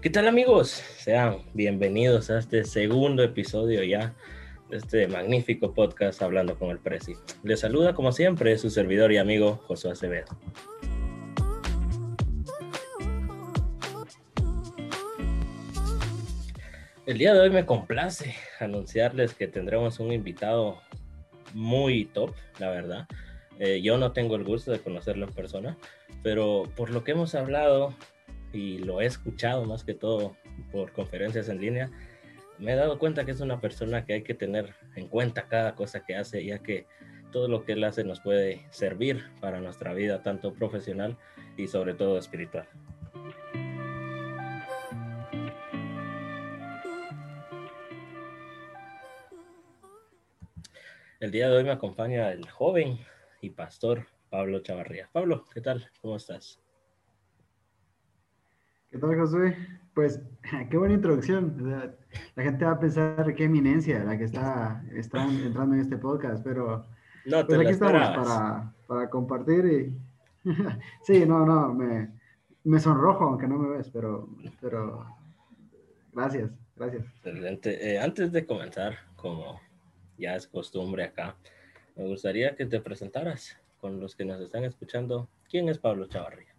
¿Qué 0.00 0.10
tal 0.10 0.28
amigos? 0.28 0.82
Sean 0.98 1.38
bienvenidos 1.54 2.30
a 2.30 2.38
este 2.38 2.64
segundo 2.64 3.22
episodio 3.22 3.82
ya 3.82 4.14
de 4.70 4.76
este 4.76 5.08
magnífico 5.08 5.74
podcast 5.74 6.22
Hablando 6.22 6.56
con 6.56 6.70
el 6.70 6.78
Presi. 6.78 7.14
Les 7.42 7.60
saluda 7.60 7.94
como 7.94 8.12
siempre 8.12 8.56
su 8.58 8.70
servidor 8.70 9.10
y 9.12 9.18
amigo 9.18 9.60
Josué 9.66 9.90
Acevedo. 9.90 10.26
El 17.08 17.16
día 17.16 17.32
de 17.32 17.40
hoy 17.40 17.48
me 17.48 17.64
complace 17.64 18.34
anunciarles 18.60 19.32
que 19.32 19.48
tendremos 19.48 19.98
un 19.98 20.12
invitado 20.12 20.78
muy 21.54 22.04
top, 22.04 22.34
la 22.58 22.68
verdad. 22.68 23.06
Eh, 23.58 23.80
yo 23.80 23.96
no 23.96 24.12
tengo 24.12 24.36
el 24.36 24.44
gusto 24.44 24.72
de 24.72 24.80
conocerlo 24.80 25.26
en 25.26 25.32
persona, 25.32 25.78
pero 26.22 26.64
por 26.76 26.90
lo 26.90 27.04
que 27.04 27.12
hemos 27.12 27.34
hablado 27.34 27.94
y 28.52 28.76
lo 28.76 29.00
he 29.00 29.06
escuchado 29.06 29.64
más 29.64 29.84
que 29.84 29.94
todo 29.94 30.36
por 30.70 30.92
conferencias 30.92 31.48
en 31.48 31.62
línea, 31.62 31.90
me 32.58 32.74
he 32.74 32.76
dado 32.76 32.98
cuenta 32.98 33.24
que 33.24 33.30
es 33.30 33.40
una 33.40 33.58
persona 33.58 34.04
que 34.04 34.12
hay 34.12 34.22
que 34.22 34.34
tener 34.34 34.74
en 34.94 35.08
cuenta 35.08 35.48
cada 35.48 35.76
cosa 35.76 36.04
que 36.04 36.14
hace, 36.14 36.44
ya 36.44 36.58
que 36.58 36.84
todo 37.32 37.48
lo 37.48 37.64
que 37.64 37.72
él 37.72 37.84
hace 37.84 38.04
nos 38.04 38.20
puede 38.20 38.66
servir 38.68 39.24
para 39.40 39.62
nuestra 39.62 39.94
vida, 39.94 40.22
tanto 40.22 40.52
profesional 40.52 41.16
y 41.56 41.68
sobre 41.68 41.94
todo 41.94 42.18
espiritual. 42.18 42.68
El 51.20 51.32
día 51.32 51.48
de 51.48 51.56
hoy 51.56 51.64
me 51.64 51.72
acompaña 51.72 52.30
el 52.30 52.48
joven 52.48 52.96
y 53.40 53.50
pastor 53.50 54.06
Pablo 54.30 54.60
Chavarría. 54.60 55.10
Pablo, 55.12 55.44
¿qué 55.52 55.60
tal? 55.60 55.84
¿Cómo 56.00 56.14
estás? 56.14 56.60
¿Qué 58.88 58.98
tal, 58.98 59.16
Josué? 59.16 59.56
Pues, 59.94 60.20
qué 60.70 60.76
buena 60.76 60.94
introducción. 60.94 61.96
la 62.36 62.42
gente 62.44 62.64
va 62.64 62.70
a 62.70 62.78
pensar 62.78 63.34
qué 63.34 63.44
eminencia 63.44 64.04
la 64.04 64.16
que 64.16 64.24
está, 64.24 64.84
está 64.92 65.24
entrando 65.24 65.74
en 65.74 65.80
este 65.80 65.96
podcast, 65.96 66.44
pero 66.44 66.86
no, 67.26 67.44
pues 67.44 67.58
aquí 67.58 67.70
estamos 67.70 68.10
para, 68.10 68.72
para, 68.86 69.10
compartir 69.10 69.64
y... 69.64 70.48
sí, 71.02 71.26
no, 71.26 71.44
no, 71.44 71.74
me, 71.74 72.12
me 72.62 72.78
sonrojo 72.78 73.24
aunque 73.24 73.48
no 73.48 73.58
me 73.58 73.76
ves, 73.76 73.90
pero, 73.90 74.28
pero 74.60 75.04
gracias, 76.12 76.52
gracias. 76.76 77.04
Excelente. 77.16 77.90
Eh, 77.92 77.98
antes 77.98 78.30
de 78.30 78.46
comenzar, 78.46 78.94
como 79.16 79.60
ya 80.18 80.34
es 80.34 80.46
costumbre 80.46 81.04
acá, 81.04 81.36
me 81.96 82.06
gustaría 82.06 82.54
que 82.54 82.66
te 82.66 82.80
presentaras 82.80 83.56
con 83.80 83.98
los 84.00 84.14
que 84.14 84.24
nos 84.24 84.40
están 84.40 84.64
escuchando. 84.64 85.28
¿Quién 85.48 85.68
es 85.68 85.78
Pablo 85.78 86.06
Chavarría? 86.06 86.54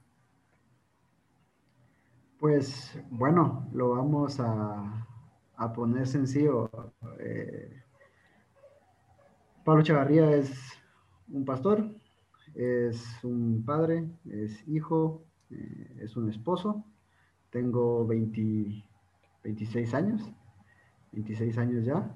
Pues 2.39 2.97
bueno, 3.09 3.69
lo 3.73 3.91
vamos 3.91 4.37
a, 4.39 5.05
poner 5.75 6.07
sencillo. 6.07 6.69
Eh, 7.19 7.83
Pablo 9.63 9.83
Chavarría 9.83 10.31
es 10.31 10.51
un 11.29 11.45
pastor, 11.45 11.89
es 12.55 13.23
un 13.23 13.63
padre, 13.65 14.09
es 14.29 14.67
hijo, 14.67 15.23
eh, 15.51 15.97
es 16.01 16.17
un 16.17 16.29
esposo. 16.29 16.83
Tengo 17.49 18.05
26 18.07 19.93
años, 19.93 20.21
26 21.11 21.57
años 21.57 21.85
ya. 21.85 22.13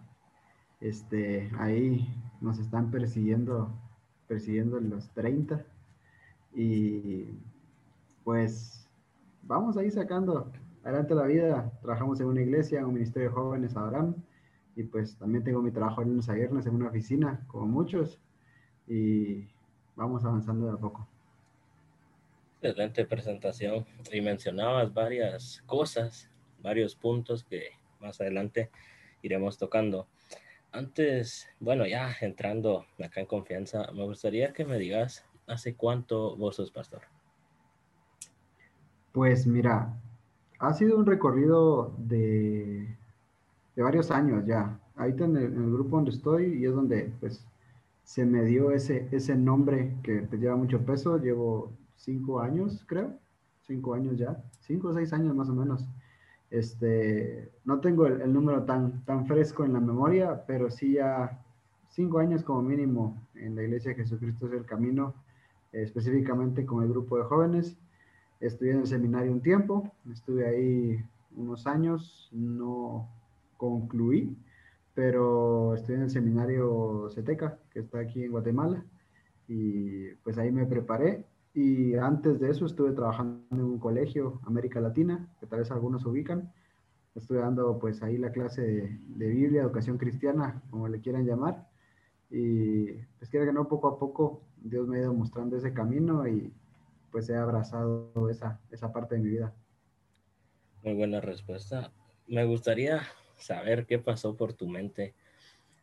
Este, 0.84 1.50
ahí 1.60 2.14
nos 2.42 2.60
están 2.60 2.92
persiguiendo, 2.92 3.72
persiguiendo 4.28 4.82
los 4.82 5.10
30. 5.12 5.66
Y 6.54 7.40
pues 8.26 8.86
vamos 9.44 9.78
ahí 9.78 9.90
sacando 9.90 10.52
adelante 10.84 11.16
la 11.16 11.24
vida. 11.24 11.72
Trabajamos 11.82 12.20
en 12.20 12.28
una 12.28 12.42
iglesia, 12.42 12.80
en 12.80 12.86
un 12.86 12.96
ministerio 12.96 13.30
de 13.30 13.34
jóvenes, 13.34 13.78
Abraham, 13.78 14.16
y 14.76 14.84
pues 14.84 15.18
también 15.18 15.46
tengo 15.46 15.62
mi 15.62 15.72
trabajo 15.72 16.02
en 16.02 16.10
unos 16.10 16.28
viernes 16.28 16.66
en 16.66 16.76
una 16.76 16.90
oficina, 16.90 17.42
como 17.48 17.66
muchos, 17.66 18.20
y 18.86 19.48
vamos 19.96 20.26
avanzando 20.26 20.66
de 20.66 20.74
a 20.74 20.78
poco. 20.78 21.08
Excelente 22.62 23.06
presentación. 23.06 23.86
Y 24.12 24.20
mencionabas 24.20 24.94
varias 24.94 25.64
cosas, 25.66 26.30
varios 26.62 26.94
puntos 26.94 27.46
que 27.46 27.70
más 28.02 28.20
adelante 28.20 28.70
iremos 29.22 29.58
tocando. 29.58 30.08
Antes, 30.74 31.48
bueno, 31.60 31.86
ya 31.86 32.12
entrando 32.22 32.88
acá 32.98 33.22
en 33.22 33.28
confianza, 33.28 33.92
me 33.94 34.06
gustaría 34.06 34.54
que 34.54 34.66
me 34.66 34.80
digas, 34.80 35.24
¿hace 35.46 35.76
cuánto 35.76 36.36
vos 36.36 36.56
sos 36.56 36.72
pastor? 36.72 37.02
Pues 39.12 39.46
mira, 39.46 39.94
ha 40.58 40.74
sido 40.74 40.98
un 40.98 41.06
recorrido 41.06 41.94
de, 42.00 42.88
varios 43.76 44.10
años 44.10 44.48
ya. 44.48 44.80
Ahorita 44.96 45.26
en 45.26 45.38
el, 45.38 45.72
grupo 45.72 45.98
donde 45.98 46.10
estoy 46.10 46.58
y 46.58 46.66
es 46.66 46.74
donde 46.74 47.14
pues 47.20 47.46
se 48.04 48.26
me 48.26 48.44
dio 48.44 48.72
ese, 48.72 49.08
ese 49.12 49.36
nombre 49.36 49.94
que 50.02 50.22
te 50.22 50.38
lleva 50.38 50.56
mucho 50.56 50.84
peso. 50.84 51.20
Llevo 51.20 51.72
cinco 51.98 52.40
años, 52.40 52.84
creo. 52.88 53.14
Cinco 53.62 53.94
años 53.94 54.18
ya. 54.18 54.44
Cinco 54.62 54.88
o 54.88 54.94
seis 54.94 55.14
años 55.14 55.36
más 55.36 55.50
o 55.50 55.54
menos. 55.54 55.86
Este, 56.54 57.52
no 57.66 57.80
tengo 57.80 58.06
el, 58.06 58.32
número 58.32 58.64
tan, 58.64 59.04
tan 59.06 59.26
fresco 59.26 59.66
en 59.66 59.74
la 59.74 59.80
memoria, 59.80 60.46
pero 60.46 60.70
sí 60.70 60.94
ya 60.94 61.44
cinco 61.90 62.20
años 62.20 62.44
como 62.44 62.62
mínimo 62.62 63.20
en 63.34 63.56
la 63.56 63.64
Iglesia 63.64 63.90
de 63.90 64.04
Jesucristo 64.04 64.46
es 64.46 64.54
el 64.54 64.66
Camino, 64.68 65.16
específicamente 65.72 66.64
con 66.64 66.84
el 66.84 66.90
grupo 66.90 67.18
de 67.18 67.24
jóvenes. 67.24 67.76
Estudié 68.40 68.74
en 68.74 68.82
el 68.82 68.88
seminario 68.88 69.32
un 69.32 69.42
tiempo, 69.42 69.92
estuve 70.12 70.48
ahí 70.48 71.04
unos 71.36 71.66
años, 71.66 72.30
no 72.32 73.10
concluí, 73.58 74.38
pero 74.94 75.74
estudié 75.74 75.96
en 75.98 76.04
el 76.04 76.12
seminario 76.12 77.10
CETECA, 77.10 77.58
que 77.72 77.80
está 77.80 77.98
aquí 77.98 78.26
en 78.26 78.32
Guatemala, 78.32 78.86
y 79.48 80.10
pues 80.24 80.38
ahí 80.38 80.52
me 80.52 80.68
preparé. 80.68 81.26
Y 81.54 81.96
antes 81.96 82.40
de 82.40 82.50
eso 82.50 82.66
estuve 82.66 82.94
trabajando 82.94 83.46
en 83.52 83.62
un 83.62 83.80
colegio 83.80 84.42
América 84.46 84.80
Latina, 84.80 85.30
que 85.40 85.46
tal 85.46 85.60
vez 85.60 85.72
algunos 85.72 86.06
ubican. 86.06 86.52
Estuve 87.14 87.40
dando 87.40 87.78
pues 87.78 88.02
ahí 88.02 88.18
la 88.18 88.32
clase 88.32 88.62
de, 88.62 89.28
Biblia, 89.28 89.62
educación 89.62 90.00
cristiana, 90.00 90.64
como 90.72 90.88
le 90.88 91.00
quieran 91.00 91.26
llamar. 91.26 91.68
Y 92.32 92.94
pues 93.20 93.30
quiero 93.30 93.46
que 93.46 93.54
no, 93.54 93.68
poco 93.68 93.88
a 93.88 94.00
poco 94.00 94.42
Dios 94.58 94.88
me 94.88 94.98
ha 94.98 95.02
ido 95.02 95.14
mostrando 95.14 95.56
ese 95.56 95.74
camino 95.74 96.28
y 96.28 96.52
pues 97.12 97.30
he 97.30 97.36
abrazado 97.36 98.12
esa, 98.32 98.60
esa 98.72 98.92
parte 98.92 99.16
de 99.16 99.22
mi 99.22 99.30
vida. 99.30 99.54
Muy 100.82 100.96
buena 100.96 101.22
respuesta. 101.22 101.92
Me 102.28 102.46
gustaría 102.46 103.02
saber 103.36 103.86
qué 103.86 104.00
pasó 104.00 104.36
por 104.36 104.54
tu 104.54 104.68
mente 104.68 105.14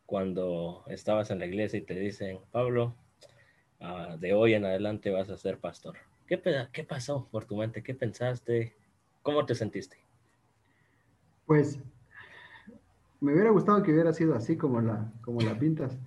cuando 0.04 0.82
estabas 0.88 1.30
en 1.30 1.38
la 1.38 1.46
iglesia 1.46 1.78
y 1.78 1.82
te 1.82 1.94
dicen, 1.94 2.40
Pablo, 2.50 2.96
ah, 3.80 4.16
de 4.18 4.34
hoy 4.34 4.54
en 4.54 4.64
adelante 4.64 5.10
vas 5.10 5.30
a 5.30 5.36
ser 5.36 5.58
pastor. 5.58 5.96
¿Qué, 6.26 6.40
¿Qué 6.72 6.84
pasó 6.84 7.28
por 7.30 7.44
tu 7.44 7.56
mente? 7.56 7.82
¿Qué 7.82 7.94
pensaste? 7.94 8.76
¿Cómo 9.22 9.44
te 9.44 9.54
sentiste? 9.54 9.98
Pues 11.46 11.80
me 13.20 13.32
hubiera 13.32 13.50
gustado 13.50 13.82
que 13.82 13.92
hubiera 13.92 14.12
sido 14.12 14.34
así 14.34 14.56
como 14.56 14.80
la, 14.80 15.12
como 15.22 15.40
pintas, 15.58 15.98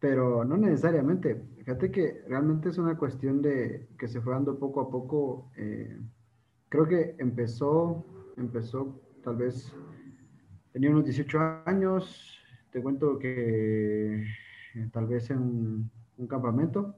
pero 0.00 0.44
no 0.44 0.56
necesariamente. 0.56 1.42
Fíjate 1.58 1.90
que 1.90 2.24
realmente 2.28 2.70
es 2.70 2.78
una 2.78 2.96
cuestión 2.96 3.42
de 3.42 3.88
que 3.98 4.08
se 4.08 4.20
fue 4.20 4.32
dando 4.32 4.58
poco 4.58 4.80
a 4.80 4.90
poco. 4.90 5.50
Eh, 5.56 6.00
creo 6.68 6.86
que 6.86 7.16
empezó, 7.18 8.06
empezó 8.36 9.00
tal 9.22 9.36
vez, 9.36 9.74
tenía 10.72 10.90
unos 10.90 11.04
18 11.04 11.38
años, 11.66 12.38
te 12.70 12.82
cuento 12.82 13.18
que 13.18 14.22
eh, 14.74 14.88
tal 14.92 15.06
vez 15.06 15.30
en 15.30 15.90
un 16.16 16.26
campamento, 16.26 16.96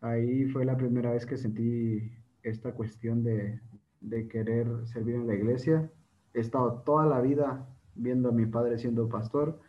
ahí 0.00 0.46
fue 0.46 0.64
la 0.64 0.76
primera 0.76 1.12
vez 1.12 1.26
que 1.26 1.36
sentí 1.36 2.12
esta 2.42 2.72
cuestión 2.72 3.22
de, 3.22 3.60
de 4.00 4.28
querer 4.28 4.66
servir 4.86 5.16
en 5.16 5.26
la 5.26 5.34
iglesia. 5.34 5.90
He 6.34 6.40
estado 6.40 6.82
toda 6.82 7.06
la 7.06 7.20
vida 7.20 7.66
viendo 7.94 8.30
a 8.30 8.32
mi 8.32 8.46
padre 8.46 8.78
siendo 8.78 9.08
pastor 9.08 9.60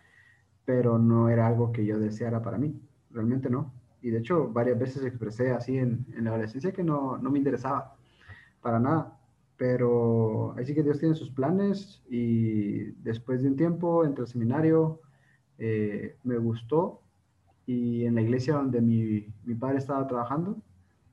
pero 0.65 0.97
no 0.97 1.29
era 1.29 1.47
algo 1.47 1.71
que 1.71 1.85
yo 1.85 1.99
deseara 1.99 2.41
para 2.41 2.57
mí, 2.57 2.79
realmente 3.09 3.49
no. 3.49 3.73
Y 4.01 4.09
de 4.09 4.19
hecho, 4.19 4.49
varias 4.49 4.79
veces 4.79 5.03
expresé 5.03 5.51
así 5.51 5.77
en, 5.77 6.05
en 6.15 6.23
la 6.23 6.31
adolescencia 6.31 6.71
que 6.71 6.83
no, 6.83 7.17
no, 7.17 7.29
me 7.29 7.39
interesaba 7.39 7.95
para 8.61 8.79
nada. 8.79 9.19
Pero 9.57 10.55
ahí 10.57 10.65
sí 10.65 10.73
que 10.73 10.81
Dios 10.81 10.99
tiene 10.99 11.13
sus 11.13 11.29
planes 11.29 12.01
y 12.09 12.91
después 13.03 13.43
de 13.43 13.49
un 13.49 13.55
tiempo 13.55 14.05
entre 14.05 14.23
el 14.23 14.27
seminario 14.27 15.01
eh, 15.59 16.17
me 16.23 16.37
gustó 16.37 17.01
y 17.65 18.05
en 18.05 18.15
la 18.15 18.21
iglesia 18.21 18.55
donde 18.55 18.81
mi, 18.81 19.27
mi 19.43 19.55
padre 19.55 19.77
estaba 19.77 20.07
trabajando, 20.07 20.57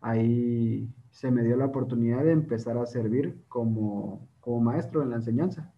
ahí 0.00 0.88
se 1.10 1.30
me 1.30 1.42
dio 1.42 1.56
la 1.56 1.66
oportunidad 1.66 2.24
de 2.24 2.32
empezar 2.32 2.78
a 2.78 2.86
servir 2.86 3.42
como, 3.48 4.28
como 4.40 4.60
maestro 4.60 5.02
en 5.02 5.10
la 5.10 5.16
enseñanza. 5.16 5.72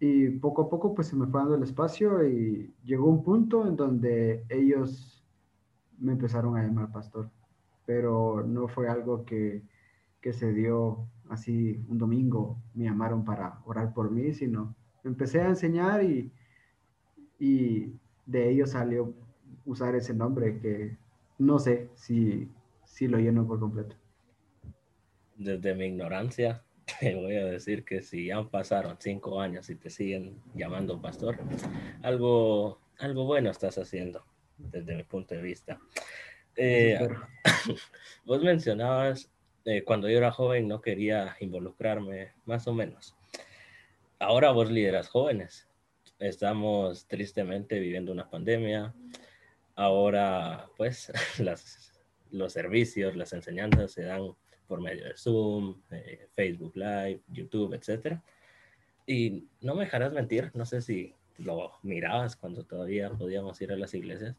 y 0.00 0.30
poco 0.30 0.62
a 0.62 0.68
poco 0.70 0.94
pues 0.94 1.08
se 1.08 1.16
me 1.16 1.26
fue 1.26 1.40
dando 1.40 1.56
el 1.56 1.62
espacio 1.62 2.26
y 2.26 2.72
llegó 2.84 3.06
un 3.08 3.22
punto 3.24 3.66
en 3.66 3.76
donde 3.76 4.44
ellos 4.48 5.24
me 5.98 6.12
empezaron 6.12 6.56
a 6.56 6.62
llamar 6.62 6.92
pastor, 6.92 7.30
pero 7.86 8.44
no 8.46 8.68
fue 8.68 8.88
algo 8.88 9.24
que, 9.24 9.62
que 10.20 10.32
se 10.32 10.52
dio 10.52 11.08
así 11.28 11.84
un 11.88 11.98
domingo, 11.98 12.58
me 12.74 12.84
llamaron 12.84 13.24
para 13.24 13.60
orar 13.64 13.92
por 13.94 14.10
mí, 14.10 14.32
sino 14.32 14.74
empecé 15.04 15.40
a 15.40 15.48
enseñar 15.48 16.04
y, 16.04 16.32
y 17.38 17.92
de 18.26 18.50
ellos 18.50 18.70
salió 18.70 19.14
usar 19.68 19.94
ese 19.94 20.14
nombre 20.14 20.58
que 20.60 20.96
no 21.38 21.58
sé 21.58 21.90
si, 21.94 22.48
si 22.86 23.06
lo 23.06 23.18
lleno 23.18 23.46
por 23.46 23.60
completo. 23.60 23.94
Desde 25.36 25.74
mi 25.74 25.86
ignorancia, 25.86 26.64
te 27.00 27.14
voy 27.14 27.36
a 27.36 27.44
decir 27.44 27.84
que 27.84 28.02
si 28.02 28.26
ya 28.26 28.42
pasaron 28.42 28.96
cinco 28.98 29.40
años 29.40 29.68
y 29.68 29.76
te 29.76 29.90
siguen 29.90 30.40
llamando 30.54 31.00
pastor, 31.00 31.38
algo, 32.02 32.80
algo 32.98 33.24
bueno 33.26 33.50
estás 33.50 33.78
haciendo 33.78 34.24
desde 34.56 34.96
mi 34.96 35.04
punto 35.04 35.34
de 35.34 35.42
vista. 35.42 35.78
Eh, 36.56 36.98
vos 38.24 38.42
mencionabas, 38.42 39.30
eh, 39.64 39.84
cuando 39.84 40.08
yo 40.08 40.16
era 40.16 40.32
joven 40.32 40.66
no 40.66 40.80
quería 40.80 41.36
involucrarme, 41.40 42.32
más 42.46 42.66
o 42.66 42.72
menos. 42.72 43.14
Ahora 44.18 44.50
vos 44.50 44.70
lideras 44.70 45.08
jóvenes. 45.08 45.68
Estamos 46.18 47.06
tristemente 47.06 47.78
viviendo 47.78 48.10
una 48.10 48.28
pandemia. 48.28 48.92
Ahora, 49.78 50.68
pues, 50.76 51.12
los 52.32 52.52
servicios, 52.52 53.14
las 53.14 53.32
enseñanzas 53.32 53.92
se 53.92 54.02
dan 54.02 54.34
por 54.66 54.80
medio 54.80 55.04
de 55.04 55.16
Zoom, 55.16 55.80
eh, 55.92 56.26
Facebook 56.34 56.74
Live, 56.74 57.20
YouTube, 57.28 57.74
etc. 57.74 58.18
Y 59.06 59.46
no 59.60 59.76
me 59.76 59.84
dejarás 59.84 60.12
mentir, 60.12 60.50
no 60.54 60.66
sé 60.66 60.82
si 60.82 61.14
lo 61.36 61.70
mirabas 61.84 62.34
cuando 62.34 62.64
todavía 62.64 63.10
podíamos 63.10 63.60
ir 63.60 63.70
a 63.70 63.76
las 63.76 63.94
iglesias, 63.94 64.34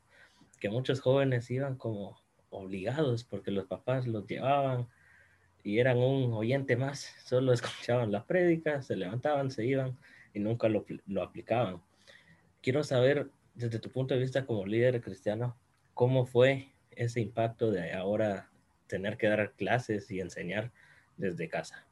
que 0.60 0.70
muchos 0.70 1.00
jóvenes 1.00 1.50
iban 1.50 1.78
como 1.78 2.22
obligados 2.50 3.24
porque 3.24 3.52
los 3.52 3.66
papás 3.66 4.08
los 4.08 4.28
llevaban 4.28 4.90
y 5.64 5.80
eran 5.80 6.00
un 6.00 6.34
oyente 6.34 6.76
más, 6.76 7.16
solo 7.24 7.54
escuchaban 7.54 8.12
las 8.12 8.26
prédicas, 8.26 8.88
se 8.88 8.98
levantaban, 8.98 9.52
se 9.52 9.66
iban 9.66 9.98
y 10.34 10.42
nunca 10.42 10.68
lo, 10.68 10.86
lo 11.06 11.24
aplicaban. 11.24 11.82
Quiero 12.62 12.84
saber, 12.84 13.32
desde 13.60 13.80
tu 13.80 13.92
punto 13.92 14.14
de 14.14 14.22
vista 14.22 14.46
como 14.46 14.66
líder 14.66 15.02
cristiano, 15.02 15.58
cómo 15.94 16.26
fue 16.26 16.74
ese 16.92 17.20
impacto 17.20 17.72
de 17.72 17.92
ahora 17.94 18.50
tener 18.88 19.18
que 19.18 19.28
dar 19.28 19.54
clases 19.54 20.10
y 20.10 20.22
enseñar 20.22 20.72
desde 21.18 21.50
casa? 21.50 21.86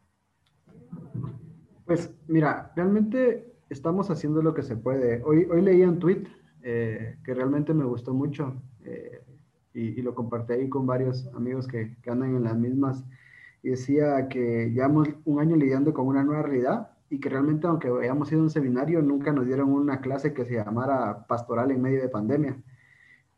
Pues 1.86 2.14
mira, 2.28 2.72
realmente 2.76 3.54
estamos 3.70 4.10
haciendo 4.10 4.42
lo 4.42 4.54
que 4.54 4.64
se 4.64 4.78
puede. 4.78 5.22
Hoy, 5.24 5.46
hoy 5.52 5.62
leí 5.62 5.82
un 5.82 6.00
tweet 6.00 6.24
eh, 6.64 7.18
que 7.24 7.34
realmente 7.34 7.74
me 7.74 7.86
gustó 7.86 8.14
mucho 8.14 8.62
eh, 8.86 9.22
y, 9.74 10.02
lo 10.02 10.16
compartí 10.16 10.54
ahí 10.54 10.70
con 10.70 10.88
varios 10.88 11.28
amigos 11.36 11.68
que, 11.68 11.98
que, 12.02 12.10
andan 12.10 12.36
en 12.36 12.44
las 12.46 12.58
mismas. 12.58 13.04
Y 13.62 13.70
decía 13.70 14.28
que 14.30 14.72
llevamos 14.72 15.10
un 15.26 15.40
año 15.40 15.56
lidiando 15.56 15.94
con 15.94 16.08
una 16.08 16.24
nueva 16.24 16.44
realidad 16.44 16.97
y 17.10 17.20
que 17.20 17.30
realmente 17.30 17.68
aunque 17.68 17.90
hayamos 17.90 18.32
ido 18.32 18.42
a 18.42 18.44
un 18.44 18.50
seminario, 18.50 19.02
nunca 19.02 19.32
nos 19.32 19.46
dieron 19.46 19.72
una 19.72 20.02
clase 20.02 20.34
que 20.34 20.46
se 20.46 20.56
llamara 20.56 21.26
pastoral 21.28 21.72
en 21.72 21.82
medio 21.82 22.02
de 22.02 22.10
pandemia 22.10 22.62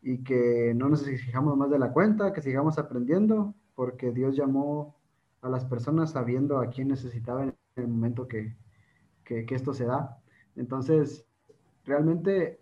y 0.02 0.24
que 0.24 0.72
no 0.74 0.88
nos 0.88 1.06
exijamos 1.06 1.56
más 1.56 1.70
de 1.70 1.78
la 1.78 1.92
cuenta, 1.92 2.32
que 2.32 2.42
sigamos 2.42 2.78
aprendiendo, 2.78 3.54
porque 3.74 4.12
Dios 4.12 4.36
llamó 4.36 4.96
a 5.42 5.48
las 5.48 5.64
personas 5.64 6.12
sabiendo 6.12 6.58
a 6.58 6.70
quién 6.70 6.88
necesitaba 6.88 7.44
en 7.44 7.54
el 7.76 7.88
momento 7.88 8.26
que, 8.28 8.54
que, 9.24 9.46
esto 9.54 9.72
se 9.74 9.86
da. 9.86 10.18
Entonces, 10.56 11.26
realmente 11.84 12.60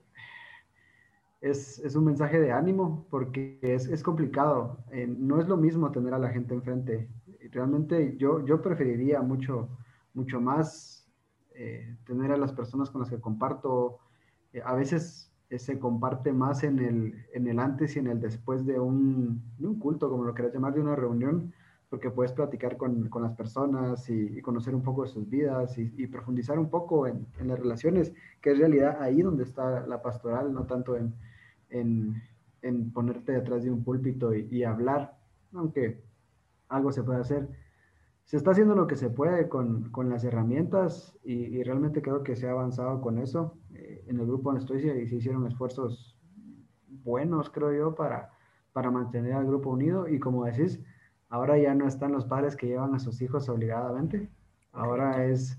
es, 1.40 1.78
es, 1.78 1.96
un 1.96 2.04
mensaje 2.04 2.38
de 2.40 2.52
ánimo 2.52 3.06
porque 3.10 3.58
es, 3.62 3.86
es 3.86 4.02
complicado. 4.02 4.78
Eh, 4.90 5.06
no 5.06 5.40
es 5.40 5.48
lo 5.48 5.56
mismo 5.56 5.90
tener 5.90 6.14
a 6.14 6.18
la 6.18 6.30
gente 6.30 6.54
enfrente. 6.54 7.08
Realmente 7.50 8.16
yo, 8.16 8.44
yo 8.44 8.60
preferiría 8.60 9.22
mucho, 9.22 9.68
mucho 10.18 10.40
más 10.40 11.06
eh, 11.54 11.96
tener 12.04 12.32
a 12.32 12.36
las 12.36 12.52
personas 12.52 12.90
con 12.90 13.00
las 13.00 13.10
que 13.10 13.20
comparto. 13.20 13.98
Eh, 14.52 14.62
a 14.64 14.74
veces 14.74 15.32
se 15.56 15.78
comparte 15.78 16.32
más 16.32 16.62
en 16.62 16.78
el, 16.78 17.26
en 17.32 17.48
el 17.48 17.58
antes 17.58 17.96
y 17.96 18.00
en 18.00 18.08
el 18.08 18.20
después 18.20 18.66
de 18.66 18.78
un, 18.78 19.42
un 19.58 19.78
culto, 19.78 20.10
como 20.10 20.24
lo 20.24 20.34
querés 20.34 20.52
llamar, 20.52 20.74
de 20.74 20.82
una 20.82 20.94
reunión, 20.94 21.54
porque 21.88 22.10
puedes 22.10 22.32
platicar 22.32 22.76
con, 22.76 23.08
con 23.08 23.22
las 23.22 23.32
personas 23.32 24.10
y, 24.10 24.42
conocer 24.42 24.74
un 24.74 24.82
poco 24.82 25.04
de 25.04 25.08
sus 25.08 25.28
vidas 25.30 25.78
y, 25.78 26.06
profundizar 26.08 26.58
un 26.58 26.68
poco 26.68 27.06
en, 27.06 27.26
en, 27.40 27.48
las 27.48 27.58
relaciones, 27.58 28.12
que 28.42 28.50
es 28.50 28.58
realidad 28.58 28.98
ahí 29.00 29.22
donde 29.22 29.44
está 29.44 29.86
la 29.86 30.02
pastoral, 30.02 30.52
no 30.52 30.66
tanto 30.66 30.96
en, 30.96 31.14
en 32.62 32.90
ponerte 32.92 33.32
detrás 33.32 33.64
de 33.64 33.70
un 33.70 33.84
púlpito 33.84 34.34
y, 34.34 34.64
hablar, 34.64 35.16
aunque 35.52 36.02
algo 36.68 36.92
se 36.92 37.02
puede 37.02 37.20
hacer. 37.20 37.48
Se 38.28 38.36
está 38.36 38.50
haciendo 38.50 38.74
lo 38.74 38.86
que 38.86 38.96
se 38.96 39.08
puede 39.08 39.48
con, 39.48 39.88
con 39.90 40.10
las 40.10 40.22
herramientas 40.22 41.16
y, 41.24 41.62
realmente 41.62 42.02
creo 42.02 42.22
que 42.22 42.36
se 42.36 42.46
ha 42.46 42.50
avanzado 42.50 43.00
con 43.00 43.16
eso. 43.16 43.56
Eh, 43.72 44.04
en 44.06 44.20
el 44.20 44.26
grupo 44.26 44.50
donde 44.50 44.60
estoy 44.60 44.82
se, 44.82 45.08
se 45.08 45.16
hicieron 45.16 45.46
esfuerzos 45.46 46.14
buenos, 47.04 47.48
creo 47.48 47.72
yo, 47.72 47.94
para, 47.94 48.30
para 48.74 48.90
mantener 48.90 49.32
al 49.32 49.46
grupo 49.46 49.70
unido. 49.70 50.08
Y 50.08 50.18
como 50.18 50.44
decís, 50.44 50.78
ahora 51.30 51.56
ya 51.56 51.74
no 51.74 51.88
están 51.88 52.12
los 52.12 52.26
padres 52.26 52.54
que 52.54 52.66
llevan 52.66 52.94
a 52.94 52.98
sus 52.98 53.22
hijos 53.22 53.48
obligadamente. 53.48 54.28
Ahora 54.72 55.24
es 55.24 55.58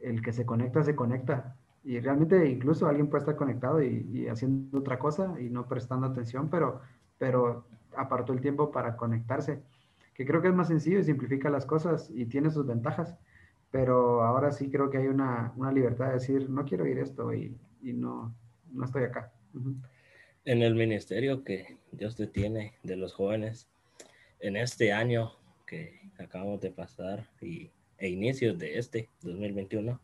el 0.00 0.20
que 0.20 0.34
se 0.34 0.44
conecta, 0.44 0.82
se 0.82 0.94
conecta. 0.94 1.56
Y 1.84 2.00
realmente 2.00 2.50
incluso 2.50 2.86
alguien 2.86 3.08
puede 3.08 3.20
estar 3.22 3.36
conectado 3.36 3.82
y, 3.82 4.28
haciendo 4.28 4.78
otra 4.78 4.98
cosa 4.98 5.40
y 5.40 5.48
no 5.48 5.66
prestando 5.68 6.08
atención, 6.08 6.50
pero, 6.50 6.82
pero 7.16 7.64
apartó 7.96 8.34
el 8.34 8.42
tiempo 8.42 8.70
para 8.70 8.94
conectarse, 8.94 9.62
que 10.14 10.24
creo 10.24 10.40
que 10.40 10.48
es 10.48 10.54
más 10.54 10.68
sencillo 10.68 10.98
y 10.98 11.04
simplifica 11.04 11.50
las 11.50 11.66
cosas 11.66 12.10
y 12.14 12.26
tiene 12.26 12.50
sus 12.50 12.66
ventajas. 12.66 13.16
Pero 13.70 14.22
ahora 14.22 14.52
sí 14.52 14.70
creo 14.70 14.88
que 14.88 14.98
hay 14.98 15.08
una, 15.08 15.52
una 15.56 15.72
libertad 15.72 16.06
de 16.06 16.14
decir, 16.14 16.48
no 16.48 16.64
quiero 16.64 16.86
ir 16.86 16.98
esto 16.98 17.34
y, 17.34 17.56
y 17.82 17.92
no, 17.92 18.34
no 18.72 18.84
estoy 18.84 19.02
acá. 19.04 19.32
En 20.44 20.62
el 20.62 20.74
ministerio 20.74 21.42
que 21.42 21.78
Dios 21.90 22.16
te 22.16 22.26
tiene 22.26 22.74
de 22.82 22.96
los 22.96 23.12
jóvenes, 23.12 23.68
en 24.38 24.56
este 24.56 24.92
año 24.92 25.32
que 25.66 26.10
acabamos 26.18 26.60
de 26.60 26.70
pasar 26.70 27.28
y, 27.40 27.70
e 27.98 28.08
inicios 28.08 28.58
de 28.58 28.78
este 28.78 29.08
2021, 29.22 30.00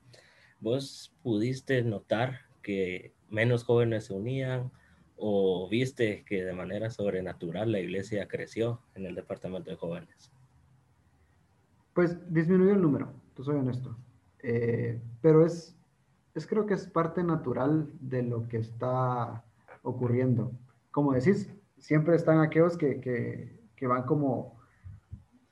¿vos 0.60 1.14
pudiste 1.22 1.82
notar 1.82 2.40
que 2.62 3.12
menos 3.28 3.64
jóvenes 3.64 4.06
se 4.06 4.14
unían 4.14 4.70
o 5.20 5.68
viste 5.68 6.24
que 6.24 6.44
de 6.44 6.52
manera 6.52 6.90
sobrenatural 6.90 7.70
la 7.70 7.80
iglesia 7.80 8.26
creció 8.26 8.80
en 8.94 9.06
el 9.06 9.14
departamento 9.14 9.70
de 9.70 9.76
jóvenes? 9.76 10.32
Pues 11.94 12.16
disminuyó 12.32 12.72
el 12.72 12.82
número, 12.82 13.12
te 13.34 13.42
soy 13.42 13.56
honesto. 13.56 13.96
Eh, 14.42 14.98
pero 15.20 15.44
es 15.44 15.76
es 16.34 16.46
creo 16.46 16.66
que 16.66 16.74
es 16.74 16.86
parte 16.86 17.22
natural 17.22 17.90
de 18.00 18.22
lo 18.22 18.48
que 18.48 18.58
está 18.58 19.44
ocurriendo. 19.82 20.52
Como 20.90 21.12
decís, 21.12 21.52
siempre 21.78 22.16
están 22.16 22.40
aquellos 22.40 22.76
que, 22.76 23.00
que, 23.00 23.58
que 23.76 23.86
van 23.86 24.04
como, 24.04 24.58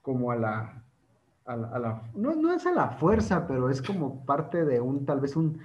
como 0.03 0.31
a 0.31 0.37
la, 0.37 0.85
a 1.45 1.57
la, 1.57 2.03
no, 2.15 2.35
no, 2.35 2.55
es 2.55 2.67
a 2.67 2.73
la 2.73 2.91
fuerza, 2.91 3.47
pero 3.47 3.71
es 3.71 3.83
como 3.83 4.25
parte 4.25 4.65
de 4.65 4.81
un, 4.81 5.05
tal 5.05 5.21
vez 5.21 5.37
un, 5.37 5.61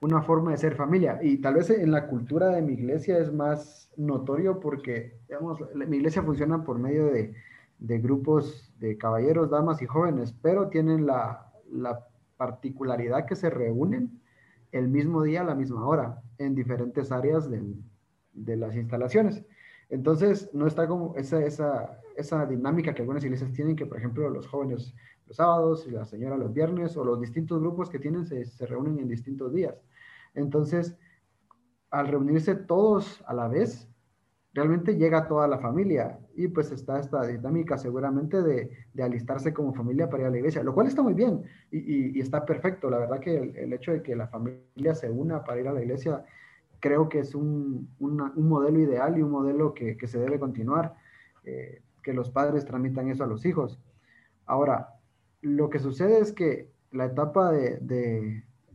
una 0.00 0.22
forma 0.22 0.52
de 0.52 0.58
ser 0.58 0.74
familia. 0.74 1.18
Y 1.22 1.38
tal 1.38 1.54
vez 1.54 1.70
en 1.70 1.90
la 1.90 2.06
cultura 2.06 2.48
de 2.48 2.62
mi 2.62 2.74
iglesia 2.74 3.18
es 3.18 3.32
más 3.32 3.90
notorio 3.96 4.60
porque, 4.60 5.18
digamos, 5.28 5.60
mi 5.74 5.96
iglesia 5.96 6.22
funciona 6.22 6.64
por 6.64 6.78
medio 6.78 7.06
de, 7.06 7.34
de 7.78 7.98
grupos 7.98 8.72
de 8.78 8.96
caballeros, 8.96 9.50
damas 9.50 9.82
y 9.82 9.86
jóvenes, 9.86 10.34
pero 10.42 10.68
tienen 10.68 11.06
la, 11.06 11.52
la 11.70 12.06
particularidad 12.36 13.26
que 13.26 13.36
se 13.36 13.50
reúnen 13.50 14.20
el 14.72 14.88
mismo 14.88 15.22
día 15.22 15.40
a 15.40 15.44
la 15.44 15.54
misma 15.54 15.86
hora 15.86 16.22
en 16.38 16.54
diferentes 16.54 17.12
áreas 17.12 17.48
de, 17.50 18.56
las 18.56 18.76
instalaciones. 18.76 19.44
Entonces, 19.88 20.50
no 20.52 20.66
está 20.66 20.86
como 20.86 21.14
esa, 21.16 21.42
esa, 21.44 22.00
esa 22.16 22.44
dinámica 22.46 22.94
que 22.94 23.02
algunas 23.02 23.24
iglesias 23.24 23.52
tienen, 23.52 23.76
que 23.76 23.86
por 23.86 23.98
ejemplo 23.98 24.28
los 24.28 24.46
jóvenes 24.46 24.94
los 25.26 25.36
sábados 25.36 25.86
y 25.86 25.90
la 25.90 26.04
señora 26.04 26.36
los 26.36 26.52
viernes, 26.52 26.96
o 26.96 27.04
los 27.04 27.20
distintos 27.20 27.60
grupos 27.60 27.90
que 27.90 27.98
tienen 27.98 28.26
se, 28.26 28.44
se 28.44 28.66
reúnen 28.66 28.98
en 28.98 29.08
distintos 29.08 29.52
días. 29.52 29.74
Entonces, 30.34 30.96
al 31.90 32.08
reunirse 32.08 32.54
todos 32.54 33.22
a 33.26 33.34
la 33.34 33.48
vez, 33.48 33.88
realmente 34.56 34.96
llega 34.96 35.28
toda 35.28 35.46
la 35.46 35.58
familia 35.58 36.18
y 36.34 36.48
pues 36.48 36.72
está 36.72 36.98
esta 36.98 37.26
dinámica 37.26 37.76
seguramente 37.76 38.42
de, 38.42 38.70
de, 38.94 39.02
alistarse 39.02 39.52
como 39.52 39.74
familia 39.74 40.08
para 40.08 40.22
ir 40.22 40.28
a 40.28 40.30
la 40.30 40.38
iglesia, 40.38 40.62
lo 40.62 40.74
cual 40.74 40.86
está 40.86 41.02
muy 41.02 41.12
bien 41.12 41.42
y, 41.70 42.18
y, 42.18 42.20
está 42.20 42.46
perfecto. 42.46 42.88
La 42.88 42.98
verdad 42.98 43.20
que 43.20 43.36
el, 43.36 43.72
hecho 43.74 43.92
de 43.92 44.02
que 44.02 44.16
la 44.16 44.28
familia 44.28 44.94
se 44.94 45.10
una 45.10 45.44
para 45.44 45.60
ir 45.60 45.68
a 45.68 45.74
la 45.74 45.82
iglesia 45.82 46.24
creo 46.80 47.08
que 47.08 47.18
es 47.20 47.34
un, 47.34 47.90
un 47.98 48.48
modelo 48.48 48.78
ideal 48.80 49.18
y 49.18 49.22
un 49.22 49.30
modelo 49.30 49.74
que, 49.74 49.96
que 49.96 50.06
se 50.06 50.18
debe 50.18 50.38
continuar, 50.38 50.94
eh, 51.44 51.82
que 52.02 52.14
los 52.14 52.30
padres 52.30 52.64
tramitan 52.64 53.10
eso 53.10 53.24
a 53.24 53.26
los 53.26 53.44
hijos. 53.44 53.78
Ahora, 54.46 54.95
lo 55.46 55.70
que 55.70 55.78
sucede 55.78 56.18
es 56.18 56.32
que 56.32 56.72
la 56.90 57.06
etapa 57.06 57.52
de, 57.52 57.78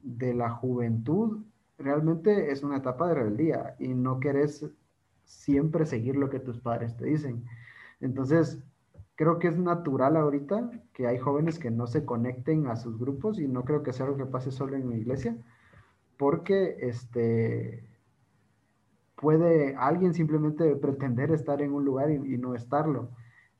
de, 0.04 0.34
la 0.34 0.51
juventud 0.51 1.44
realmente 1.78 2.51
es 2.51 2.63
una 2.63 2.78
etapa 2.78 3.10
de 3.10 3.16
rebeldía 3.16 3.75
y 3.78 3.90
no 3.90 4.22
querés 4.22 4.66
siempre 5.25 5.86
seguir 5.86 6.16
lo 6.16 6.30
que 6.30 6.40
tus 6.40 6.60
padres 6.60 6.96
te 6.96 7.06
dicen. 7.06 7.44
Entonces, 8.00 8.63
creo 9.16 9.38
que 9.38 9.50
es 9.50 9.58
natural 9.58 10.16
ahorita 10.16 10.72
que 10.94 11.08
hay 11.08 11.18
jóvenes 11.18 11.60
que 11.60 11.72
no 11.72 11.88
se 11.88 12.06
conecten 12.06 12.68
a 12.68 12.78
sus 12.78 12.98
grupos 12.98 13.38
y 13.40 13.48
no 13.50 13.66
creo 13.66 13.84
que 13.84 13.92
sea 13.92 14.06
algo 14.06 14.18
que 14.18 14.25
pase 14.25 14.51
solo 14.51 14.78
en 14.78 14.88
mi 14.88 14.96
iglesia, 14.96 15.38
porque 16.18 16.78
este 16.80 17.84
puede 19.16 19.75
alguien 19.75 20.13
simplemente 20.13 20.75
pretender 20.78 21.32
estar 21.32 21.62
en 21.62 21.74
un 21.74 21.84
lugar 21.84 22.12
y, 22.12 22.38
no 22.38 22.56
estarlo, 22.56 23.10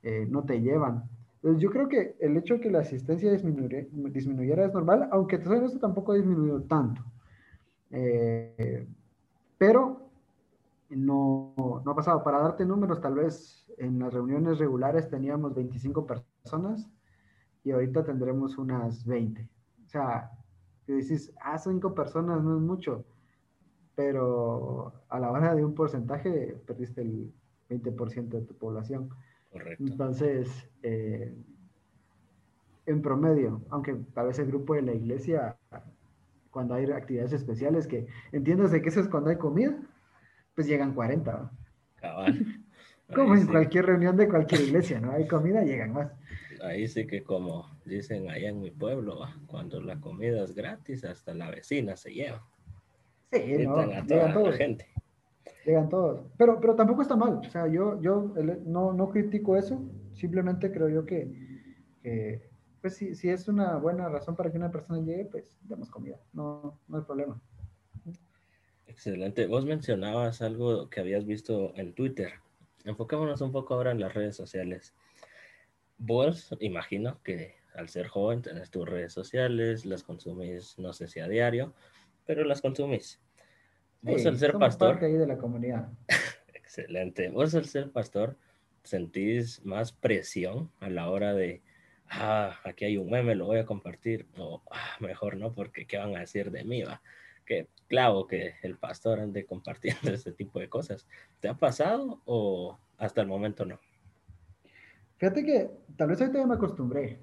eh, 0.01 0.25
no 0.30 0.44
te 0.46 0.62
llevan. 0.62 1.10
Entonces, 1.43 1.63
yo 1.63 1.71
creo 1.71 1.89
que 1.89 2.15
el 2.19 2.38
hecho 2.38 2.55
de 2.55 2.60
que 2.60 2.69
la 2.69 2.79
asistencia 2.79 3.31
disminuyera, 3.31 4.65
es 4.65 4.74
normal, 4.74 5.10
aunque 5.12 5.38
esto 5.38 5.79
tampoco 5.79 6.12
ha 6.12 6.15
disminuido 6.15 6.62
tanto. 6.63 7.03
Eh, 7.89 8.88
pero 9.57 10.12
no, 10.89 11.53
no 11.83 11.91
ha 11.91 11.95
pasado. 11.95 12.24
Para 12.24 12.39
darte 12.41 12.63
números, 12.63 13.01
tal 13.01 13.15
vez 13.15 13.65
en 13.77 13.98
las 14.00 14.13
reuniones 14.13 14.60
regulares 14.60 15.10
teníamos 15.10 15.55
25 15.55 16.05
personas 16.05 16.88
y 17.63 17.71
ahorita 17.71 18.03
tendremos 18.03 18.57
unas 18.60 19.03
20. 19.05 19.50
O 19.86 19.89
sea, 19.89 20.29
que 20.86 20.93
dices, 20.93 21.33
ah, 21.41 21.57
5 21.57 21.95
personas 21.95 22.43
no 22.43 22.55
es 22.55 22.62
mucho, 22.62 23.03
pero 23.95 24.93
a 25.10 25.19
la 25.19 25.31
hora 25.31 25.55
de 25.55 25.65
un 25.65 25.74
porcentaje 25.74 26.55
perdiste 26.65 27.01
el 27.01 27.33
20% 27.69 28.29
de 28.29 28.41
tu 28.41 28.53
población. 28.55 29.10
Correcto. 29.51 29.84
Entonces, 29.84 30.70
eh, 30.84 31.34
en 32.86 33.01
promedio, 33.01 33.62
aunque 33.70 33.96
tal 34.13 34.27
vez 34.27 34.39
el 34.39 34.48
grupo 34.48 34.75
de 34.75 34.81
la 34.81 34.93
iglesia, 34.93 35.58
cuando 36.50 36.74
hay 36.74 36.86
actividades 36.91 37.34
especiales, 37.34 37.88
que 37.88 38.08
entiéndase 38.31 38.81
que 38.81 38.89
eso 38.89 39.00
es 39.00 39.08
cuando 39.08 39.29
hay 39.29 39.38
comida, 39.38 39.77
pues 40.55 40.67
llegan 40.67 40.93
40. 40.93 41.51
Como 43.13 43.36
en 43.36 43.46
cualquier 43.46 43.86
reunión 43.86 44.15
de 44.15 44.29
cualquier 44.29 44.62
iglesia, 44.62 45.01
¿no? 45.01 45.12
Hay 45.12 45.27
comida, 45.27 45.63
llegan 45.63 45.93
más. 45.93 46.12
Ahí 46.63 46.88
sí 46.88 47.08
que 47.08 47.24
como 47.24 47.70
dicen 47.84 48.29
allá 48.29 48.50
en 48.50 48.62
mi 48.62 48.72
pueblo, 48.72 49.20
cuando 49.48 49.81
la 49.81 50.00
comida 50.00 50.43
es 50.43 50.55
gratis, 50.55 51.03
hasta 51.03 51.34
la 51.34 51.50
vecina 51.50 51.98
se 51.98 52.13
lleva. 52.13 52.41
Sí, 53.31 53.65
no, 53.65 53.86
llegan 54.03 54.34
todos. 54.34 54.55
gente. 54.55 54.88
Llegan 55.65 55.89
todos. 55.89 56.25
Pero, 56.38 56.60
pero 56.60 56.75
tampoco 56.75 57.01
está 57.01 57.15
mal. 57.15 57.38
O 57.38 57.50
sea, 57.50 57.68
yo, 57.68 58.01
yo 58.01 58.34
no, 58.65 58.94
no 58.94 59.10
critico 59.10 59.56
eso. 59.56 59.82
Simplemente 60.13 60.72
creo 60.72 60.89
yo 60.89 61.06
que, 61.06 62.50
pues 62.82 62.96
si, 62.96 63.15
si, 63.15 63.30
es 63.30 63.48
una 63.48 63.77
buena 63.77 64.10
razón 64.10 64.36
para 64.36 64.51
que 64.51 64.58
una 64.58 64.72
persona 64.72 65.00
llegue, 65.01 65.25
pues 65.25 65.58
damos 65.62 65.89
comida. 65.89 66.20
No, 66.34 66.80
no 66.88 66.98
hay 66.98 67.03
problema. 67.03 67.41
Excelente. 68.88 69.48
Vos 69.48 69.65
mencionabas 69.65 70.41
algo 70.41 70.89
que 70.89 71.00
habías 71.00 71.25
visto 71.25 71.74
en 71.75 71.94
Twitter. 71.94 72.34
Enfocémonos 72.84 73.41
un 73.41 73.51
poco 73.51 73.74
ahora 73.74 73.91
en 73.91 74.00
las 74.00 74.13
redes 74.13 74.36
sociales. 74.36 74.94
Vos, 75.98 76.56
imagino 76.60 77.22
que 77.24 77.56
al 77.75 77.89
ser 77.89 78.08
joven 78.08 78.41
tenés 78.41 78.70
tus 78.70 78.88
redes 78.88 79.13
sociales, 79.13 79.86
las 79.86 80.03
consumís, 80.03 80.77
no 80.77 80.94
sé 80.94 81.08
si 81.08 81.20
a 81.20 81.27
diario, 81.27 81.74
pero 82.25 82.44
las 82.44 82.62
consumís. 82.62 83.22
Vos 84.01 84.25
al 84.25 84.38
ser 84.38 84.53
pastor... 84.58 84.93
Parte 84.93 85.05
ahí 85.05 85.13
de 85.13 85.27
la 85.27 85.38
comunidad. 85.38 85.89
Excelente. 86.53 87.29
Vos 87.29 87.53
al 87.55 87.65
ser 87.65 87.91
pastor, 87.91 88.38
¿sentís 88.84 89.63
más 89.65 89.91
presión 89.91 90.72
a 90.79 90.89
la 90.89 91.10
hora 91.10 91.34
de, 91.34 91.62
ah, 92.10 92.60
aquí 92.63 92.86
hay 92.86 92.98
un 92.98 93.10
meme, 93.10 93.36
lo 93.36 93.46
voy 93.46 93.60
a 93.60 93.65
compartir? 93.65 94.27
O, 94.38 94.62
ah, 94.72 94.98
mejor 95.00 95.38
no, 95.38 95.53
porque 95.53 95.86
¿qué 95.86 95.98
van 95.98 96.15
a 96.15 96.22
decir 96.22 96.51
de 96.51 96.63
mí? 96.63 96.84
Va? 96.84 97.01
que 97.46 97.67
claro 97.88 98.27
que 98.27 98.53
el 98.63 98.77
pastor 98.77 99.20
ande 99.20 99.46
compartiendo 99.53 100.12
este 100.12 100.31
tipo 100.31 100.60
de 100.60 100.70
cosas. 100.70 101.08
¿Te 101.39 101.50
ha 101.50 101.53
pasado 101.53 102.22
o 102.25 102.77
hasta 102.98 103.22
el 103.22 103.27
momento 103.27 103.65
no? 103.65 103.79
Fíjate 105.17 105.46
que 105.46 105.70
tal 105.98 106.10
vez 106.10 106.22
ahorita 106.22 106.39
ya 106.39 106.48
me 106.48 106.55
acostumbré 106.55 107.20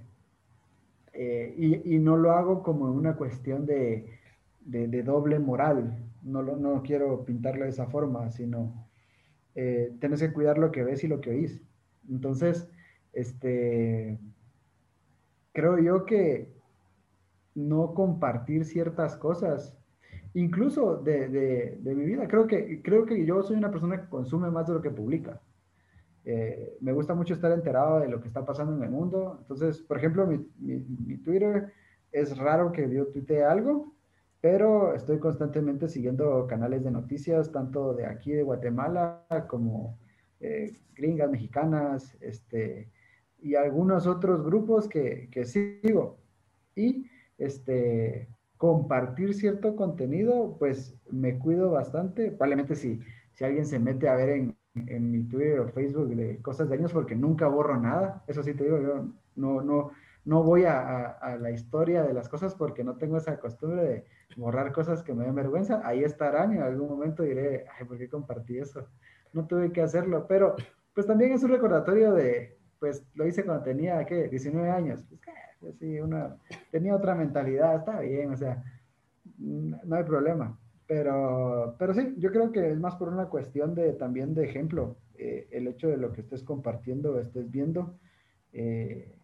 eh, 1.13 1.55
y, 1.57 1.95
y, 1.95 1.99
no 1.99 2.17
lo 2.17 2.31
hago 2.33 2.63
como 2.63 2.85
una 2.93 3.17
cuestión 3.17 3.67
de, 3.67 4.21
de, 4.61 5.03
doble 5.03 5.41
moral. 5.41 5.97
No, 6.23 6.43
lo, 6.43 6.57
no 6.57 6.83
quiero 6.83 7.25
pintarlo 7.25 7.65
de 7.65 7.71
esa 7.71 7.87
forma, 7.87 8.31
sino 8.31 8.89
eh, 9.55 9.93
tienes 10.01 10.21
que 10.21 10.33
cuidar 10.33 10.59
lo 10.59 10.71
que 10.71 10.85
ves 10.85 11.05
y 11.05 11.09
lo 11.09 11.21
que 11.21 11.31
oís. 11.31 11.63
Entonces, 12.09 12.69
este, 13.13 14.19
creo 15.53 15.79
yo 15.79 16.05
que 16.05 16.53
no 17.55 17.95
compartir 17.95 18.65
ciertas 18.65 19.17
cosas 19.17 19.79
incluso 20.35 20.97
de, 20.97 21.29
de, 21.29 21.95
mi 21.95 22.05
vida. 22.05 22.29
Creo 22.29 22.47
que, 22.47 22.83
creo 22.83 23.07
que 23.07 23.25
yo 23.25 23.43
soy 23.43 23.57
una 23.57 23.71
persona 23.71 24.01
que 24.01 24.09
consume 24.09 24.51
más 24.51 24.67
de 24.67 24.75
lo 24.75 24.83
que 24.83 24.91
publica. 24.91 25.41
Eh, 26.25 26.77
me 26.81 26.93
gusta 26.93 27.15
mucho 27.15 27.35
estar 27.35 27.51
enterado 27.53 28.01
de 28.01 28.09
lo 28.09 28.21
que 28.21 28.29
está 28.29 28.45
pasando 28.45 28.77
en 28.77 28.83
el 28.83 28.91
mundo. 28.91 29.39
Entonces, 29.41 29.81
por 29.81 29.99
ejemplo, 29.99 30.27
mi, 30.27 30.39
mi, 30.59 31.17
Twitter 31.19 31.73
es 32.13 32.37
raro 32.37 32.73
que 32.73 32.89
yo 32.91 33.07
tuitee 33.07 33.45
algo, 33.45 33.95
pero 34.41 34.95
estoy 34.95 35.19
constantemente 35.19 35.89
siguiendo 35.89 36.47
canales 36.47 36.85
de 36.85 36.91
noticias, 36.91 37.51
tanto 37.51 37.95
de 37.95 38.07
aquí 38.07 38.33
de 38.33 38.43
Guatemala 38.43 39.27
como 39.49 39.99
eh, 40.41 40.73
gringas, 40.95 41.31
mexicanas, 41.31 42.17
este, 42.21 42.91
y 43.41 43.55
algunos 43.55 44.07
otros 44.07 44.45
grupos 44.45 44.89
que, 44.89 45.29
que 45.31 45.45
sigo. 45.45 46.19
Y 46.75 47.07
este, 47.39 48.29
compartir 48.57 49.35
cierto 49.35 49.75
contenido, 49.77 50.57
pues 50.59 50.97
me 51.11 51.39
cuido 51.39 51.71
bastante. 51.71 52.31
Probablemente 52.31 52.77
si, 52.77 53.01
si 53.33 53.45
alguien 53.45 53.67
se 53.67 53.79
mete 53.79 54.09
a 54.09 54.17
ver 54.17 54.29
en, 54.31 54.57
en, 54.75 55.11
mi 55.11 55.25
Twitter 55.25 55.61
o 55.61 55.69
Facebook 55.69 56.15
de 56.15 56.43
cosas 56.43 56.69
de 56.69 56.77
años, 56.77 56.93
porque 56.93 57.15
nunca 57.17 57.49
borro 57.49 57.81
nada. 57.81 58.25
Eso 58.27 58.43
sí 58.43 58.55
te 58.55 58.65
digo, 58.65 58.81
yo 58.81 59.09
no, 59.37 59.63
no, 59.63 59.91
no 60.25 60.43
voy 60.43 60.65
a, 60.65 61.11
a, 61.11 61.37
la 61.37 61.51
historia 61.51 62.03
de 62.03 62.13
las 62.13 62.29
cosas 62.29 62.55
porque 62.55 62.85
no 62.85 62.97
tengo 62.97 63.17
esa 63.17 63.39
costumbre 63.41 63.83
de 63.83 64.05
borrar 64.39 64.73
cosas 64.73 65.03
que 65.03 65.15
me 65.15 65.25
den 65.25 65.35
vergüenza. 65.35 65.83
Ahí 65.85 66.05
estarán 66.05 66.53
y 66.53 66.57
en 66.57 66.63
algún 66.63 66.89
momento 66.89 67.23
diré, 67.23 67.67
ay, 67.79 67.87
¿por 67.87 67.99
qué 67.99 68.09
compartí 68.09 68.59
eso? 68.59 68.89
No 69.33 69.47
tuve 69.47 69.73
que 69.73 69.83
hacerlo, 69.83 70.27
pero 70.27 70.55
pues 70.95 71.07
también 71.07 71.33
es 71.33 71.43
un 71.43 71.51
recordatorio 71.51 72.13
de, 72.13 72.57
pues 72.79 73.05
lo 73.15 73.27
hice 73.27 73.45
cuando 73.45 73.63
tenía, 73.63 74.05
¿qué? 74.05 74.29
19 74.29 74.71
años. 74.71 75.05
Pues, 75.09 75.21
pues 75.61 75.77
sí, 75.79 76.01
una, 76.01 76.37
tenía 76.71 76.95
otra 76.95 77.15
mentalidad, 77.15 77.77
está 77.77 78.01
bien, 78.01 78.33
o 78.33 78.37
sea, 78.37 78.63
no 79.39 79.97
hay 79.97 80.05
problema. 80.05 80.59
Pero, 80.87 81.77
pero 81.79 81.93
sí, 81.93 82.15
yo 82.17 82.31
creo 82.31 82.51
que 82.51 82.71
es 82.71 82.81
más 82.81 82.97
por 82.97 83.09
una 83.09 83.27
cuestión 83.27 83.75
de 83.75 83.93
también 83.93 84.35
de 84.35 84.45
ejemplo, 84.45 84.97
eh, 85.17 85.49
el 85.51 85.67
hecho 85.67 85.89
de 85.89 85.99
lo 85.99 86.13
que 86.13 86.23
estés 86.23 86.43
compartiendo, 86.43 87.21
estés 87.21 87.51
viendo, 87.51 87.99
eh, 88.53 89.15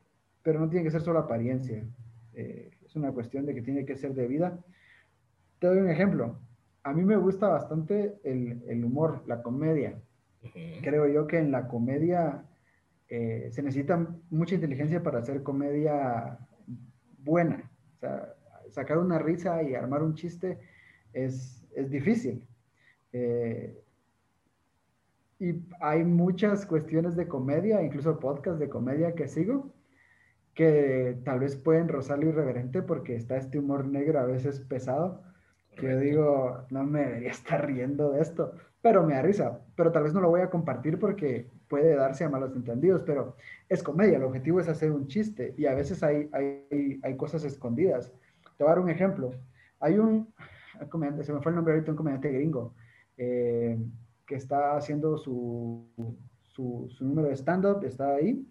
pero 0.42 0.60
no 0.60 0.68
tiene 0.68 0.84
que 0.84 0.90
ser 0.90 1.00
solo 1.00 1.20
apariencia, 1.20 1.86
eh, 2.34 2.70
es 2.84 2.96
una 2.96 3.12
cuestión 3.12 3.46
de 3.46 3.54
que 3.54 3.62
tiene 3.62 3.86
que 3.86 3.96
ser 3.96 4.12
de 4.14 4.26
vida. 4.26 4.58
Te 5.58 5.66
doy 5.66 5.78
un 5.78 5.88
ejemplo, 5.88 6.38
a 6.82 6.92
mí 6.92 7.02
me 7.02 7.16
gusta 7.16 7.48
bastante 7.48 8.18
el, 8.24 8.62
el 8.68 8.84
humor, 8.84 9.22
la 9.26 9.42
comedia. 9.42 10.00
Creo 10.82 11.08
yo 11.08 11.26
que 11.26 11.38
en 11.38 11.50
la 11.50 11.68
comedia 11.68 12.44
eh, 13.08 13.48
se 13.50 13.62
necesita 13.62 13.96
mucha 14.28 14.54
inteligencia 14.54 15.02
para 15.02 15.20
hacer 15.20 15.42
comedia 15.42 16.38
buena. 17.18 17.70
O 17.96 17.98
sea, 17.98 18.34
sacar 18.70 18.98
una 18.98 19.18
risa 19.18 19.62
y 19.62 19.74
armar 19.74 20.02
un 20.02 20.14
chiste 20.14 20.58
es, 21.14 21.66
es 21.74 21.90
difícil. 21.90 22.46
Eh, 23.12 23.80
y 25.38 25.66
hay 25.80 26.04
muchas 26.04 26.66
cuestiones 26.66 27.16
de 27.16 27.28
comedia, 27.28 27.82
incluso 27.82 28.20
podcasts 28.20 28.60
de 28.60 28.68
comedia 28.68 29.14
que 29.14 29.28
sigo, 29.28 29.72
que 30.54 31.18
tal 31.24 31.40
vez 31.40 31.56
pueden 31.56 31.88
rozar 31.88 32.18
lo 32.18 32.28
irreverente 32.28 32.82
porque 32.82 33.16
está 33.16 33.36
este 33.36 33.58
humor 33.58 33.86
negro 33.86 34.20
a 34.20 34.26
veces 34.26 34.60
pesado, 34.60 35.22
yo 35.80 35.98
digo, 35.98 36.66
no 36.70 36.84
me 36.84 37.00
debería 37.00 37.30
estar 37.30 37.66
riendo 37.66 38.12
de 38.12 38.20
esto, 38.20 38.52
pero 38.80 39.02
me 39.02 39.14
da 39.14 39.22
risa, 39.22 39.60
pero 39.76 39.92
tal 39.92 40.04
vez 40.04 40.14
no 40.14 40.20
lo 40.20 40.30
voy 40.30 40.42
a 40.42 40.50
compartir 40.50 40.98
porque 40.98 41.48
puede 41.68 41.94
darse 41.96 42.24
a 42.24 42.28
malos 42.28 42.54
entendidos, 42.54 43.02
pero 43.06 43.36
es 43.68 43.82
comedia, 43.82 44.18
el 44.18 44.24
objetivo 44.24 44.60
es 44.60 44.68
hacer 44.68 44.92
un 44.92 45.08
chiste 45.08 45.54
y 45.56 45.66
a 45.66 45.74
veces 45.74 46.02
hay, 46.02 46.28
hay, 46.32 47.00
hay 47.02 47.16
cosas 47.16 47.44
escondidas. 47.44 48.12
Te 48.56 48.62
voy 48.62 48.70
a 48.70 48.74
dar 48.74 48.84
un 48.84 48.90
ejemplo. 48.90 49.30
Hay 49.80 49.98
un 49.98 50.32
comediante, 50.88 51.24
se 51.24 51.32
me 51.32 51.40
fue 51.40 51.50
el 51.50 51.56
nombre 51.56 51.74
ahorita, 51.74 51.92
un 51.92 51.96
comediante 51.96 52.30
gringo, 52.30 52.74
eh, 53.16 53.78
que 54.26 54.34
está 54.36 54.76
haciendo 54.76 55.16
su, 55.18 55.86
su, 56.42 56.88
su 56.90 57.04
número 57.04 57.28
de 57.28 57.36
stand-up, 57.36 57.84
está 57.84 58.14
ahí, 58.14 58.46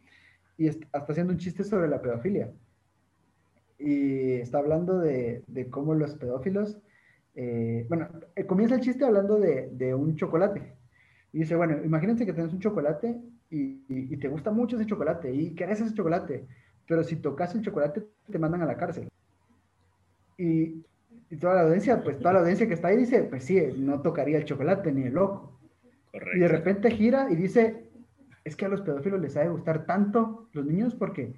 y 0.57 0.67
está, 0.67 0.99
haciendo 0.99 1.33
un 1.33 1.39
chiste 1.39 1.63
sobre 1.63 1.87
la 1.87 2.01
pedofilia. 2.01 2.51
Y 3.79 4.33
está 4.33 4.59
hablando 4.59 4.99
de, 4.99 5.43
de 5.47 5.69
cómo 5.69 5.95
los 5.95 6.15
pedófilos, 6.15 6.77
eh, 7.35 7.85
bueno, 7.89 8.09
eh, 8.35 8.45
comienza 8.45 8.75
el 8.75 8.81
chiste 8.81 9.05
hablando 9.05 9.39
de, 9.39 9.69
de 9.71 9.93
un 9.95 10.15
chocolate 10.15 10.75
y 11.31 11.39
dice, 11.39 11.55
bueno, 11.55 11.83
imagínense 11.83 12.25
que 12.25 12.33
tienes 12.33 12.53
un 12.53 12.59
chocolate 12.59 13.19
y, 13.49 14.17
te 14.17 14.27
gusta 14.27 14.51
mucho 14.51 14.75
ese 14.77 14.85
chocolate 14.85 15.33
y 15.33 15.53
querés 15.53 15.81
ese 15.81 15.93
chocolate, 15.93 16.47
pero 16.87 17.03
si 17.03 17.17
tocas 17.17 17.53
el 17.55 17.61
chocolate 17.61 18.03
te 18.29 18.39
mandan 18.39 18.61
a 18.61 18.65
la 18.65 18.77
cárcel. 18.77 19.09
Y 20.37 20.83
Y 21.29 21.37
toda 21.37 21.55
la 21.55 21.61
audiencia, 21.61 22.03
pues 22.03 22.19
toda 22.19 22.33
la 22.33 22.39
audiencia 22.41 22.67
que 22.67 22.75
está 22.75 22.89
ahí 22.89 22.97
dice, 22.97 23.23
pues 23.23 23.43
sí, 23.43 23.59
no 23.77 24.01
tocaría 24.01 24.37
el 24.37 24.45
chocolate 24.45 24.91
ni 24.91 25.03
el 25.03 25.13
loco. 25.13 25.59
Y 26.35 26.39
de 26.39 26.47
repente 26.47 26.91
gira 26.91 27.31
y 27.31 27.35
dice, 27.35 27.89
es 28.43 28.55
que 28.55 28.65
a 28.65 28.69
los 28.69 28.81
pedófilos 28.81 29.19
les 29.19 29.35
ha 29.37 29.41
de 29.41 29.49
gustar 29.49 29.85
tanto 29.85 30.49
los 30.53 30.65
niños 30.65 30.93
porque 30.93 31.33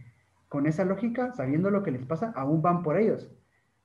con 0.49 0.65
esa 0.65 0.83
lógica, 0.83 1.33
sabiendo 1.33 1.69
lo 1.69 1.83
que 1.83 1.91
les 1.91 2.05
pasa, 2.05 2.33
aún 2.35 2.61
van 2.61 2.83
por 2.83 2.97
ellos. 2.97 3.29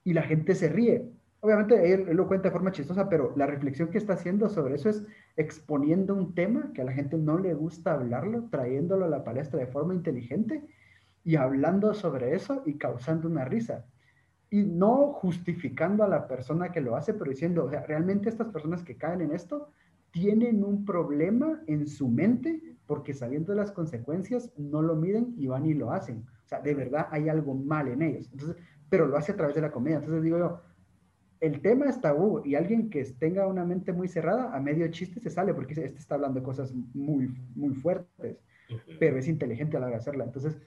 Y 0.03 0.13
la 0.15 0.23
gente 0.23 0.55
se 0.55 0.69
ríe. 0.69 1.11
Obviamente 1.43 1.93
él, 1.93 2.15
lo 2.15 2.29
cuenta 2.29 2.49
de 2.49 2.53
forma 2.53 2.71
chistosa, 2.71 3.09
pero 3.09 3.33
la 3.37 3.47
reflexión 3.47 3.89
que 3.89 3.99
está 3.99 4.13
haciendo 4.13 4.49
sobre 4.49 4.75
eso 4.75 4.91
es 4.91 5.07
exponiendo 5.37 6.15
un 6.15 6.35
tema 6.35 6.71
que 6.75 6.83
a 6.83 6.85
la 6.85 6.93
gente 6.93 7.17
no 7.17 7.39
le 7.39 7.55
gusta 7.55 7.95
hablarlo, 7.95 8.49
trayéndolo 8.51 9.07
a 9.07 9.09
la 9.09 9.25
palestra 9.25 9.59
de 9.59 9.67
forma 9.67 9.95
inteligente 9.95 10.63
y 11.25 11.37
hablando 11.37 11.95
sobre 11.95 12.35
eso 12.35 12.63
y 12.67 12.75
causando 12.75 13.27
una 13.27 13.47
risa. 13.47 13.87
Y 14.51 14.65
no 14.65 15.13
justificando 15.13 16.05
a 16.05 16.09
la 16.09 16.29
persona 16.29 16.73
que 16.73 16.81
lo 16.81 16.97
hace, 16.97 17.15
pero 17.15 17.31
diciendo, 17.31 17.65
o 17.65 17.71
sea, 17.71 17.85
realmente 17.87 18.29
estas 18.29 18.49
personas 18.49 18.83
que 18.83 18.97
caen 18.97 19.23
en 19.23 19.33
esto 19.33 19.73
tienen 20.11 20.65
un 20.65 20.85
problema 20.85 21.63
en 21.67 21.87
su 21.87 22.09
mente 22.09 22.61
porque 22.87 23.15
sabiendo 23.15 23.55
las 23.55 23.71
consecuencias 23.71 24.53
no 24.59 24.83
lo 24.83 24.97
miden 24.97 25.35
y 25.39 25.47
van 25.47 25.65
y 25.65 25.75
lo 25.75 25.93
hacen. 25.93 26.27
O 26.45 26.49
sea, 26.49 26.61
de 26.61 26.75
verdad 26.75 27.07
hay 27.13 27.29
algo 27.29 27.55
mal 27.55 27.87
en 27.87 28.03
ellos. 28.03 28.29
Entonces, 28.33 28.57
pero 28.89 29.07
lo 29.07 29.17
hace 29.17 29.31
a 29.33 29.37
través 29.37 29.55
de 29.55 29.63
la 29.63 29.71
comedia. 29.71 29.99
Entonces 29.99 30.25
digo 30.25 30.39
yo, 30.39 30.61
el 31.41 31.63
tema 31.63 31.87
es 31.87 32.01
tabú 32.01 32.43
y 32.45 32.55
alguien 32.55 32.91
que 32.91 33.03
tenga 33.05 33.47
una 33.47 33.65
mente 33.65 33.93
muy 33.93 34.09
cerrada, 34.09 34.55
a 34.55 34.61
medio 34.61 34.89
chiste 34.89 35.21
se 35.21 35.31
sale 35.31 35.55
porque 35.55 35.73
este 35.73 35.99
está 35.99 36.17
hablando 36.17 36.43
cosas 36.43 36.73
muy, 36.73 37.29
muy 37.55 37.75
fuertes, 37.75 38.37
pero 38.99 39.19
es 39.19 39.27
inteligente 39.27 39.77
a 39.77 39.81
la 39.81 39.87
hora 39.87 39.97
de 39.97 40.01
hacerla. 40.01 40.25
Entonces, 40.25 40.59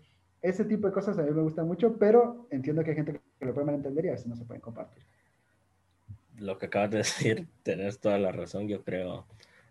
ese 0.42 0.66
tipo 0.66 0.88
de 0.88 0.94
cosas 0.94 1.18
a 1.18 1.22
mí 1.22 1.32
me 1.32 1.44
gustan 1.44 1.68
mucho, 1.68 1.98
pero 1.98 2.48
entiendo 2.50 2.84
que 2.84 2.90
hay 2.90 2.96
gente 2.96 3.22
que 3.40 3.46
lo 3.46 3.54
puede 3.54 3.68
malentender 3.68 4.06
y 4.06 4.08
a 4.10 4.12
veces 4.14 4.28
no 4.28 4.36
se 4.36 4.46
pueden 4.46 4.62
compartir. 4.62 5.04
Lo 6.40 6.58
que 6.58 6.66
acabas 6.66 6.90
de 6.92 6.98
decir, 7.00 7.48
tenés 7.62 8.00
toda 8.00 8.18
la 8.18 8.32
razón, 8.32 8.68
yo 8.68 8.84
creo 8.84 9.28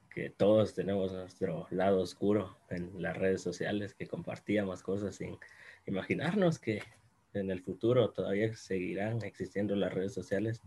que 0.09 0.31
todos 0.31 0.75
tenemos 0.75 1.13
nuestro 1.13 1.67
lado 1.71 2.01
oscuro 2.01 2.57
en 2.71 3.03
las 3.03 3.17
redes 3.17 3.41
sociales, 3.41 3.95
que 3.95 4.07
compartíamos 4.07 4.83
cosas 4.83 5.17
sin 5.17 5.37
imaginarnos 5.87 6.59
que 6.59 6.83
en 7.35 7.51
el 7.51 7.61
futuro 7.61 8.11
todavía 8.11 8.55
seguirán 8.55 9.23
existiendo 9.25 9.75
las 9.75 9.93
redes 9.93 10.13
sociales 10.13 10.61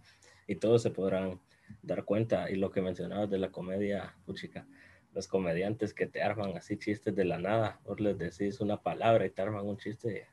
y 0.48 0.56
todos 0.56 0.82
se 0.82 0.92
podrán 0.92 1.40
dar 1.82 2.04
cuenta. 2.04 2.50
Y 2.50 2.56
lo 2.56 2.72
que 2.72 2.82
mencionabas 2.82 3.30
de 3.30 3.38
la 3.38 3.52
comedia, 3.52 4.16
puchica, 4.26 4.68
los 5.14 5.28
comediantes 5.28 5.94
que 5.94 6.08
te 6.08 6.22
arman 6.22 6.58
así 6.58 6.78
chistes 6.78 7.16
de 7.16 7.26
la 7.26 7.40
nada, 7.40 7.80
vos 7.86 8.00
les 8.00 8.18
decís 8.18 8.60
una 8.60 8.82
palabra 8.82 9.26
y 9.26 9.30
te 9.30 9.42
arman 9.42 9.66
un 9.66 9.78
chiste, 9.78 10.28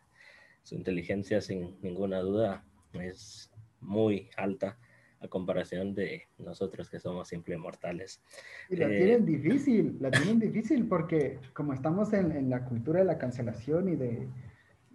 su 0.63 0.75
inteligencia 0.75 1.41
sin 1.41 1.77
ninguna 1.83 2.21
duda 2.21 2.65
es 2.95 3.51
muy 3.81 4.29
alta 4.37 4.79
a 5.21 5.29
comparación 5.29 5.95
de 5.95 6.25
nosotros 6.39 6.91
que 6.91 6.99
somos 6.99 7.29
simples 7.29 7.59
mortales. 7.59 8.21
Y 8.69 8.77
la 8.77 8.87
eh, 8.87 8.97
tienen 8.97 9.25
difícil, 9.25 9.97
la 10.01 10.11
tienen 10.11 10.41
difícil 10.41 10.87
porque 10.87 11.39
como 11.53 11.73
estamos 11.73 12.13
en, 12.13 12.33
en, 12.33 12.51
la 12.51 12.65
cultura 12.65 13.01
de 13.01 13.05
la 13.05 13.19
cancelación 13.19 13.89
y 13.89 13.97
de, 13.97 14.29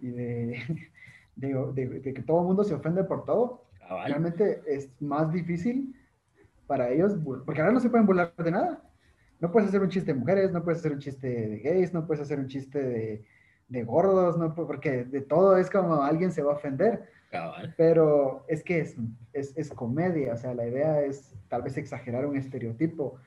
y 0.00 0.10
de, 0.10 0.90
de, 1.36 2.12
que 2.14 2.22
todo 2.22 2.40
el 2.40 2.46
mundo 2.46 2.64
se 2.64 2.74
ofende 2.74 3.04
por 3.04 3.24
todo, 3.24 3.64
realmente 3.88 4.62
es 4.66 4.90
más 5.00 5.32
difícil 5.32 5.94
para 6.66 6.90
ellos, 6.90 7.16
porque 7.44 7.60
ahora 7.60 7.72
no 7.72 7.80
se 7.80 7.90
pueden 7.90 8.06
burlar 8.06 8.34
de 8.36 8.50
nada. 8.50 8.82
No 9.40 9.50
puedes 9.50 9.68
hacer 9.68 9.80
un 9.80 9.88
chiste 9.88 10.12
de 10.12 10.18
mujeres, 10.18 10.52
no 10.52 10.62
puedes 10.62 10.80
hacer 10.80 10.92
un 10.92 10.98
chiste 10.98 11.28
de 11.28 11.58
gays, 11.60 11.92
no 11.92 12.06
puedes 12.06 12.22
hacer 12.22 12.38
un 12.38 12.48
chiste 12.48 12.82
de, 12.82 13.24
de 13.68 13.84
gordos, 13.84 14.36
no, 14.36 14.54
porque 14.54 15.04
de 15.04 15.20
todo 15.20 15.56
es 15.56 15.70
como 15.70 16.02
alguien 16.02 16.32
se 16.32 16.42
va 16.42 16.52
a 16.52 16.56
ofender. 16.56 17.08
Pero 17.76 18.44
es 18.48 18.62
que 18.62 18.80
es, 18.80 18.96
es, 19.32 19.56
es, 19.56 19.70
comedia, 19.70 20.32
o 20.32 20.36
sea, 20.36 20.54
la 20.54 20.66
idea 20.66 21.02
es 21.02 21.34
tal 21.48 21.62
vez 21.62 21.76
exagerar 21.76 22.26
un 22.26 22.36
estereotipo. 22.36 23.18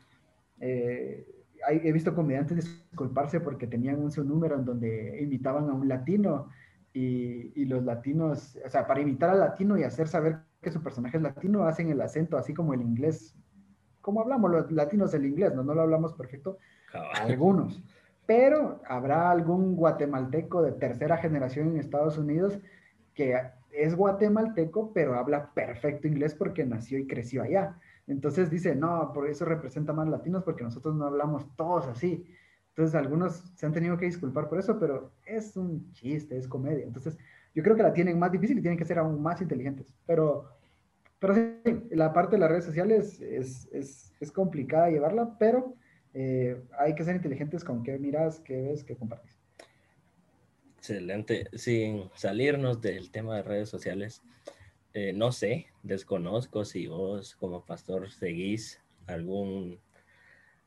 Eh, 0.60 1.26
he 1.70 1.92
visto 1.92 2.16
comediantes 2.16 2.66
disculparse 2.90 3.40
porque 3.40 3.68
tenían 3.68 4.00
un 4.00 4.12
su 4.12 4.24
número 4.24 4.56
en 4.56 4.66
donde 4.66 5.22
imitaban 5.22 5.70
a 5.70 5.74
un 5.74 5.88
latino 5.88 6.50
y, 6.94 7.52
y, 7.60 7.66
los 7.66 7.84
latinos, 7.84 8.58
o 8.66 8.70
sea, 8.70 8.88
para 8.88 9.02
imitar 9.02 9.30
al 9.30 9.40
latino 9.40 9.78
y 9.78 9.84
hacer 9.84 10.08
saber 10.08 10.40
que 10.62 10.72
su 10.72 10.82
personaje 10.82 11.18
es 11.18 11.24
latino, 11.24 11.64
hacen 11.64 11.90
el 11.90 12.02
acento 12.02 12.38
así 12.38 12.54
como 12.54 12.74
el 12.74 12.82
inglés, 12.82 13.36
como 14.02 14.22
hablamos 14.22 14.52
los 14.52 14.72
latinos 14.72 15.14
el 15.14 15.26
inglés, 15.26 15.54
no, 15.54 15.64
no 15.64 15.74
lo 15.74 15.82
hablamos 15.82 16.14
perfecto, 16.14 16.58
algunos. 17.16 17.82
Pero 18.26 18.82
habrá 18.88 19.32
algún 19.32 19.76
guatemalteco 19.76 20.62
de 20.62 20.74
tercera 20.74 21.18
generación 21.18 21.70
en 21.70 21.78
Estados 21.78 22.18
Unidos 22.18 22.60
que 23.14 23.36
es 23.72 23.96
guatemalteco, 23.96 24.94
pero 24.94 25.16
habla 25.16 25.54
perfecto 25.54 26.08
inglés 26.08 26.36
porque 26.36 26.66
nació 26.66 26.98
y 26.98 27.08
creció 27.08 27.44
allá. 27.44 27.78
Entonces 28.08 28.50
dice, 28.50 28.76
no, 28.76 29.12
por 29.14 29.30
eso 29.30 29.46
representa 29.46 29.94
más 29.94 30.08
latinos 30.08 30.44
porque 30.44 30.64
nosotros 30.64 30.96
no 30.96 31.06
hablamos 31.06 31.46
todos 31.56 31.88
así. 31.88 32.26
Entonces 32.70 32.96
algunos 32.96 33.54
se 33.56 33.66
han 33.66 33.74
tenido 33.74 33.98
que 33.98 34.06
disculpar 34.06 34.48
por 34.48 34.60
eso, 34.60 34.80
pero 34.80 35.12
es 35.26 35.58
un 35.58 35.92
chiste, 35.92 36.38
es 36.38 36.48
comedia. 36.48 36.86
Entonces 36.86 37.18
yo 37.54 37.64
creo 37.64 37.76
que 37.76 37.84
la 37.84 37.94
tienen 37.94 38.18
más 38.18 38.32
difícil 38.32 38.58
y 38.58 38.62
tienen 38.62 38.78
que 38.78 38.86
ser 38.86 39.00
aún 39.00 39.22
más 39.22 39.42
inteligentes. 39.42 39.94
Pero, 40.06 40.50
pero 41.20 41.36
sí, 41.36 41.56
la 41.92 42.14
parte 42.14 42.36
de 42.36 42.40
las 42.40 42.50
redes 42.50 42.66
sociales 42.66 43.20
es, 43.22 43.68
es, 43.72 44.14
es 44.20 44.32
complicada 44.32 44.90
llevarla, 44.90 45.38
pero 45.38 45.76
eh, 46.14 46.62
hay 46.78 46.96
que 46.96 47.04
ser 47.04 47.16
inteligentes 47.16 47.64
con 47.64 47.84
qué 47.84 47.98
miras, 47.98 48.40
qué 48.40 48.62
ves, 48.62 48.84
qué 48.84 48.96
compartes. 48.96 49.38
Excelente. 50.78 51.48
Sin 51.54 52.10
salirnos 52.16 52.82
del 52.82 53.12
tema 53.12 53.36
de 53.36 53.44
redes 53.44 53.70
sociales, 53.70 54.24
eh, 54.94 55.14
no 55.14 55.32
sé, 55.32 55.68
desconozco 55.84 56.66
si 56.66 56.88
vos 56.88 57.36
como 57.36 57.64
pastor 57.66 58.10
seguís 58.12 58.82
algún, 59.08 59.80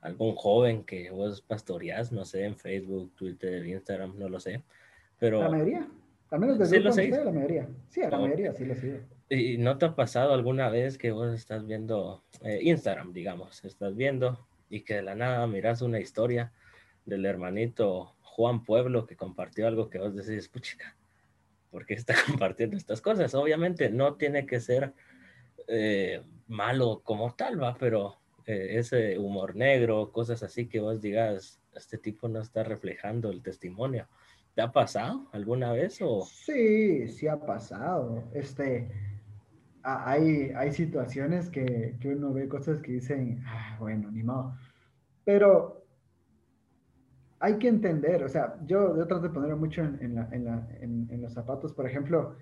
algún 0.01 0.35
joven 0.35 0.85
que 0.85 1.11
vos 1.11 1.42
pastoreás, 1.42 2.12
no 2.12 2.25
sé, 2.25 2.44
en 2.44 2.57
Facebook, 2.57 3.12
Twitter, 3.16 3.66
Instagram, 3.66 4.18
no 4.18 4.29
lo 4.29 4.40
sé. 4.40 4.62
Pero, 5.18 5.42
la 5.42 5.51
mayoría, 5.51 5.88
al 6.35 6.40
menos 6.40 6.59
desde 6.59 6.79
sí 6.79 7.09
lo 7.09 7.25
la 7.25 7.31
mayoría. 7.31 7.68
Sí, 7.88 8.03
a 8.03 8.11
la 8.11 8.18
mayoría 8.18 8.53
sí 8.53 8.64
lo 8.64 8.75
sigo. 8.75 8.99
¿Y 9.29 9.57
no 9.57 9.79
te 9.79 9.87
ha 9.87 9.94
pasado 9.94 10.35
alguna 10.35 10.68
vez 10.68 10.99
que 10.99 11.12
vos 11.12 11.33
estás 11.33 11.64
viendo 11.64 12.25
eh, 12.42 12.59
Instagram, 12.62 13.12
digamos, 13.12 13.64
estás 13.64 13.94
viendo 13.94 14.44
y 14.68 14.81
que 14.81 14.97
de 14.97 15.03
la 15.03 15.14
nada 15.14 15.47
miras 15.47 15.81
una 15.81 16.01
historia 16.01 16.53
del 17.05 17.25
hermanito 17.25 18.16
Juan 18.23 18.64
Pueblo 18.64 19.07
que 19.07 19.14
compartió 19.14 19.68
algo 19.68 19.88
que 19.88 20.01
vos 20.01 20.16
decís, 20.16 20.49
puchica, 20.49 20.97
¿por 21.70 21.87
qué 21.87 21.94
está 21.94 22.14
compartiendo 22.27 22.77
estas 22.77 23.01
cosas? 23.01 23.33
Obviamente 23.37 23.88
no 23.90 24.14
tiene 24.14 24.44
que 24.44 24.59
ser 24.59 24.92
eh, 25.68 26.20
malo 26.49 27.01
como 27.05 27.33
tal, 27.37 27.62
va, 27.62 27.77
pero 27.79 28.16
eh, 28.44 28.70
ese 28.70 29.20
humor 29.20 29.55
negro, 29.55 30.11
cosas 30.11 30.42
así 30.42 30.66
que 30.66 30.81
vos 30.81 31.01
digas, 31.01 31.61
este 31.77 31.97
tipo 31.97 32.27
no 32.27 32.40
está 32.40 32.64
reflejando 32.64 33.31
el 33.31 33.40
testimonio. 33.40 34.09
¿Te 34.55 34.62
ha 34.62 34.71
pasado 34.71 35.27
alguna 35.33 35.73
vez 35.73 36.01
o? 36.01 36.23
Sí, 36.23 37.09
sí 37.09 37.27
ha 37.27 37.38
pasado. 37.45 38.23
Este, 38.33 38.88
hay, 39.83 40.53
hay 40.55 40.73
situaciones 40.73 41.51
que, 41.51 41.97
que 42.01 42.14
uno 42.14 42.33
ve 42.33 42.49
cosas 42.49 42.81
que 42.81 42.93
dicen, 42.93 43.43
ah, 43.47 43.77
bueno, 43.81 44.11
ni 44.12 44.23
modo. 44.23 44.57
Pero 45.25 45.85
hay 47.40 47.59
que 47.59 47.69
entender, 47.69 48.23
o 48.23 48.29
sea, 48.29 48.57
yo, 48.64 48.97
yo 48.97 49.07
trato 49.07 49.25
de 49.25 49.35
ponerlo 49.35 49.57
mucho 49.57 49.83
en, 49.83 50.01
en, 50.01 51.21
los 51.21 51.33
zapatos, 51.33 51.73
por 51.73 51.87
ejemplo, 51.87 52.37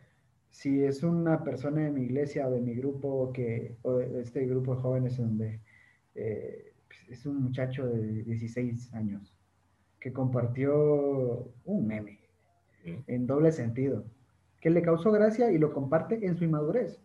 si 0.51 0.85
es 0.85 1.03
una 1.03 1.43
persona 1.43 1.83
de 1.83 1.91
mi 1.91 2.03
iglesia 2.03 2.47
o 2.47 2.51
de 2.51 2.61
mi 2.61 2.75
grupo, 2.75 3.33
que, 3.33 3.79
o 3.83 3.95
de 3.95 4.21
este 4.21 4.47
grupo 4.47 4.77
de 4.77 4.83
jóvenes 4.83 5.17
donde 5.17 5.61
eh, 6.15 6.75
pues, 6.87 7.09
es 7.09 7.27
un 7.27 7.43
muchacho 7.43 7.87
de 7.87 8.23
16 8.23 8.93
años 8.93 9.35
que 10.03 10.13
compartió 10.13 11.49
un 11.65 11.87
meme 11.87 12.19
en 12.85 13.27
doble 13.29 13.53
sentido, 13.53 14.05
que 14.61 14.69
le 14.69 14.83
causó 14.83 15.13
gracia 15.13 15.53
y 15.53 15.59
lo 15.59 15.73
comparte 15.73 16.27
en 16.27 16.37
su 16.37 16.43
inmadurez. 16.43 17.01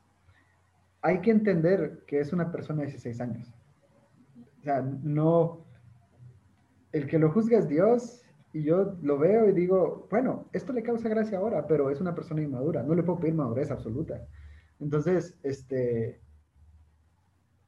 Hay 1.04 1.22
que 1.22 1.30
entender 1.30 2.04
que 2.08 2.20
es 2.20 2.34
una 2.34 2.52
persona 2.52 2.82
de 2.82 2.88
16 2.88 3.22
años. 3.22 3.54
O 4.60 4.64
sea, 4.64 4.82
no, 4.82 5.64
el 6.92 7.06
que 7.06 7.20
lo 7.20 7.32
juzga 7.32 7.60
es 7.60 7.68
Dios 7.70 8.26
y 8.52 8.64
yo 8.64 8.98
lo 9.04 9.20
veo 9.20 9.48
y 9.48 9.52
digo, 9.54 10.08
bueno, 10.10 10.46
esto 10.52 10.74
le 10.74 10.82
causa 10.82 11.08
gracia 11.08 11.38
ahora, 11.38 11.68
pero 11.68 11.92
es 11.92 12.02
una 12.02 12.16
persona 12.16 12.42
inmadura, 12.42 12.82
no 12.82 12.96
le 12.96 13.04
puedo 13.04 13.20
pedir 13.20 13.36
madurez 13.36 13.70
absoluta. 13.70 14.28
Entonces, 14.80 15.38
este, 15.44 16.20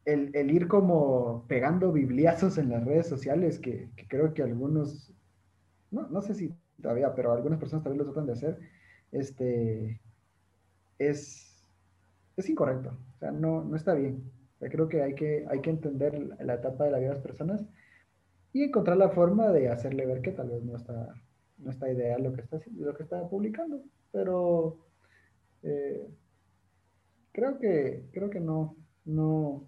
el, 0.05 0.51
ir 0.51 0.67
como 0.67 1.45
pegando 1.47 1.91
bibliazos 1.91 2.57
en 2.57 2.69
las 2.69 2.83
redes 2.83 3.07
sociales, 3.07 3.59
que, 3.59 3.89
creo 4.07 4.33
que 4.33 4.43
algunos, 4.43 5.13
no, 5.91 6.07
no, 6.09 6.21
sé 6.21 6.33
si 6.35 6.53
todavía, 6.81 7.13
pero 7.15 7.31
algunas 7.33 7.59
personas 7.59 7.83
también 7.83 7.99
lo 8.05 8.11
tratan 8.11 8.27
de 8.27 8.33
hacer, 8.33 8.59
este, 9.11 10.01
es, 10.97 11.67
es 12.37 12.49
incorrecto, 12.49 12.97
o 13.15 13.17
sea, 13.19 13.31
no, 13.31 13.63
no 13.63 13.75
está 13.75 13.93
bien. 13.93 14.23
creo 14.59 14.87
que 14.87 15.01
hay, 15.01 15.15
que 15.15 15.45
hay 15.49 15.61
que 15.61 15.69
entender 15.69 16.17
la 16.39 16.55
etapa 16.55 16.85
de 16.85 16.91
la 16.91 16.99
vida 16.99 17.09
de 17.09 17.15
las 17.15 17.23
personas 17.23 17.65
y 18.53 18.63
encontrar 18.63 18.97
la 18.97 19.09
forma 19.09 19.49
de 19.49 19.69
hacerle 19.69 20.05
ver 20.05 20.21
que 20.21 20.31
tal 20.31 20.49
vez 20.49 20.63
no 20.63 20.75
está, 20.75 21.13
no 21.57 21.69
está 21.71 21.91
ideal 21.91 22.23
lo 22.23 22.33
que 22.33 22.41
está, 22.41 22.59
lo 22.77 22.95
que 22.95 23.05
publicando. 23.29 23.83
Pero 24.11 24.79
eh, 25.63 26.07
Creo 27.31 27.57
que, 27.59 28.09
creo 28.11 28.29
que 28.29 28.39
no, 28.39 28.75
no, 29.05 29.67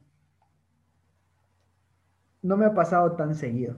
no 2.42 2.58
me 2.58 2.66
ha 2.66 2.74
pasado 2.74 3.16
tan 3.16 3.36
seguido. 3.36 3.78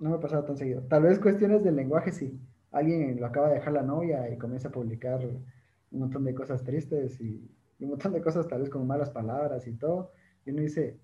No 0.00 0.10
me 0.10 0.16
ha 0.16 0.20
pasado 0.20 0.44
tan 0.44 0.56
seguido. 0.56 0.82
Tal 0.82 1.02
vez 1.02 1.18
cuestiones 1.18 1.64
del 1.64 1.76
lenguaje 1.76 2.12
sí. 2.12 2.40
Alguien 2.72 3.18
lo 3.18 3.26
acaba 3.26 3.48
de 3.48 3.54
dejar 3.54 3.72
la 3.72 3.82
novia 3.82 4.30
y 4.30 4.36
comienza 4.36 4.68
a 4.68 4.72
publicar 4.72 5.20
un 5.24 6.00
montón 6.00 6.24
de 6.24 6.34
cosas 6.34 6.62
tristes 6.62 7.20
y, 7.20 7.50
un 7.80 7.90
montón 7.90 8.12
de 8.12 8.22
cosas 8.22 8.48
tal 8.48 8.60
vez 8.60 8.70
con 8.70 8.86
malas 8.86 9.10
palabras 9.10 9.66
y 9.66 9.72
todo. 9.72 10.12
Y 10.44 10.50
uno 10.50 10.62
dice, 10.62 10.98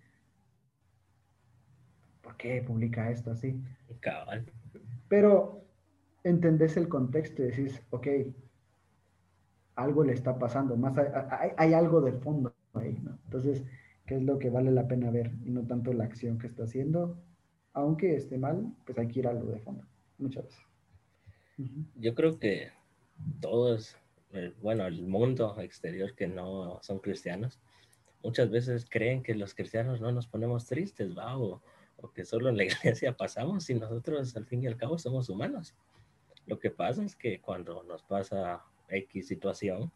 ¿por 2.23 2.37
qué 2.37 2.63
publica 2.63 3.11
esto 3.11 3.31
así? 3.31 3.63
Cabal. 4.01 4.47
Pero 5.09 5.65
entendés 6.25 6.77
el 6.77 6.89
contexto 6.89 7.43
y 7.43 7.47
decís, 7.47 7.83
ok, 7.91 8.07
algo 9.75 10.05
le 10.05 10.13
está 10.13 10.39
pasando, 10.39 10.77
más 10.77 10.95
hay, 11.57 11.73
algo 11.75 12.01
de 12.01 12.13
fondo 12.13 12.55
ahí, 12.75 12.99
¿no? 13.03 13.19
Entonces, 13.25 13.65
¿qué 14.07 14.17
es 14.17 14.23
lo 14.23 14.39
que 14.39 14.51
vale 14.51 14.71
la 14.71 14.87
pena 14.87 15.11
ver 15.11 15.33
y 15.45 15.51
no 15.51 15.67
tanto 15.67 15.93
la 15.93 16.05
acción 16.05 16.39
que 16.39 16.47
está 16.47 16.65
haciendo? 16.65 17.19
Aunque 17.75 18.17
esté 18.17 18.37
mal, 18.37 18.73
pues 18.85 18.99
hay 18.99 19.09
que 19.09 19.21
ir 19.21 19.27
a 19.27 19.31
algo 19.31 19.51
de 19.51 19.59
fondo, 19.61 19.85
muchas 20.19 20.45
veces. 20.45 20.61
Yo 21.97 22.15
creo 22.15 22.39
que 22.39 22.71
todos, 23.41 23.97
bueno, 24.61 24.87
el 24.87 25.03
mundo 25.07 25.59
exterior 25.61 26.15
que 26.15 26.27
no 26.27 26.79
son 26.83 26.99
cristianos, 26.99 27.61
muchas 28.23 28.51
veces 28.51 28.87
creen 28.89 29.23
que 29.23 29.35
los 29.35 29.55
cristianos 29.55 30.01
no 30.01 30.13
nos 30.13 30.27
ponemos 30.27 30.67
tristes, 30.67 31.17
va, 31.17 31.39
o, 31.39 31.63
o 31.97 32.13
que 32.13 32.25
solo 32.25 32.49
en 32.49 32.57
la 32.57 32.65
iglesia 32.65 33.17
pasamos 33.17 33.69
y 33.71 33.75
nosotros 33.75 34.37
al 34.37 34.47
fin 34.47 34.63
y 34.63 34.67
al 34.67 34.77
cabo 34.77 34.99
somos 34.99 35.29
humanos. 35.29 35.75
Lo 36.47 36.59
que 36.59 36.71
pasa 36.71 37.05
es 37.05 37.17
que 37.17 37.41
cuando 37.41 37.83
nos 37.85 38.03
pasa 38.03 38.65
X 38.89 39.29
situación, 39.29 39.93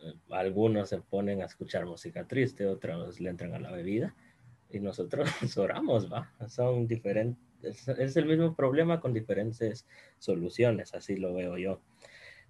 eh, 0.00 0.14
algunos 0.30 0.90
se 0.90 1.00
ponen 1.00 1.42
a 1.42 1.46
escuchar 1.46 1.86
música 1.86 2.26
triste, 2.28 2.66
otros 2.66 3.20
le 3.20 3.30
entran 3.30 3.54
a 3.54 3.58
la 3.58 3.72
bebida 3.72 4.14
y 4.72 4.80
nosotros 4.80 5.28
oramos, 5.56 6.12
¿va? 6.12 6.32
Son 6.48 6.86
diferentes, 6.86 7.88
es 7.88 8.16
el 8.16 8.26
mismo 8.26 8.54
problema 8.54 9.00
con 9.00 9.12
diferentes 9.12 9.86
soluciones, 10.18 10.94
así 10.94 11.16
lo 11.16 11.34
veo 11.34 11.58
yo. 11.58 11.80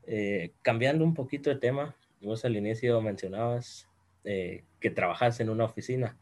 Eh, 0.04 0.52
cambiando 0.62 1.04
un 1.04 1.14
poquito 1.14 1.50
de 1.50 1.56
tema, 1.56 1.94
vos 2.20 2.44
al 2.44 2.56
inicio 2.56 3.00
mencionabas 3.00 3.88
eh, 4.24 4.64
que 4.80 4.90
trabajas 4.90 5.40
en 5.40 5.50
una 5.50 5.64
oficina. 5.64 6.16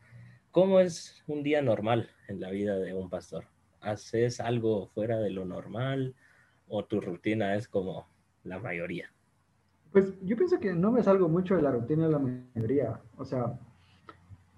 ¿Cómo 0.50 0.80
es 0.80 1.22
un 1.26 1.42
día 1.42 1.62
normal 1.62 2.10
en 2.28 2.40
la 2.40 2.50
vida 2.50 2.78
de 2.78 2.94
un 2.94 3.08
pastor? 3.08 3.44
¿Haces 3.80 4.40
algo 4.40 4.88
fuera 4.88 5.18
de 5.18 5.30
lo 5.30 5.44
normal 5.44 6.14
o 6.68 6.84
tu 6.84 7.00
rutina 7.00 7.54
es 7.54 7.68
como 7.68 8.08
la 8.44 8.58
mayoría? 8.58 9.12
Pues 9.92 10.18
yo 10.22 10.36
pienso 10.36 10.58
que 10.58 10.72
no 10.72 10.92
me 10.92 11.02
salgo 11.02 11.28
mucho 11.28 11.56
de 11.56 11.62
la 11.62 11.72
rutina 11.72 12.06
de 12.06 12.12
la 12.12 12.18
mayoría. 12.18 13.00
O 13.16 13.24
sea, 13.24 13.58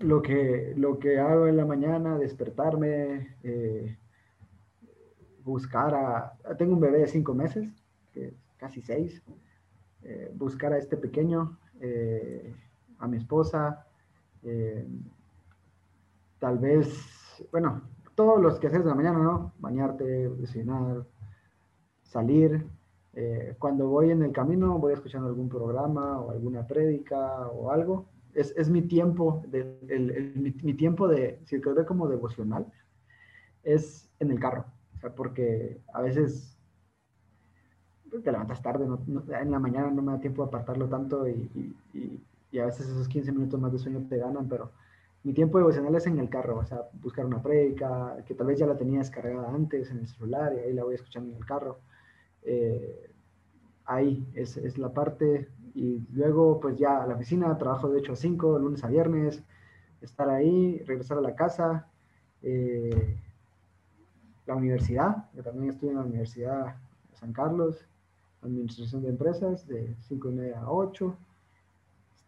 lo 0.02 0.22
que, 0.22 0.74
lo 0.76 0.98
que 0.98 1.18
hago 1.18 1.46
en 1.46 1.56
la 1.56 1.64
mañana, 1.64 2.18
despertarme, 2.18 3.36
eh, 3.42 3.96
buscar 5.44 5.94
a... 5.94 6.32
Tengo 6.58 6.74
un 6.74 6.80
bebé 6.80 6.98
de 6.98 7.06
cinco 7.06 7.34
meses, 7.34 7.68
casi 8.56 8.80
seis. 8.82 9.22
Eh, 10.04 10.32
buscar 10.34 10.72
a 10.72 10.78
este 10.78 10.96
pequeño, 10.96 11.58
eh, 11.80 12.54
a 12.98 13.06
mi 13.06 13.16
esposa, 13.16 13.86
tal 16.40 16.58
vez, 16.58 17.46
bueno, 17.52 17.82
todos 18.16 18.40
los 18.40 18.58
que 18.58 18.66
haces 18.66 18.82
de 18.82 18.90
la 18.90 18.96
mañana, 18.96 19.18
¿no? 19.18 19.52
Bañarte, 19.60 20.04
desayunar, 20.30 21.04
salir, 22.02 22.66
cuando 23.58 23.88
voy 23.88 24.10
en 24.10 24.22
el 24.22 24.32
camino, 24.32 24.78
voy 24.78 24.94
escuchando 24.94 25.28
algún 25.28 25.48
programa 25.48 26.18
o 26.20 26.32
alguna 26.32 26.66
prédica 26.66 27.46
o 27.48 27.70
algo. 27.70 28.06
Es, 28.34 28.54
es 28.56 28.70
mi 28.70 28.82
tiempo, 28.82 29.42
de, 29.48 29.78
el, 29.88 30.54
mi, 30.62 30.74
tiempo 30.74 31.08
de, 31.08 31.40
si 31.44 31.58
ve 31.58 31.84
como 31.84 32.08
devocional, 32.08 32.66
es 33.62 34.10
en 34.20 34.30
el 34.30 34.40
carro. 34.40 34.64
O 34.96 35.00
sea, 35.00 35.14
porque 35.14 35.80
a 35.92 36.00
veces 36.00 36.58
pues, 38.10 38.22
te 38.22 38.32
levantas 38.32 38.62
tarde, 38.62 38.86
en 38.86 39.50
la 39.50 39.58
mañana 39.58 39.90
no 39.90 40.02
me 40.02 40.12
da 40.12 40.20
tiempo 40.20 40.42
de 40.42 40.48
apartarlo 40.48 40.88
tanto 40.88 41.28
y, 41.28 41.76
y, 41.92 42.58
a 42.58 42.66
veces 42.66 42.86
esos 42.86 43.08
15 43.08 43.32
minutos 43.32 43.58
más 43.58 43.72
de 43.72 43.78
sueño 43.78 44.06
te 44.10 44.18
ganan, 44.18 44.46
pero 44.46 44.72
mi 45.22 45.32
tiempo 45.32 45.56
devocional 45.56 45.94
es 45.94 46.06
en 46.06 46.18
el 46.18 46.28
carro, 46.28 46.58
o 46.58 46.64
sea, 46.66 46.82
buscar 47.00 47.24
una 47.24 47.42
prédica, 47.42 48.22
que 48.26 48.34
tal 48.34 48.48
vez 48.48 48.58
ya 48.58 48.66
la 48.66 48.76
tenía 48.76 48.98
descargada 48.98 49.48
antes 49.48 49.90
en 49.90 50.00
el 50.00 50.06
celular 50.06 50.52
y 50.54 50.58
ahí 50.58 50.72
la 50.74 50.84
voy 50.84 50.94
escuchando 50.94 51.30
en 51.30 51.36
el 51.36 51.46
carro 51.46 51.78
eh, 52.42 53.10
ahí 53.84 54.26
es, 54.34 54.56
es, 54.56 54.78
la 54.78 54.92
parte. 54.92 55.48
Y 55.74 56.06
luego, 56.12 56.60
pues 56.60 56.76
ya 56.76 57.02
a 57.02 57.06
la 57.06 57.14
oficina, 57.14 57.56
trabajo 57.56 57.88
de 57.88 58.00
8 58.00 58.12
a 58.12 58.16
5, 58.16 58.58
lunes 58.58 58.84
a 58.84 58.88
viernes, 58.88 59.42
estar 60.00 60.28
ahí, 60.28 60.78
regresar 60.86 61.18
a 61.18 61.22
la 61.22 61.34
casa. 61.34 61.86
Eh, 62.42 63.16
la 64.46 64.56
universidad, 64.56 65.28
yo 65.34 65.42
también 65.42 65.70
estoy 65.70 65.90
en 65.90 65.96
la 65.96 66.02
Universidad 66.02 66.74
de 67.10 67.16
San 67.16 67.32
Carlos, 67.32 67.86
Administración 68.42 69.02
de 69.02 69.10
Empresas, 69.10 69.66
de 69.66 69.94
5 70.08 70.30
y 70.30 70.34
media 70.34 70.60
a 70.60 70.70
8. 70.70 71.16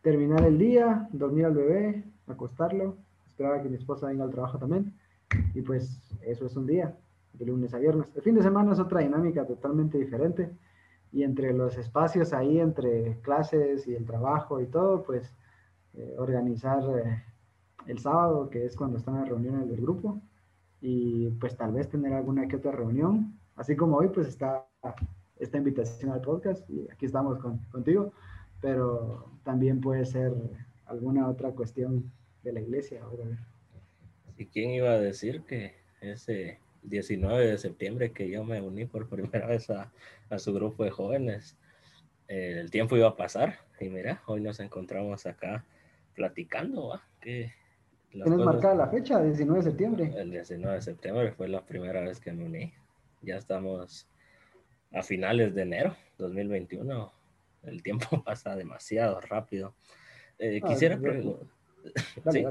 Terminar 0.01 0.45
el 0.45 0.59
día, 0.59 1.09
dormir 1.13 1.47
al 1.47 1.55
bebé, 1.55 2.05
acostarlo, 2.29 2.97
esperar 3.27 3.63
que 3.63 3.69
mi 3.69 3.77
esposa 3.77 4.07
venga 4.07 4.25
al 4.25 4.31
trabajo 4.31 4.59
también. 4.59 4.95
Y 5.55 5.63
pues 5.63 6.01
eso 6.23 6.47
es 6.47 6.57
un 6.57 6.67
día 6.67 6.97
de 7.33 7.47
lunes 7.47 7.75
a 7.75 7.79
viernes. 7.79 8.07
El 8.15 8.23
fin 8.23 8.37
de 8.37 8.43
semana 8.43 8.73
es 8.73 8.79
otra 8.79 9.01
dinámica 9.01 9.45
totalmente 9.45 9.99
diferente 9.99 10.51
y 11.15 11.23
entre 11.23 11.53
los 11.53 11.79
espacios 11.79 12.33
ahí, 12.33 12.59
entre 12.59 13.21
clases 13.21 13.87
y 13.87 13.95
el 13.95 14.05
trabajo 14.05 14.61
y 14.61 14.67
todo, 14.67 15.05
pues 15.05 15.33
eh, 15.95 16.17
organizar 16.19 16.83
eh, 16.99 17.23
el 17.87 18.01
sábado, 18.01 18.51
que 18.51 18.67
es 18.67 18.75
cuando 18.77 18.99
están 18.99 19.21
las 19.21 19.29
reuniones 19.29 19.69
del 19.69 19.81
grupo, 19.81 20.21
y 20.81 21.29
pues 21.41 21.57
tal 21.57 21.73
vez 21.73 21.89
tener 21.89 22.13
alguna 22.13 22.49
que 22.49 22.57
otra 22.57 22.73
reunión, 22.73 23.39
así 23.55 23.77
como 23.77 23.99
hoy, 23.99 24.09
pues 24.09 24.27
está 24.27 24.67
esta 25.39 25.57
invitación 25.57 26.11
al 26.11 26.21
podcast 26.21 26.69
y 26.69 26.89
aquí 26.91 27.07
estamos 27.07 27.39
con, 27.39 27.59
contigo, 27.71 28.13
pero 28.61 29.31
también 29.45 29.81
puede 29.81 30.05
ser 30.05 30.33
alguna 30.87 31.29
otra 31.29 31.53
cuestión 31.53 32.11
de 32.43 32.53
la 32.55 32.61
iglesia. 32.61 33.03
¿Y 34.37 34.47
quién 34.47 34.71
iba 34.71 34.91
a 34.91 34.99
decir 34.99 35.43
que 35.43 35.77
ese 36.01 36.59
19 36.85 37.47
de 37.47 37.59
septiembre 37.59 38.13
que 38.13 38.29
yo 38.29 38.45
me 38.45 38.61
uní 38.61 38.85
por 38.87 39.09
primera 39.09 39.47
vez 39.49 39.71
a, 39.71 39.93
a 40.31 40.39
su 40.39 40.53
grupo 40.53 40.85
de 40.85 40.91
jóvenes. 40.91 41.57
Eh, 42.29 42.59
el 42.61 42.71
tiempo 42.71 42.97
iba 42.97 43.09
a 43.09 43.17
pasar 43.17 43.59
y 43.81 43.89
mira, 43.89 44.23
hoy 44.27 44.41
nos 44.41 44.61
encontramos 44.61 45.27
acá 45.27 45.65
platicando. 46.15 46.89
¿va? 46.89 47.03
Que 47.21 47.53
¿Tienes 48.11 48.39
marcada 48.39 48.75
la 48.77 48.89
fecha, 48.89 49.21
19 49.21 49.59
de 49.59 49.71
septiembre? 49.71 50.13
El 50.17 50.31
19 50.31 50.77
de 50.77 50.83
septiembre 50.83 51.33
fue 51.33 51.49
la 51.49 51.65
primera 51.67 52.01
vez 52.01 52.21
que 52.21 52.33
me 52.33 52.45
uní. 52.45 52.73
Ya 53.23 53.37
estamos 53.37 54.09
a 54.93 55.03
finales 55.03 55.55
de 55.55 55.63
enero 55.63 55.97
2021. 56.19 57.13
El 57.65 57.83
tiempo 57.83 58.07
pasa 58.25 58.55
demasiado 58.55 59.21
rápido. 59.21 59.75
Eh, 60.39 60.61
ah, 60.63 60.69
quisiera 60.69 60.97
preguntar. 60.99 61.47
Dale, 62.25 62.47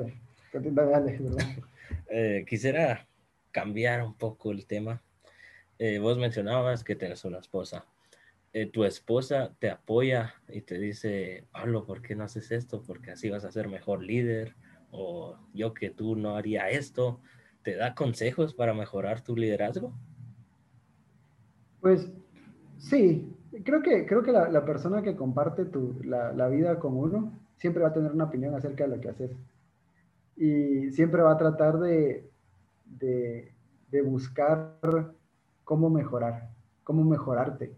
dale. 0.51 1.19
Eh, 2.09 2.45
quisiera 2.47 3.05
cambiar 3.53 4.03
un 4.03 4.15
poco 4.15 4.51
el 4.51 4.65
tema. 4.65 5.01
Eh, 5.79 5.99
vos 5.99 6.17
mencionabas 6.17 6.83
que 6.83 6.95
tienes 6.97 7.23
una 7.23 7.37
esposa. 7.37 7.85
Eh, 8.51 8.65
tu 8.65 8.83
esposa 8.83 9.55
te 9.59 9.69
apoya 9.69 10.33
y 10.49 10.61
te 10.61 10.77
dice, 10.77 11.45
Pablo, 11.51 11.85
¿por 11.85 12.01
qué 12.01 12.15
no 12.15 12.25
haces 12.25 12.51
esto? 12.51 12.83
Porque 12.85 13.11
así 13.11 13.29
vas 13.29 13.45
a 13.45 13.51
ser 13.51 13.69
mejor 13.69 14.03
líder. 14.03 14.55
O 14.91 15.37
yo 15.53 15.73
que 15.73 15.89
tú 15.89 16.15
no 16.15 16.35
haría 16.35 16.69
esto. 16.69 17.21
¿Te 17.63 17.75
da 17.75 17.95
consejos 17.95 18.53
para 18.53 18.73
mejorar 18.73 19.21
tu 19.21 19.37
liderazgo? 19.37 19.93
Pues 21.79 22.11
sí, 22.77 23.33
creo 23.63 23.81
que, 23.81 24.05
creo 24.05 24.23
que 24.23 24.31
la, 24.31 24.65
persona 24.65 25.01
que 25.01 25.15
comparte 25.15 25.65
tu, 25.65 25.99
la, 26.03 26.33
la, 26.33 26.47
vida 26.49 26.79
con 26.79 26.95
uno 26.95 27.31
siempre 27.57 27.83
va 27.83 27.89
a 27.89 27.93
tener 27.93 28.11
una 28.11 28.25
opinión 28.25 28.53
acerca 28.53 28.83
de 28.85 28.95
lo 28.95 29.01
que 29.01 29.09
haces. 29.09 29.31
Y 30.35 30.91
siempre 30.91 31.21
va 31.21 31.33
a 31.33 31.37
tratar 31.37 31.79
de, 31.79 32.29
de, 32.99 33.53
buscar 34.03 34.79
cómo 35.63 35.89
mejorar, 35.89 36.49
cómo 36.83 37.03
mejorarte. 37.03 37.73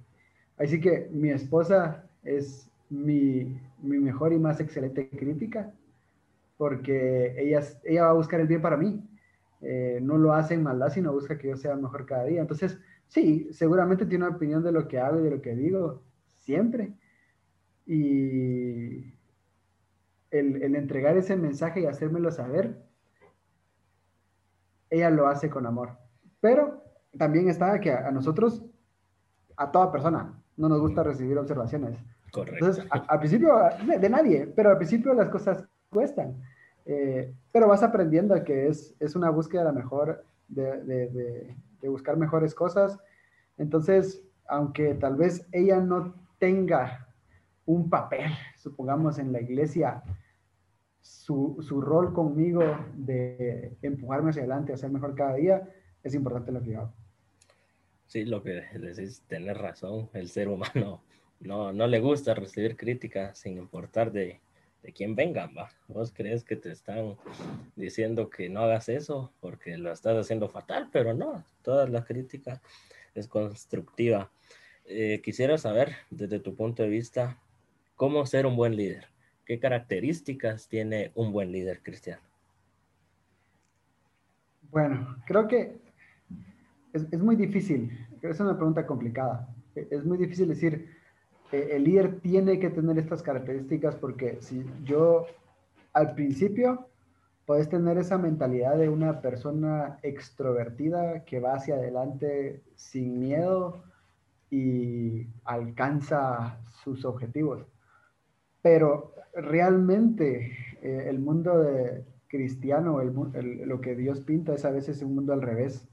Así 0.57 0.79
que 0.79 1.09
mi 1.11 1.29
esposa 1.29 2.05
es 2.23 2.69
mi, 2.89 3.59
mejor 3.81 4.31
y 4.33 4.39
más 4.39 4.59
excelente 4.59 5.09
crítica, 5.09 5.73
porque 6.57 7.35
ella, 7.37 7.61
ella 7.83 8.03
va 8.03 8.09
a 8.11 8.13
buscar 8.13 8.39
el 8.39 8.47
bien 8.47 8.61
para 8.61 8.77
mí. 8.77 9.03
Eh, 9.61 9.99
no 10.01 10.17
lo 10.17 10.33
hace 10.33 10.53
en 10.53 10.63
maldad, 10.63 10.89
sino 10.89 11.11
busca 11.11 11.37
que 11.37 11.49
yo 11.49 11.57
sea 11.57 11.75
mejor 11.75 12.05
cada 12.05 12.25
día. 12.25 12.41
Entonces, 12.41 12.79
sí, 13.07 13.49
seguramente 13.51 14.05
tiene 14.05 14.25
una 14.25 14.35
opinión 14.35 14.63
de 14.63 14.71
lo 14.71 14.87
que 14.87 14.99
hago 14.99 15.19
y 15.19 15.23
de 15.23 15.31
lo 15.31 15.41
que 15.41 15.55
digo, 15.55 16.01
siempre. 16.37 16.93
Y 17.85 19.13
el, 20.31 20.61
el 20.61 20.75
entregar 20.75 21.17
ese 21.17 21.35
mensaje 21.35 21.81
y 21.81 21.85
hacérmelo 21.85 22.31
saber, 22.31 22.85
ella 24.89 25.09
lo 25.09 25.27
hace 25.27 25.49
con 25.49 25.65
amor. 25.65 25.97
Pero 26.39 26.83
también 27.17 27.49
está 27.49 27.79
que 27.79 27.91
a, 27.91 28.11
nosotros, 28.11 28.63
a 29.57 29.71
toda 29.71 29.91
persona, 29.91 30.33
no 30.57 30.69
nos 30.69 30.79
gusta 30.79 31.03
recibir 31.03 31.37
observaciones. 31.37 31.97
Correcto. 32.31 32.65
Entonces, 32.65 32.87
al 32.91 33.19
principio, 33.19 33.55
de, 33.99 34.09
nadie, 34.09 34.47
pero 34.55 34.71
al 34.71 34.77
principio 34.77 35.13
las 35.13 35.29
cosas 35.29 35.65
cuestan. 35.89 36.41
Eh, 36.85 37.33
pero 37.51 37.67
vas 37.67 37.81
aprendiendo 37.83 38.41
que 38.43 38.67
es, 38.67 38.95
es 38.99 39.15
una 39.15 39.29
búsqueda 39.29 39.61
de 39.61 39.67
la 39.67 39.71
mejor, 39.73 40.23
de, 40.47 40.83
de, 40.83 41.55
de, 41.81 41.89
buscar 41.89 42.17
mejores 42.17 42.53
cosas. 42.55 42.99
Entonces, 43.57 44.23
aunque 44.47 44.95
tal 44.95 45.15
vez 45.15 45.47
ella 45.51 45.79
no 45.79 46.15
tenga 46.39 47.07
un 47.65 47.89
papel, 47.89 48.31
supongamos, 48.57 49.19
en 49.19 49.31
la 49.31 49.39
iglesia, 49.39 50.03
su, 51.05 51.57
su, 51.61 51.81
rol 51.81 52.13
conmigo 52.13 52.63
de 52.95 53.77
empujarme 53.83 54.31
hacia 54.31 54.41
adelante, 54.41 54.73
hacer 54.73 54.89
mejor 54.89 55.13
cada 55.13 55.35
día, 55.35 55.69
es 56.03 56.15
importante 56.15 56.51
lo 56.51 56.63
que 56.63 56.75
hago. 56.75 56.91
Sí, 58.07 58.25
lo 58.25 58.41
que 58.41 58.63
decís, 58.73 59.21
tener 59.27 59.57
razón, 59.57 60.09
el 60.13 60.29
ser 60.29 60.47
humano 60.47 61.03
no, 61.39 61.71
no 61.71 61.87
le 61.87 61.99
gusta 61.99 62.33
recibir 62.33 62.75
críticas 62.75 63.37
sin 63.37 63.57
importar 63.57 64.11
de, 64.11 64.39
de 64.81 64.93
quién 64.93 65.15
vengan, 65.15 65.53
¿va? 65.55 65.71
Vos 65.87 66.11
crees 66.11 66.43
que 66.43 66.55
te 66.55 66.71
están 66.71 67.17
diciendo 67.75 68.29
que 68.29 68.49
no 68.49 68.61
hagas 68.61 68.89
eso 68.89 69.31
porque 69.41 69.77
lo 69.77 69.91
estás 69.91 70.17
haciendo 70.17 70.49
fatal, 70.49 70.89
pero 70.91 71.13
no, 71.13 71.45
toda 71.61 71.87
la 71.87 72.03
crítica 72.03 72.61
es 73.13 73.27
constructiva. 73.27 74.31
Eh, 74.85 75.21
quisiera 75.23 75.57
saber, 75.59 75.95
desde 76.09 76.39
tu 76.39 76.55
punto 76.55 76.81
de 76.81 76.89
vista, 76.89 77.39
cómo 77.95 78.25
ser 78.25 78.47
un 78.47 78.55
buen 78.55 78.75
líder. 78.75 79.14
¿Qué 79.45 79.59
características 79.59 80.67
tiene 80.67 81.11
un 81.15 81.31
buen 81.31 81.51
líder 81.51 81.81
cristiano? 81.83 82.21
Bueno, 84.71 85.17
creo 85.25 85.47
que 85.47 85.77
es, 86.93 87.05
es 87.11 87.19
muy 87.19 87.35
difícil, 87.35 87.91
es 88.21 88.39
una 88.39 88.55
pregunta 88.55 88.85
complicada. 88.85 89.47
Es 89.75 90.03
muy 90.05 90.17
difícil 90.17 90.47
decir, 90.47 90.89
eh, 91.51 91.69
el 91.71 91.83
líder 91.83 92.19
tiene 92.21 92.59
que 92.59 92.69
tener 92.69 92.97
estas 92.97 93.21
características 93.21 93.95
porque 93.95 94.37
si 94.41 94.65
yo 94.83 95.27
al 95.93 96.15
principio 96.15 96.89
puedes 97.45 97.69
tener 97.69 97.97
esa 97.97 98.17
mentalidad 98.17 98.77
de 98.77 98.89
una 98.89 99.21
persona 99.21 99.99
extrovertida 100.01 101.23
que 101.25 101.39
va 101.39 101.53
hacia 101.53 101.75
adelante 101.75 102.63
sin 102.75 103.19
miedo 103.19 103.83
y 104.49 105.27
alcanza 105.43 106.59
sus 106.83 107.05
objetivos. 107.05 107.65
Pero 108.65 109.13
realmente 109.35 110.57
eh, 110.81 111.05
el 111.07 111.19
mundo 111.19 111.59
de 111.59 112.03
cristiano, 112.27 112.99
lo 113.03 113.79
que 113.79 113.95
Dios 113.95 114.21
pinta 114.21 114.55
es 114.55 114.65
a 114.65 114.71
veces 114.71 115.03
un 115.03 115.13
mundo 115.13 115.33
al 115.33 115.43
revés. 115.43 115.87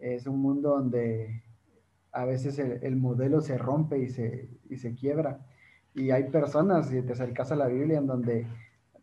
Es 0.00 0.26
un 0.26 0.40
mundo 0.40 0.70
donde 0.70 1.44
a 2.10 2.24
veces 2.24 2.58
el, 2.58 2.96
modelo 2.96 3.40
se 3.40 3.56
rompe 3.56 4.00
y 4.00 4.08
se, 4.08 4.48
y 4.68 4.78
se 4.78 4.96
quiebra. 4.96 5.46
Y 5.94 6.10
hay 6.10 6.24
personas, 6.24 6.88
si 6.88 7.02
te 7.02 7.12
acercas 7.12 7.52
a 7.52 7.56
la 7.56 7.68
Biblia, 7.68 7.98
en 7.98 8.08
donde 8.08 8.48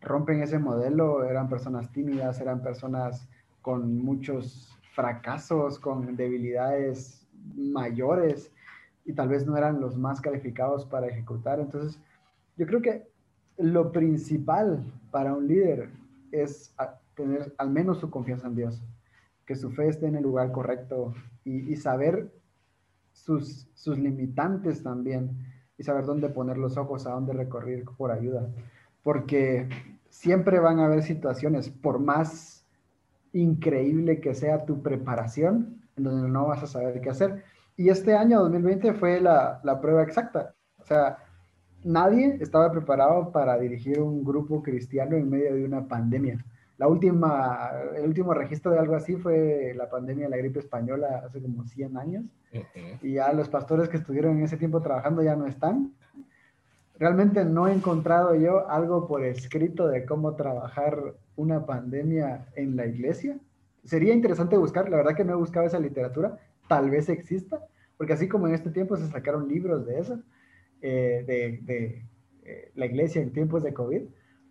rompen 0.02 0.42
ese 0.42 0.58
modelo, 0.58 1.24
eran 1.24 1.48
personas 1.48 1.90
tímidas, 1.92 2.38
eran 2.42 2.62
personas 2.62 3.30
con 3.62 3.96
muchos 3.96 4.76
fracasos, 4.92 5.78
con 5.78 6.16
debilidades 6.16 7.26
mayores 7.56 8.52
y 9.06 9.14
tal 9.14 9.28
vez 9.28 9.46
no 9.46 9.56
eran 9.56 9.80
los 9.80 9.96
más 9.96 10.20
calificados 10.20 10.84
para 10.84 11.06
ejecutar. 11.06 11.60
Entonces, 11.60 11.98
yo 12.60 12.66
creo 12.66 12.82
que 12.82 13.08
lo 13.56 13.90
principal 13.90 14.84
para 15.10 15.32
un 15.32 15.48
líder 15.48 15.88
es 16.30 16.74
tener 17.14 17.54
al 17.56 17.70
menos 17.70 18.00
su 18.00 18.10
confianza 18.10 18.48
en 18.48 18.54
Dios, 18.54 18.82
que 19.46 19.56
su 19.56 19.70
fe 19.70 19.88
esté 19.88 20.08
en 20.08 20.16
el 20.16 20.24
lugar 20.24 20.52
correcto 20.52 21.14
y, 21.42 21.72
y 21.72 21.76
saber 21.76 22.30
sus, 23.12 23.66
sus 23.72 23.98
limitantes 23.98 24.82
también 24.82 25.38
y 25.78 25.84
saber 25.84 26.04
dónde 26.04 26.28
poner 26.28 26.58
los 26.58 26.76
ojos, 26.76 27.06
a 27.06 27.12
dónde 27.12 27.32
recorrer 27.32 27.82
por 27.96 28.10
ayuda. 28.10 28.50
Porque 29.02 29.66
siempre 30.10 30.58
van 30.58 30.80
a 30.80 30.84
haber 30.84 31.02
situaciones, 31.02 31.70
por 31.70 31.98
más 31.98 32.66
increíble 33.32 34.20
que 34.20 34.34
sea 34.34 34.66
tu 34.66 34.82
preparación, 34.82 35.80
en 35.96 36.04
donde 36.04 36.28
no 36.28 36.48
vas 36.48 36.62
a 36.62 36.66
saber 36.66 37.00
qué 37.00 37.08
hacer. 37.08 37.42
Y 37.78 37.88
este 37.88 38.14
año 38.14 38.40
2020 38.40 38.92
fue 38.92 39.18
la, 39.18 39.62
la 39.64 39.80
prueba 39.80 40.02
exacta. 40.02 40.54
O 40.76 40.84
sea, 40.84 41.16
nadie 41.84 42.38
estaba 42.40 42.70
preparado 42.70 43.30
para 43.30 43.58
dirigir 43.58 44.00
un 44.00 44.24
grupo 44.24 44.62
cristiano 44.62 45.16
en 45.16 45.28
medio 45.30 45.54
de 45.54 45.64
una 45.64 45.86
pandemia. 45.86 46.44
La 46.78 46.88
última, 46.88 47.70
el 47.94 48.06
último 48.06 48.32
registro 48.32 48.72
de 48.72 48.78
algo 48.78 48.94
así 48.94 49.16
fue 49.16 49.74
la 49.76 49.90
pandemia 49.90 50.24
de 50.24 50.30
la 50.30 50.36
gripe 50.38 50.60
española 50.60 51.22
hace 51.26 51.42
como 51.42 51.64
100 51.64 51.96
años. 51.98 52.24
Y 53.02 53.14
ya 53.14 53.32
los 53.34 53.50
pastores 53.50 53.88
que 53.88 53.98
estuvieron 53.98 54.38
en 54.38 54.44
ese 54.44 54.56
tiempo 54.56 54.80
trabajando 54.80 55.22
ya 55.22 55.36
no 55.36 55.46
están. 55.46 55.92
Realmente 56.98 57.44
no 57.44 57.68
he 57.68 57.74
encontrado 57.74 58.34
yo 58.34 58.68
algo 58.70 59.06
por 59.06 59.24
escrito 59.24 59.88
de 59.88 60.06
cómo 60.06 60.36
trabajar 60.36 61.14
una 61.36 61.66
pandemia 61.66 62.46
en 62.56 62.76
la 62.76 62.86
iglesia. 62.86 63.38
Sería 63.84 64.14
interesante 64.14 64.56
buscar, 64.56 64.88
la 64.88 64.96
verdad 64.96 65.14
que 65.14 65.24
no 65.24 65.32
he 65.32 65.36
buscado 65.36 65.66
esa 65.66 65.78
literatura, 65.78 66.38
tal 66.66 66.90
vez 66.90 67.08
exista, 67.08 67.58
porque 67.96 68.14
así 68.14 68.28
como 68.28 68.48
en 68.48 68.54
este 68.54 68.70
tiempo 68.70 68.96
se 68.96 69.06
sacaron 69.08 69.48
libros 69.48 69.84
de 69.86 69.98
eso, 69.98 70.18
eh, 70.82 71.24
de, 71.26 71.60
de 71.62 72.06
eh, 72.44 72.72
la 72.74 72.86
iglesia 72.86 73.22
en 73.22 73.32
tiempos 73.32 73.62
de 73.62 73.74
COVID, 73.74 74.02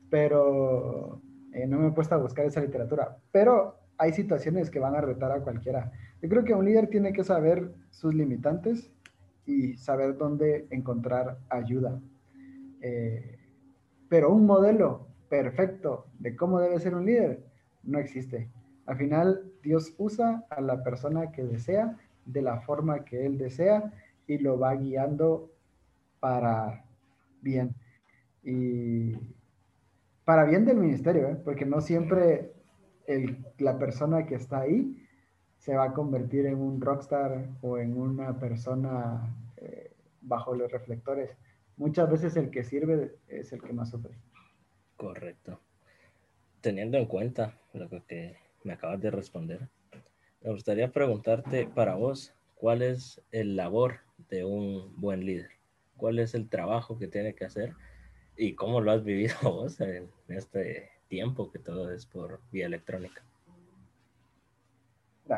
pero 0.10 1.22
eh, 1.54 1.68
no 1.68 1.80
me 1.80 1.88
he 1.88 1.92
puesto 1.92 2.16
a 2.16 2.20
buscar 2.20 2.46
esa 2.46 2.62
literatura, 2.62 3.18
pero 3.32 3.76
hay 3.98 4.14
situaciones 4.14 4.70
que 4.70 4.80
van 4.80 4.96
a 4.96 5.02
retar 5.02 5.32
a 5.32 5.42
cualquiera. 5.42 5.92
Yo 6.22 6.30
creo 6.30 6.44
que 6.44 6.54
un 6.54 6.66
líder 6.66 6.88
tiene 6.88 7.14
que 7.14 7.24
saber 7.24 7.74
sus 7.90 8.14
limitantes 8.14 8.92
y 9.46 9.76
saber 9.78 10.18
dónde 10.18 10.68
encontrar 10.70 11.40
ayuda. 11.50 12.00
Eh, 12.82 13.40
pero 14.08 14.32
un 14.32 14.46
modelo 14.46 15.08
perfecto 15.28 16.06
de 16.20 16.36
cómo 16.36 16.60
debe 16.60 16.80
ser 16.80 16.96
un 16.96 17.06
líder 17.06 17.44
no 17.84 18.00
existe. 18.00 18.50
Al 18.86 18.98
final, 18.98 19.52
Dios 19.62 19.94
usa 19.98 20.46
a 20.50 20.62
la 20.62 20.84
persona 20.84 21.32
que 21.32 21.44
desea 21.44 21.98
de 22.26 22.42
la 22.42 22.62
forma 22.62 23.06
que 23.06 23.26
Él 23.26 23.38
desea 23.38 23.92
y 24.28 24.38
lo 24.38 24.60
va 24.60 24.76
guiando 24.76 25.52
para 26.20 26.86
bien. 27.42 27.76
Y 28.44 29.14
para 30.26 30.46
bien 30.46 30.66
del 30.66 30.78
ministerio, 30.78 31.30
¿eh? 31.30 31.38
porque 31.44 31.66
no 31.66 31.82
siempre 31.82 32.54
la 33.58 33.80
persona 33.80 34.26
que 34.26 34.36
está 34.36 34.62
ahí 34.62 34.96
se 35.58 35.76
va 35.76 35.86
a 35.86 35.94
convertir 35.94 36.46
en 36.46 36.60
un 36.60 36.80
rockstar 36.80 37.50
o 37.62 37.78
en 37.78 37.98
una 37.98 38.40
persona 38.40 39.36
eh, 39.58 39.92
bajo 40.22 40.56
los 40.56 40.72
reflectores. 40.72 41.36
Muchas 41.78 42.10
veces 42.10 42.36
el 42.38 42.50
que 42.50 42.64
sirve 42.64 43.16
es 43.28 43.52
el 43.52 43.62
que 43.62 43.74
más 43.74 43.90
sufre. 43.90 44.16
Correcto. 44.96 45.60
Teniendo 46.62 46.98
en 46.98 47.06
cuenta 47.06 47.58
lo 47.74 47.90
que 47.90 48.38
me 48.64 48.74
acabas 48.74 49.02
de 49.02 49.12
responder, 49.12 49.68
me 50.42 50.52
gustaría 50.52 50.92
preguntarte 50.92 51.68
para 51.68 51.96
vos, 51.96 52.34
¿cuál 52.56 52.82
es 52.82 53.22
el 53.32 53.56
labor 53.56 54.00
de 54.30 54.46
un 54.46 54.94
buen 54.98 55.26
líder? 55.26 55.59
¿Cuál 56.00 56.18
es 56.18 56.34
el 56.34 56.50
trabajo 56.50 56.98
que 56.98 57.08
tiene 57.08 57.36
que 57.36 57.46
hacer 57.46 57.76
¿Y 58.42 58.56
cómo 58.56 58.80
lo 58.80 58.94
has 58.94 59.04
vivido 59.04 59.36
vos 59.44 59.82
en 59.82 60.10
este 60.30 60.90
tiempo 61.10 61.52
que 61.52 61.60
todo 61.60 61.92
es 61.92 62.06
por 62.06 62.40
vía 62.54 62.68
electrónica? 62.68 63.22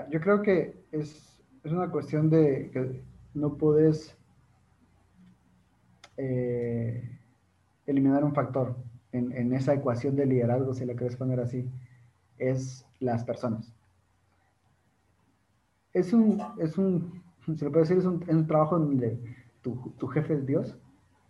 Yo 0.09 0.21
creo 0.21 0.41
que 0.43 0.85
es, 0.91 1.41
es 1.63 1.71
una 1.71 1.89
cuestión 1.89 2.29
de 2.29 2.69
que 2.71 3.01
no 3.33 3.57
puedes 3.57 4.15
eh, 6.15 7.19
eliminar 7.87 8.23
un 8.23 8.35
factor 8.35 8.75
en, 9.11 9.51
esa 9.51 9.73
ecuación 9.73 10.15
de 10.15 10.27
liderazgo, 10.27 10.73
si 10.73 10.85
lo 10.85 10.95
quieres 10.95 11.17
poner 11.17 11.39
así, 11.41 11.67
es 12.37 12.85
las 12.99 13.25
personas. 13.25 13.73
Es 15.91 16.13
un, 16.13 16.41
es 16.59 16.77
un 16.77 17.21
se 17.57 17.65
lo 17.65 17.71
puede 17.71 17.83
decir, 17.83 17.97
es 17.97 18.05
un, 18.05 18.23
es 18.23 18.35
un 18.35 18.47
trabajo 18.47 18.79
donde 18.79 19.19
tu, 19.61 19.93
tu 19.97 20.07
jefe 20.07 20.33
es 20.33 20.45
Dios 20.45 20.77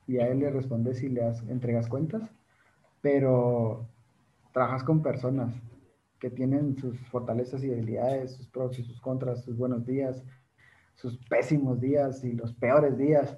y 0.08 0.18
a 0.18 0.28
él 0.28 0.40
le 0.40 0.50
respondes 0.50 1.04
y 1.04 1.10
le 1.10 1.22
entregas 1.48 1.88
cuentas, 1.88 2.30
pero 3.02 3.88
trabajas 4.54 4.84
con 4.84 5.02
personas 5.02 5.54
que 6.20 6.30
tienen 6.30 6.78
sus 6.78 7.00
fortalezas 7.08 7.64
y 7.64 7.68
debilidades, 7.68 8.36
sus 8.36 8.48
pros 8.48 8.78
y 8.78 8.84
sus 8.84 9.02
contras, 9.02 9.44
sus 9.44 9.58
buenos 9.58 9.86
días, 9.86 10.24
sus 10.96 11.18
pésimos 11.28 11.80
días 11.80 12.24
y 12.24 12.34
los 12.34 12.54
peores 12.54 12.98
días, 12.98 13.38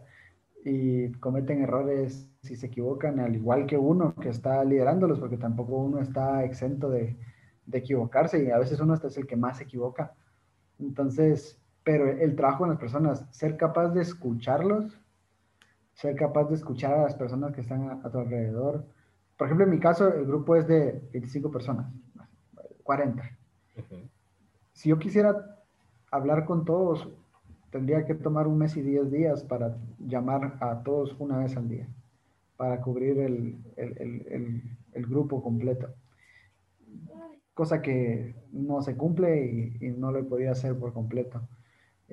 y 0.65 1.11
cometen 1.13 1.61
errores 1.61 2.29
si 2.41 2.55
se 2.55 2.67
equivocan, 2.67 3.19
al 3.19 3.35
igual 3.35 3.65
que 3.65 3.77
uno 3.77 4.15
que 4.15 4.29
está 4.29 4.63
liderándolos, 4.63 5.19
porque 5.19 5.37
tampoco 5.37 5.75
uno 5.77 5.99
está 5.99 6.43
exento 6.43 6.89
de, 6.89 7.17
de 7.65 7.77
equivocarse 7.77 8.43
y 8.43 8.49
a 8.49 8.57
veces 8.57 8.79
uno 8.79 8.93
es 8.95 9.17
el 9.17 9.27
que 9.27 9.35
más 9.35 9.57
se 9.57 9.63
equivoca. 9.63 10.13
Entonces, 10.79 11.59
pero 11.83 12.07
el 12.09 12.35
trabajo 12.35 12.59
con 12.59 12.69
las 12.69 12.79
personas, 12.79 13.25
ser 13.31 13.57
capaz 13.57 13.89
de 13.89 14.01
escucharlos 14.01 15.03
ser 15.93 16.15
capaz 16.15 16.45
de 16.45 16.55
escuchar 16.55 16.93
a 16.93 17.03
las 17.03 17.15
personas 17.15 17.53
que 17.53 17.61
están 17.61 17.89
a, 18.03 18.09
tu 18.09 18.17
alrededor. 18.17 18.85
Por 19.37 19.47
ejemplo, 19.47 19.65
en 19.65 19.71
mi 19.71 19.79
caso, 19.79 20.13
el 20.13 20.25
grupo 20.25 20.55
es 20.55 20.67
de 20.67 21.01
25 21.13 21.51
personas, 21.51 21.91
40. 22.83 23.23
Si 24.73 24.89
yo 24.89 24.99
quisiera 24.99 25.59
hablar 26.11 26.45
con 26.45 26.65
todos, 26.65 27.07
tendría 27.69 28.05
que 28.05 28.15
tomar 28.15 28.47
un 28.47 28.57
mes 28.57 28.75
y 28.75 28.81
10 28.81 29.11
días 29.11 29.43
para 29.43 29.77
llamar 29.99 30.57
a 30.59 30.83
todos 30.83 31.15
una 31.19 31.39
vez 31.39 31.55
al 31.57 31.69
día. 31.69 31.87
para 32.57 32.79
cubrir 32.81 33.19
el, 33.19 33.57
el, 33.75 35.05
grupo 35.07 35.41
completo. 35.43 35.89
Cosa 37.53 37.81
que 37.81 38.35
no 38.51 38.81
se 38.81 38.95
cumple 38.95 39.77
y, 39.81 39.89
no 39.89 40.11
lo 40.11 40.19
he 40.19 40.23
podido 40.23 40.51
hacer 40.51 40.77
por 40.77 40.93
completo. 40.93 41.41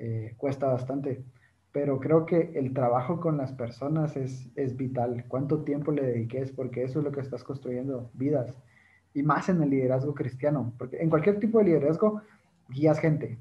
Eh, 0.03 0.33
cuesta 0.35 0.65
bastante, 0.65 1.23
pero 1.71 1.99
creo 1.99 2.25
que 2.25 2.53
el 2.55 2.73
trabajo 2.73 3.19
con 3.19 3.37
las 3.37 3.51
personas 3.51 4.17
es, 4.17 4.49
es 4.55 4.75
vital. 4.75 5.25
¿Cuánto 5.27 5.59
tiempo 5.59 5.91
le 5.91 6.01
dediques? 6.01 6.51
Porque 6.51 6.83
eso 6.83 6.99
es 6.99 7.05
lo 7.05 7.11
que 7.11 7.21
estás 7.21 7.43
construyendo, 7.43 8.09
vidas. 8.15 8.51
Y 9.13 9.21
más 9.21 9.47
en 9.49 9.61
el 9.61 9.69
liderazgo 9.69 10.15
cristiano, 10.15 10.73
porque 10.79 10.97
en 10.99 11.11
cualquier 11.11 11.39
tipo 11.39 11.59
de 11.59 11.65
liderazgo 11.65 12.19
guías 12.67 12.97
gente, 12.97 13.37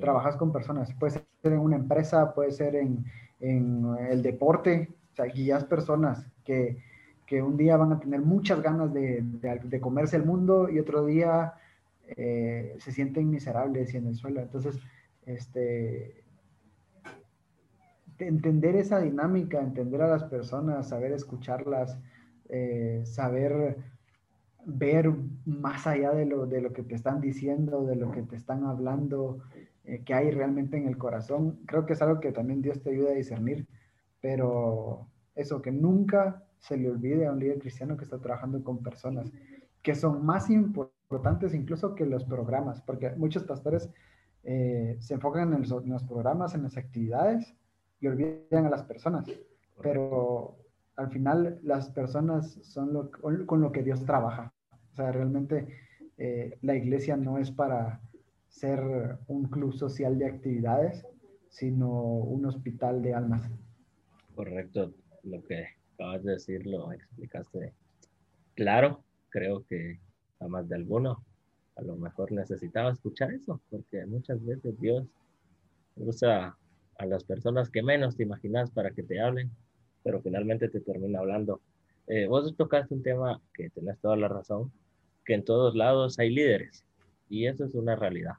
trabajas 0.00 0.36
con 0.36 0.52
personas. 0.52 0.92
Puede 0.92 1.12
ser 1.12 1.24
en 1.44 1.60
una 1.60 1.76
empresa, 1.76 2.34
puede 2.34 2.50
ser 2.52 2.76
en, 2.76 3.06
en 3.40 3.96
el 4.10 4.22
deporte, 4.22 4.90
o 5.12 5.14
sea, 5.14 5.24
guías 5.24 5.64
personas 5.64 6.26
que, 6.44 6.76
que, 7.26 7.42
un 7.42 7.56
día 7.56 7.78
van 7.78 7.92
a 7.92 8.00
tener 8.00 8.20
muchas 8.20 8.60
ganas 8.60 8.92
de, 8.92 9.22
de, 9.22 9.80
comerse 9.80 10.16
el 10.16 10.26
mundo 10.26 10.68
y 10.68 10.78
otro 10.78 11.06
día 11.06 11.54
eh, 12.18 12.76
se 12.80 12.92
sienten 12.92 13.30
miserables 13.30 13.94
y 13.94 13.96
en 13.96 14.08
el 14.08 14.14
suelo. 14.16 14.42
Entonces, 14.42 14.78
este, 15.26 16.24
entender 18.18 18.76
esa 18.76 19.00
dinámica, 19.00 19.60
entender 19.60 20.02
a 20.02 20.08
las 20.08 20.24
personas, 20.24 20.88
saber 20.88 21.12
escucharlas, 21.12 21.98
eh, 22.48 23.02
saber 23.04 23.76
ver 24.64 25.12
más 25.44 25.86
allá 25.86 26.12
de 26.12 26.26
lo, 26.26 26.46
de 26.46 26.60
lo 26.60 26.72
que 26.72 26.82
te 26.82 26.94
están 26.94 27.20
diciendo, 27.20 27.84
de 27.84 27.96
lo 27.96 28.12
que 28.12 28.22
te 28.22 28.36
están 28.36 28.64
hablando, 28.64 29.40
eh, 29.84 30.02
que 30.04 30.14
hay 30.14 30.30
realmente 30.30 30.76
en 30.76 30.86
el 30.86 30.98
corazón. 30.98 31.60
Creo 31.66 31.86
que 31.86 31.94
es 31.94 32.02
algo 32.02 32.20
que 32.20 32.32
también 32.32 32.62
Dios 32.62 32.82
te 32.82 32.90
ayuda 32.90 33.10
a 33.10 33.14
discernir, 33.14 33.66
pero 34.20 35.08
eso, 35.34 35.62
que 35.62 35.72
nunca 35.72 36.44
se 36.58 36.76
le 36.76 36.90
olvide 36.90 37.26
a 37.26 37.32
un 37.32 37.40
líder 37.40 37.58
cristiano 37.58 37.96
que 37.96 38.04
está 38.04 38.18
trabajando 38.18 38.62
con 38.62 38.82
personas 38.82 39.32
que 39.82 39.96
son 39.96 40.24
más 40.24 40.48
importantes 40.48 41.54
incluso 41.54 41.94
que 41.94 42.06
los 42.06 42.24
programas, 42.24 42.80
porque 42.82 43.10
muchos 43.16 43.42
pastores 43.44 43.90
eh, 44.44 44.96
se 45.00 45.14
enfocan 45.14 45.52
en, 45.52 45.68
los 45.90 46.04
programas, 46.04 46.54
en 46.54 46.64
las 46.64 46.76
actividades 46.76 47.54
y 48.00 48.08
olvidan 48.08 48.66
a 48.66 48.70
las 48.70 48.82
personas, 48.82 49.30
pero 49.80 50.58
al 50.96 51.10
final 51.10 51.60
las 51.62 51.90
personas 51.90 52.58
son 52.62 52.92
lo, 52.92 53.10
con 53.10 53.60
lo 53.60 53.72
que 53.72 53.82
Dios 53.82 54.04
trabaja. 54.04 54.52
O 54.92 54.96
sea, 54.96 55.12
realmente 55.12 55.66
eh, 56.18 56.58
la 56.62 56.74
iglesia 56.74 57.16
no 57.16 57.38
es 57.38 57.50
para 57.50 58.00
ser 58.48 59.18
un 59.28 59.44
club 59.44 59.72
social 59.72 60.18
de 60.18 60.26
actividades, 60.26 61.06
sino 61.48 61.90
un 61.90 62.44
hospital 62.46 63.02
de 63.02 63.14
almas. 63.14 63.48
Correcto, 64.34 64.92
lo 65.22 65.42
que 65.44 65.66
acabas 65.94 66.22
de 66.24 66.32
decir 66.32 66.66
lo 66.66 66.92
explicaste 66.92 67.72
claro. 68.54 69.02
Creo 69.30 69.64
que 69.66 69.98
a 70.40 70.48
más 70.48 70.68
de 70.68 70.74
alguno 70.74 71.24
a 71.82 71.86
lo 71.86 71.96
mejor 71.96 72.32
necesitaba 72.32 72.92
escuchar 72.92 73.32
eso, 73.32 73.60
porque 73.70 74.06
muchas 74.06 74.44
veces 74.44 74.78
Dios 74.80 75.04
usa 75.96 76.56
a 76.98 77.06
las 77.06 77.24
personas 77.24 77.70
que 77.70 77.82
menos 77.82 78.16
te 78.16 78.22
imaginas 78.22 78.70
para 78.70 78.92
que 78.92 79.02
te 79.02 79.20
hablen, 79.20 79.50
pero 80.04 80.22
finalmente 80.22 80.68
te 80.68 80.80
termina 80.80 81.18
hablando. 81.18 81.60
Eh, 82.06 82.26
vos 82.26 82.54
tocaste 82.56 82.94
un 82.94 83.02
tema 83.02 83.40
que 83.54 83.70
tenés 83.70 83.98
toda 83.98 84.16
la 84.16 84.28
razón, 84.28 84.72
que 85.24 85.34
en 85.34 85.44
todos 85.44 85.74
lados 85.74 86.18
hay 86.18 86.30
líderes, 86.30 86.84
y 87.28 87.46
eso 87.46 87.64
es 87.64 87.74
una 87.74 87.96
realidad. 87.96 88.34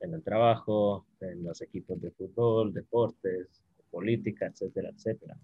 En 0.00 0.14
el 0.14 0.22
trabajo, 0.22 1.06
en 1.20 1.42
los 1.42 1.60
equipos 1.62 2.00
de 2.00 2.10
fútbol, 2.12 2.72
deportes, 2.72 3.62
política, 3.90 4.46
etcétera, 4.46 4.90
etcétera. 4.90 5.36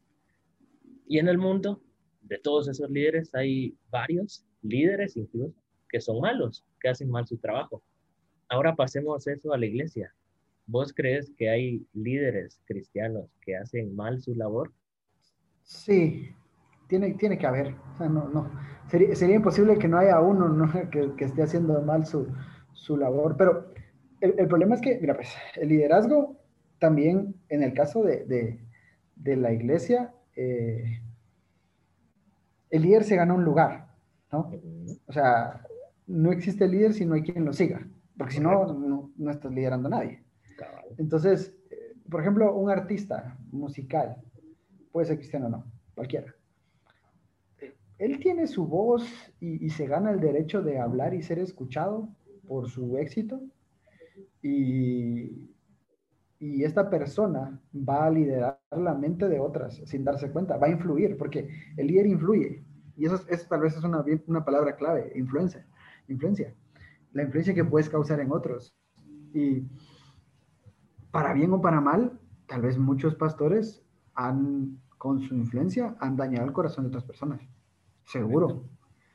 Y 1.09 1.19
en 1.19 1.29
el 1.29 1.39
mundo, 1.39 1.81
de 2.21 2.39
todos 2.39 2.69
esos 2.69 2.89
líderes, 2.91 3.35
hay 3.35 3.75
varios 3.91 4.45
líderes 4.63 5.17
incluso 5.17 5.62
que 5.93 6.01
son 6.01 6.21
malos, 6.21 6.65
que 6.81 6.89
hacen 6.89 7.11
mal 7.11 7.27
su 7.27 7.37
trabajo. 7.37 7.83
Ahora 8.49 8.75
pasemos 8.75 9.27
eso 9.29 9.53
a 9.53 9.59
la 9.59 9.67
iglesia. 9.67 10.13
¿Vos 10.67 10.93
crees 10.93 11.31
que 11.37 11.49
hay 11.49 11.87
líderes 11.93 12.61
cristianos 12.65 13.27
que 13.43 13.57
hacen 13.57 13.95
mal 13.95 14.21
su 14.21 14.35
labor? 14.35 14.73
Sí, 15.63 16.31
tiene, 16.89 17.15
tiene 17.15 17.39
que 17.39 17.47
haber. 17.47 17.75
no, 18.01 18.29
no. 18.29 18.51
Sería, 18.89 19.15
sería, 19.15 19.37
imposible 19.37 19.79
que 19.79 19.89
no 19.89 19.99
haya 19.99 20.21
uno 20.21 20.71
que, 20.91 21.15
que, 21.17 21.25
esté 21.25 21.43
haciendo 21.43 21.81
mal 21.83 22.07
su, 22.07 22.27
su 22.73 22.97
labor. 22.97 23.37
Pero 23.37 23.73
el, 24.21 24.35
el, 24.39 24.49
problema 24.49 24.75
es 24.75 24.81
que, 24.81 24.99
mira, 25.01 25.15
pues, 25.15 25.35
el 25.57 25.69
liderazgo 25.69 26.37
también, 26.79 27.35
en 27.49 27.63
el 27.63 27.75
caso 27.75 28.03
de, 28.03 28.25
de, 28.25 28.59
de 29.17 29.37
la 29.37 29.53
iglesia, 29.53 30.13
eh, 30.35 31.01
el 32.71 32.83
líder 32.83 33.05
se 33.05 33.17
gana 33.17 33.35
un 33.35 33.45
lugar, 33.45 33.89
¿no? 34.33 34.51
O 35.07 35.13
sea, 35.13 35.63
no 36.07 36.33
existe 36.33 36.69
líder 36.69 36.95
si 36.95 37.05
no 37.05 37.15
hay 37.15 37.23
quien 37.23 37.45
lo 37.45 37.53
siga, 37.53 37.87
porque 38.17 38.35
si 38.35 38.41
no, 38.41 39.11
no, 39.17 39.31
estás 39.31 39.53
liderando 39.53 39.89
a 39.89 39.91
nadie. 39.91 40.23
Entonces, 40.99 41.55
eh, 41.71 41.95
por 42.11 42.21
ejemplo, 42.21 42.55
un 42.55 42.71
artista 42.71 43.39
musical, 43.51 44.17
puede 44.91 45.07
ser 45.07 45.17
cristiano 45.17 45.47
o 45.47 45.51
no, 45.51 45.65
cualquiera 45.95 46.35
él 48.03 48.19
tiene 48.19 48.49
su 48.49 48.67
voz 48.67 49.05
y, 49.39 49.71
se 49.71 49.87
gana 49.87 50.11
el 50.11 50.19
derecho 50.19 50.61
de 50.61 50.81
hablar 50.81 51.15
y 51.15 51.23
ser 51.23 51.39
escuchado 51.39 52.09
por 52.49 52.69
su 52.69 52.99
éxito. 52.99 53.41
Y, 54.43 55.49
y 56.41 56.65
esta 56.65 56.91
persona 56.91 57.61
va 57.73 58.07
a 58.07 58.11
liderar 58.11 58.59
la 58.73 58.95
mente 58.95 59.29
de 59.29 59.39
otras 59.39 59.81
sin 59.85 60.03
darse 60.03 60.33
cuenta, 60.33 60.57
va 60.57 60.67
a 60.67 60.71
influir, 60.71 61.17
porque 61.17 61.49
el 61.77 61.87
líder 61.87 62.07
influye. 62.07 62.65
Y 62.97 63.07
eso, 63.07 63.21
es, 63.29 63.47
tal 63.47 63.61
vez 63.61 63.77
es 63.77 63.85
una, 63.85 64.05
una 64.27 64.45
palabra 64.45 64.75
clave, 64.75 65.13
influencia, 65.15 65.65
influencia. 66.13 66.55
La 67.13 67.23
influencia 67.23 67.55
que 67.55 67.65
puedes 67.65 67.89
causar 67.89 68.21
en 68.21 68.33
otros. 68.33 68.75
Y 69.35 69.67
para 71.11 71.33
bien 71.33 71.53
o 71.53 71.61
para 71.61 71.81
mal, 71.81 72.19
tal 72.47 72.63
vez 72.63 72.79
muchos 72.79 73.15
pastores 73.15 73.85
han, 74.15 74.79
con 74.99 75.21
su 75.21 75.35
influencia, 75.35 75.97
han 76.01 76.17
dañado 76.17 76.47
el 76.47 76.53
corazón 76.53 76.85
de 76.85 76.89
otras 76.89 77.05
personas. 77.05 77.41
Seguro, 78.05 78.65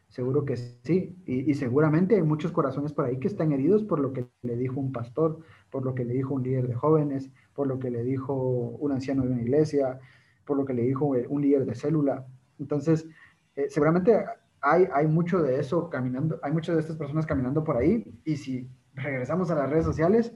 seguro 0.07 0.45
que 0.45 0.57
sí. 0.57 1.17
Y, 1.25 1.53
seguramente 1.55 2.15
hay 2.15 2.23
muchos 2.23 2.51
corazones 2.51 2.93
por 2.93 3.05
ahí 3.05 3.19
que 3.19 3.27
están 3.27 3.51
heridos 3.51 3.83
por 3.83 3.99
lo 3.99 4.13
que 4.13 4.27
le 4.43 4.55
dijo 4.55 4.79
un 4.79 4.91
pastor, 4.91 5.39
por 5.69 5.83
lo 5.83 5.93
que 5.93 6.05
le 6.05 6.13
dijo 6.13 6.33
un 6.33 6.43
líder 6.43 6.67
de 6.67 6.75
jóvenes, 6.75 7.31
por 7.53 7.67
lo 7.67 7.79
que 7.79 7.89
le 7.89 8.03
dijo 8.03 8.33
un 8.33 8.91
anciano 8.91 9.23
de 9.23 9.29
una 9.29 9.41
iglesia, 9.41 9.99
por 10.45 10.57
lo 10.57 10.65
que 10.65 10.73
le 10.73 10.83
dijo 10.83 11.05
un 11.05 11.41
líder 11.41 11.65
de 11.65 11.75
célula. 11.75 12.25
Entonces, 12.59 13.07
eh, 13.55 13.67
seguramente 13.69 14.15
hay, 14.61 15.07
mucho 15.07 15.41
de 15.41 15.59
eso 15.59 15.89
caminando, 15.89 16.39
hay 16.43 16.51
muchas 16.51 16.75
de 16.75 16.81
estas 16.81 16.97
personas 16.97 17.25
caminando 17.25 17.63
por 17.63 17.77
ahí. 17.77 18.19
Y 18.25 18.37
si 18.37 18.69
regresamos 18.93 19.51
a 19.51 19.55
las 19.55 19.69
redes 19.69 19.85
sociales, 19.85 20.33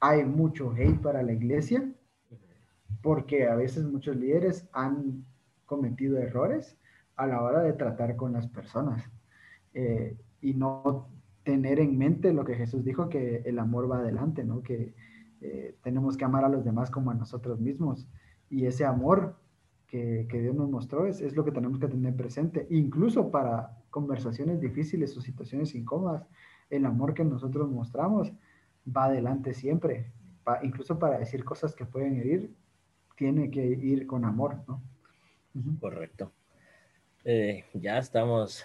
hay 0.00 0.24
mucho 0.24 0.72
hate 0.72 1.00
para 1.00 1.22
la 1.22 1.32
iglesia, 1.32 1.88
porque 3.02 3.46
a 3.48 3.54
veces 3.54 3.84
muchos 3.84 4.16
líderes 4.16 4.68
han 4.72 5.24
cometido 5.66 6.18
errores 6.18 6.76
a 7.16 7.26
la 7.26 7.42
hora 7.42 7.60
de 7.60 7.72
tratar 7.72 8.16
con 8.16 8.32
las 8.32 8.46
personas 8.48 9.10
eh, 9.74 10.16
y 10.40 10.54
no 10.54 11.08
tener 11.44 11.80
en 11.80 11.98
mente 11.98 12.32
lo 12.32 12.44
que 12.44 12.54
Jesús 12.54 12.84
dijo, 12.84 13.08
que 13.08 13.42
el 13.44 13.58
amor 13.58 13.90
va 13.90 13.98
adelante, 13.98 14.44
¿no? 14.44 14.62
Que 14.62 14.94
eh, 15.40 15.76
tenemos 15.82 16.16
que 16.16 16.24
amar 16.24 16.44
a 16.44 16.48
los 16.48 16.64
demás 16.64 16.90
como 16.90 17.10
a 17.10 17.14
nosotros 17.14 17.60
mismos. 17.60 18.08
Y 18.48 18.66
ese 18.66 18.84
amor 18.84 19.36
que, 19.92 20.26
que 20.26 20.40
Dios 20.40 20.54
nos 20.54 20.70
mostró 20.70 21.06
es, 21.06 21.20
es, 21.20 21.36
lo 21.36 21.44
que 21.44 21.52
tenemos 21.52 21.78
que 21.78 21.86
tener 21.86 22.16
presente, 22.16 22.66
incluso 22.70 23.30
para 23.30 23.76
conversaciones 23.90 24.58
difíciles 24.58 25.14
o 25.18 25.20
situaciones 25.20 25.74
incómodas. 25.74 26.26
El 26.70 26.86
amor 26.86 27.12
que 27.12 27.24
nosotros 27.24 27.70
mostramos 27.70 28.32
va 28.88 29.04
adelante 29.04 29.52
siempre, 29.52 30.10
incluso 30.62 30.98
para 30.98 31.18
decir 31.18 31.44
cosas 31.44 31.74
que 31.74 31.84
pueden 31.84 32.16
herir, 32.16 32.54
tiene 33.18 33.50
que 33.50 33.66
ir 33.66 34.06
con 34.06 34.24
amor, 34.24 34.64
¿no? 34.66 34.82
Correcto. 35.78 36.32
Eh, 37.26 37.66
ya 37.74 37.98
estamos, 37.98 38.64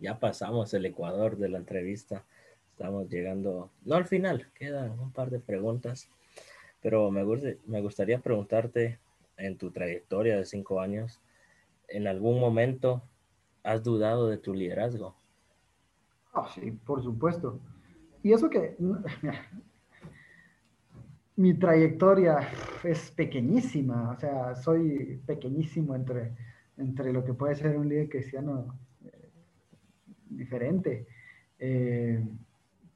ya 0.00 0.18
pasamos 0.18 0.72
el 0.72 0.86
Ecuador 0.86 1.36
de 1.36 1.50
la 1.50 1.58
entrevista. 1.58 2.24
Estamos 2.70 3.10
llegando, 3.10 3.70
no 3.84 3.96
al 3.96 4.06
final, 4.06 4.50
quedan 4.54 4.98
un 4.98 5.12
par 5.12 5.28
de 5.28 5.40
preguntas, 5.40 6.08
pero 6.80 7.10
me, 7.10 7.22
me 7.66 7.82
gustaría 7.82 8.18
preguntarte 8.18 8.98
en 9.38 9.56
tu 9.56 9.70
trayectoria 9.70 10.36
de 10.36 10.44
cinco 10.44 10.80
años, 10.80 11.20
¿en 11.88 12.06
algún 12.06 12.40
momento 12.40 13.02
has 13.62 13.82
dudado 13.82 14.28
de 14.28 14.38
tu 14.38 14.52
liderazgo? 14.52 15.14
Oh, 16.34 16.46
sí, 16.54 16.70
por 16.70 17.02
supuesto. 17.02 17.58
Y 18.22 18.32
eso 18.32 18.50
que 18.50 18.76
mi 21.36 21.54
trayectoria 21.54 22.40
es 22.84 23.10
pequeñísima, 23.12 24.10
o 24.10 24.20
sea, 24.20 24.54
soy 24.56 25.22
pequeñísimo 25.26 25.94
entre 25.94 26.34
entre 26.78 27.12
lo 27.12 27.24
que 27.24 27.34
puede 27.34 27.56
ser 27.56 27.76
un 27.76 27.88
líder 27.88 28.08
cristiano 28.08 28.78
eh, 29.04 29.30
diferente. 30.30 31.06
Eh, 31.58 32.24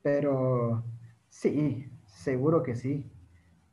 pero 0.03 0.84
sí, 1.28 1.90
seguro 2.07 2.62
que 2.62 2.76
sí. 2.76 3.11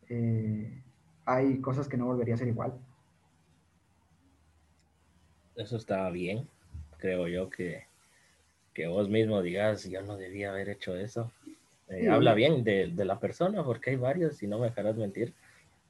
Eh, 0.09 0.84
hay 1.30 1.60
cosas 1.62 1.88
que 1.88 1.98
no 1.98 2.06
volvería 2.06 2.34
a 2.34 2.38
ser 2.38 2.48
igual. 2.48 2.74
eso 5.56 5.78
está 5.78 6.10
bien. 6.10 6.48
Creo 6.98 7.28
yo 7.28 7.50
que, 7.50 7.84
que 8.74 8.88
vos 8.88 9.10
mismo 9.10 9.42
digas, 9.42 9.84
yo 9.90 10.02
no 10.02 10.18
debía 10.18 10.50
haber 10.50 10.70
hecho 10.70 10.96
eso. 10.96 11.32
Eh, 11.90 12.10
habla 12.10 12.34
bien 12.34 12.64
de, 12.64 12.88
de, 12.88 13.06
la 13.06 13.20
persona, 13.20 13.64
porque 13.64 13.92
hay 13.92 13.96
varios, 13.96 14.42
y 14.44 14.48
no 14.48 14.60
me 14.60 14.68
dejarás 14.68 14.96
mentir, 14.96 15.34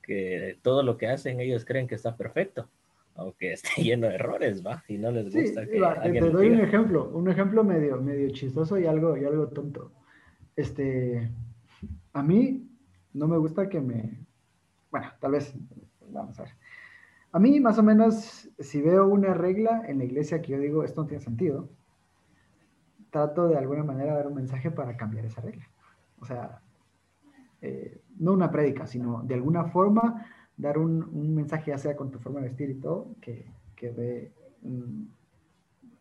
que 0.01 0.57
todo 0.61 0.81
lo 0.83 0.97
que 0.97 1.07
hacen 1.07 1.39
ellos 1.39 1.65
creen 1.65 1.87
que 1.87 1.95
está 1.95 2.15
perfecto, 2.15 2.67
aunque 3.15 3.53
esté 3.53 3.81
lleno 3.81 4.07
de 4.07 4.15
errores, 4.15 4.65
¿va? 4.65 4.83
Y 4.87 4.97
no 4.97 5.11
les 5.11 5.33
gusta 5.33 5.65
que 5.65 5.79
Te 5.79 6.29
doy 6.29 6.49
un 6.49 6.61
ejemplo, 6.61 7.09
un 7.09 7.29
ejemplo 7.29 7.63
medio, 7.63 7.97
medio 8.01 8.29
chistoso 8.31 8.77
y 8.77 8.85
algo, 8.85 9.17
y 9.17 9.25
algo 9.25 9.47
tonto. 9.47 9.91
Este, 10.55 11.29
a 12.13 12.23
mí 12.23 12.67
no 13.13 13.27
me 13.27 13.37
gusta 13.37 13.69
que 13.69 13.81
me, 13.81 14.28
bueno, 14.91 15.07
tal 15.19 15.31
vez, 15.31 15.53
vamos 16.09 16.39
a 16.39 16.43
ver. 16.43 16.51
A 17.31 17.39
mí, 17.39 17.59
más 17.59 17.77
o 17.77 17.83
menos, 17.83 18.49
si 18.59 18.81
veo 18.81 19.07
una 19.07 19.33
regla 19.33 19.83
en 19.87 19.99
la 19.99 20.05
iglesia 20.05 20.41
que 20.41 20.53
yo 20.53 20.59
digo, 20.59 20.83
esto 20.83 21.01
no 21.01 21.07
tiene 21.07 21.23
sentido, 21.23 21.69
trato 23.11 23.47
de 23.47 23.57
alguna 23.57 23.83
manera 23.83 24.15
dar 24.15 24.27
un 24.27 24.35
mensaje 24.35 24.71
para 24.71 24.97
cambiar 24.97 25.25
esa 25.25 25.41
regla. 25.41 25.69
O 26.19 26.25
sea, 26.25 26.61
eh, 27.61 28.01
no 28.17 28.33
una 28.33 28.51
prédica, 28.51 28.87
sino 28.87 29.21
de 29.23 29.35
alguna 29.35 29.65
forma 29.65 30.25
dar 30.57 30.77
un, 30.77 31.33
mensaje, 31.35 31.71
ya 31.71 31.77
sea 31.77 31.95
con 31.95 32.11
tu 32.11 32.19
forma 32.19 32.41
de 32.41 32.47
vestir 32.47 32.69
y 32.69 32.75
todo, 32.75 33.15
que, 33.21 33.45
que 33.75 33.91
dé 33.91 34.31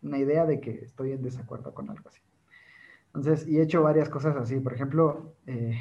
una 0.02 0.18
idea 0.18 0.46
de 0.46 0.60
que 0.60 0.82
estoy 0.82 1.12
en 1.12 1.22
desacuerdo 1.22 1.74
con 1.74 1.90
algo 1.90 2.08
así. 2.08 2.20
Entonces, 3.14 3.46
y 3.48 3.58
he 3.58 3.62
hecho 3.62 3.82
varias 3.82 4.08
cosas 4.08 4.36
así. 4.36 4.60
Por 4.60 4.74
ejemplo, 4.74 5.34
eh, 5.46 5.78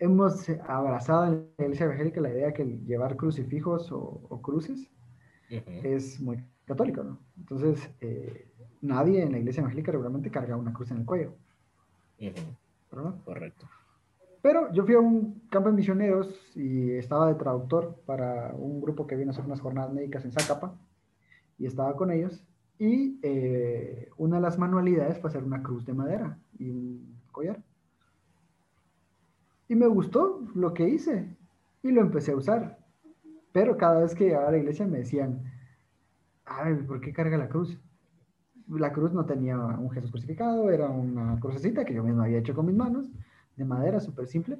hemos 0.00 0.48
abrazado 0.66 1.26
en 1.26 1.48
la 1.58 1.64
iglesia 1.64 1.86
evangélica 1.86 2.20
la 2.20 2.30
idea 2.30 2.52
que 2.52 2.64
llevar 2.64 3.16
crucifijos 3.16 3.92
o, 3.92 4.40
cruces 4.42 4.90
es 5.48 6.20
muy 6.20 6.42
católico, 6.64 7.02
¿no? 7.02 7.18
Entonces, 7.36 7.90
eh, 8.00 8.48
nadie 8.80 9.22
en 9.22 9.32
la 9.32 9.38
iglesia 9.38 9.60
evangélica 9.60 9.92
regularmente 9.92 10.30
carga 10.30 10.56
una 10.56 10.72
cruz 10.72 10.90
en 10.90 10.98
el 10.98 11.04
cuello. 11.04 11.34
Correcto. 13.24 13.68
Pero 14.42 14.72
yo 14.72 14.84
fui 14.84 14.94
a 14.94 15.00
un 15.00 15.42
campo 15.50 15.68
de 15.68 15.76
misioneros 15.76 16.34
y 16.56 16.92
estaba 16.92 17.28
de 17.28 17.34
traductor 17.34 18.00
para 18.06 18.54
un 18.54 18.80
grupo 18.80 19.06
que 19.06 19.16
vino 19.16 19.30
a 19.30 19.32
hacer 19.32 19.44
unas 19.44 19.60
jornadas 19.60 19.92
médicas 19.92 20.24
en 20.24 20.32
Zacapa 20.32 20.74
y 21.58 21.66
estaba 21.66 21.94
con 21.94 22.10
ellos. 22.10 22.42
Y 22.78 23.18
eh, 23.22 24.08
una 24.16 24.36
de 24.36 24.42
las 24.42 24.58
manualidades 24.58 25.18
fue 25.18 25.28
hacer 25.28 25.44
una 25.44 25.62
cruz 25.62 25.84
de 25.84 25.92
madera 25.92 26.38
y 26.58 26.70
un 26.70 27.20
collar. 27.32 27.62
Y 29.70 29.76
me 29.76 29.86
gustó 29.86 30.42
lo 30.56 30.74
que 30.74 30.88
hice 30.88 31.36
y 31.84 31.92
lo 31.92 32.00
empecé 32.00 32.32
a 32.32 32.36
usar. 32.36 32.76
Pero 33.52 33.76
cada 33.76 34.00
vez 34.00 34.16
que 34.16 34.24
llegaba 34.24 34.48
a 34.48 34.50
la 34.50 34.58
iglesia 34.58 34.84
me 34.84 34.98
decían, 34.98 35.44
ay, 36.44 36.74
¿por 36.74 37.00
qué 37.00 37.12
carga 37.12 37.38
la 37.38 37.48
cruz? 37.48 37.80
La 38.66 38.92
cruz 38.92 39.12
no 39.12 39.24
tenía 39.26 39.56
un 39.56 39.88
Jesús 39.90 40.10
crucificado, 40.10 40.72
era 40.72 40.88
una 40.88 41.38
crucecita 41.38 41.84
que 41.84 41.94
yo 41.94 42.02
mismo 42.02 42.20
había 42.20 42.38
hecho 42.38 42.52
con 42.52 42.66
mis 42.66 42.74
manos, 42.74 43.08
de 43.54 43.64
madera, 43.64 44.00
súper 44.00 44.26
simple. 44.26 44.58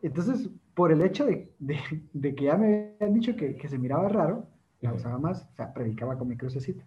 Entonces, 0.00 0.48
por 0.74 0.92
el 0.92 1.02
hecho 1.02 1.26
de, 1.26 1.52
de, 1.58 2.34
que 2.36 2.44
ya 2.44 2.56
me 2.56 2.94
habían 3.00 3.14
dicho 3.14 3.34
que, 3.34 3.56
que 3.56 3.68
se 3.68 3.78
miraba 3.78 4.08
raro, 4.08 4.46
la 4.80 4.94
usaba 4.94 5.18
más, 5.18 5.42
o 5.42 5.54
sea, 5.56 5.74
predicaba 5.74 6.16
con 6.16 6.28
mi 6.28 6.36
crucecita. 6.36 6.86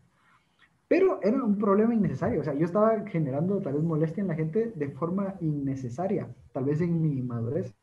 Pero 0.89 1.19
era 1.21 1.43
un 1.43 1.55
problema 1.55 1.93
innecesario, 1.93 2.41
o 2.41 2.43
sea, 2.43 2.55
yo 2.55 2.65
estaba 2.65 3.05
generando 3.05 3.61
tal 3.61 3.73
vez 3.73 3.83
molestia 3.83 4.21
en 4.21 4.27
la 4.27 4.33
gente 4.33 4.73
de 4.75 4.89
forma 4.89 5.35
innecesaria, 5.39 6.27
tal 6.51 6.65
vez 6.65 6.81
en 6.81 6.99
mi 6.99 7.21
madurez. 7.21 7.75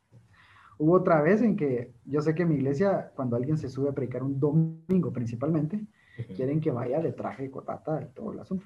Hubo 0.77 0.91
otra 0.95 1.21
vez 1.21 1.41
en 1.41 1.55
que 1.55 1.93
yo 2.03 2.21
sé 2.21 2.35
que 2.35 2.43
en 2.43 2.49
mi 2.49 2.55
iglesia, 2.55 3.13
cuando 3.15 3.37
alguien 3.37 3.57
se 3.57 3.69
sube 3.69 3.89
a 3.89 3.93
predicar 3.93 4.23
un 4.23 4.37
domingo 4.37 5.13
principalmente, 5.13 5.87
quieren 6.35 6.59
que 6.59 6.69
vaya 6.69 6.99
de 6.99 7.13
traje, 7.13 7.49
cotata 7.49 8.01
y 8.01 8.13
todo 8.13 8.33
el 8.33 8.41
asunto. 8.41 8.65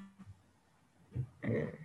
Eh, 1.43 1.75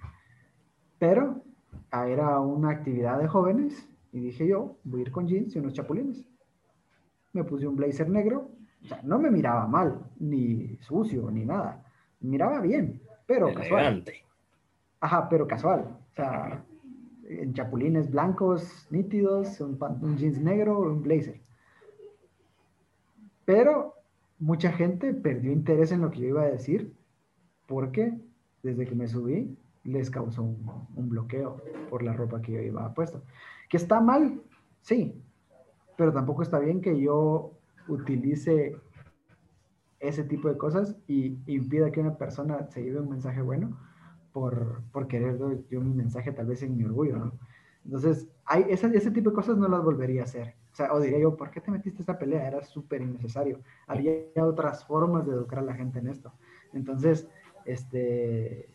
pero 0.99 1.43
ah, 1.91 2.09
era 2.09 2.41
una 2.41 2.71
actividad 2.71 3.19
de 3.19 3.29
jóvenes 3.29 3.87
y 4.13 4.21
dije 4.21 4.49
yo, 4.49 4.79
voy 4.83 5.01
a 5.01 5.03
ir 5.03 5.13
con 5.13 5.29
jeans 5.29 5.55
y 5.55 5.59
unos 5.59 5.75
chapulines. 5.75 6.27
Me 7.35 7.45
puse 7.45 7.67
un 7.67 7.77
blazer 7.77 8.09
negro, 8.09 8.51
o 8.83 8.87
sea, 8.87 9.03
no 9.03 9.19
me 9.19 9.31
miraba 9.31 9.67
mal, 9.67 10.07
ni 10.19 10.79
sucio, 10.79 11.31
ni 11.31 11.45
nada 11.45 11.86
miraba 12.21 12.61
bien, 12.61 13.01
pero 13.27 13.53
casual. 13.55 14.05
Ajá, 15.01 15.29
pero 15.29 15.47
casual. 15.47 15.81
O 16.13 16.15
sea, 16.15 16.65
en 17.29 17.53
chapulines 17.55 18.11
blancos, 18.11 18.87
nítidos, 18.91 19.61
un, 19.61 20.17
jeans 20.17 20.41
negro, 20.41 20.81
un 20.81 21.03
blazer. 21.03 21.41
Pero 23.45 23.95
mucha 24.39 24.73
gente 24.73 25.13
perdió 25.15 25.53
interés 25.53 25.93
en 25.93 26.01
lo 26.01 26.11
que 26.11 26.21
yo 26.21 26.29
iba 26.29 26.43
a 26.43 26.51
decir 26.51 26.93
porque 27.67 28.19
desde 28.63 28.87
que 28.87 28.95
me 28.95 29.09
subí 29.09 29.57
les 29.85 30.11
causó 30.11 30.43
un, 30.43 30.87
un 30.97 31.09
bloqueo 31.09 31.63
por 31.91 32.03
la 32.03 32.13
ropa 32.13 32.43
que 32.43 32.53
yo 32.53 32.61
iba 32.61 32.93
puesto. 32.95 33.23
Que 33.69 33.77
está 33.77 34.01
mal, 34.01 34.41
sí, 34.83 35.15
pero 35.97 36.13
tampoco 36.13 36.43
está 36.43 36.59
bien 36.59 36.81
que 36.81 37.01
yo 37.01 37.53
utilice 37.89 38.77
ese 40.01 40.25
tipo 40.25 40.49
de 40.49 40.57
cosas 40.57 40.97
y 41.07 41.39
impida 41.47 41.91
que 41.91 42.01
una 42.01 42.17
persona 42.17 42.67
se 42.71 42.83
lleve 42.83 43.01
un 43.01 43.11
mensaje 43.11 43.41
bueno 43.43 43.77
por, 44.33 44.83
por 44.93 45.07
querer 45.09 45.39
yo 45.71 45.81
mi 45.81 45.95
mensaje 45.95 46.33
tal 46.33 46.47
vez 46.47 46.63
en 46.63 46.77
mi 46.77 46.85
orgullo, 46.85 47.17
¿no? 47.17 47.33
Entonces, 47.87 48.27
hay 48.45 48.67
ese, 48.69 48.89
ese 48.97 49.11
tipo 49.11 49.31
de 49.31 49.37
cosas 49.37 49.57
no 49.57 49.69
las 49.69 49.83
volvería 49.83 50.23
a 50.23 50.25
hacer. 50.25 50.55
O 50.73 50.77
sea, 50.77 50.93
o 50.93 51.01
diría 51.01 51.21
yo, 51.21 51.37
¿por 51.37 51.51
qué 51.51 51.61
te 51.61 51.71
metiste 51.71 52.03
esta 52.03 52.19
pelea? 52.19 52.47
Era 52.47 52.63
súper 52.65 53.01
innecesario. 53.01 53.61
Había 53.87 54.13
otras 54.43 54.85
formas 54.85 55.25
de 55.27 55.33
educar 55.33 55.61
a 55.61 55.63
la 55.63 55.75
gente 55.75 56.01
en 56.01 56.09
esto. 56.09 56.33
Entonces, 56.73 57.29
este, 57.65 58.69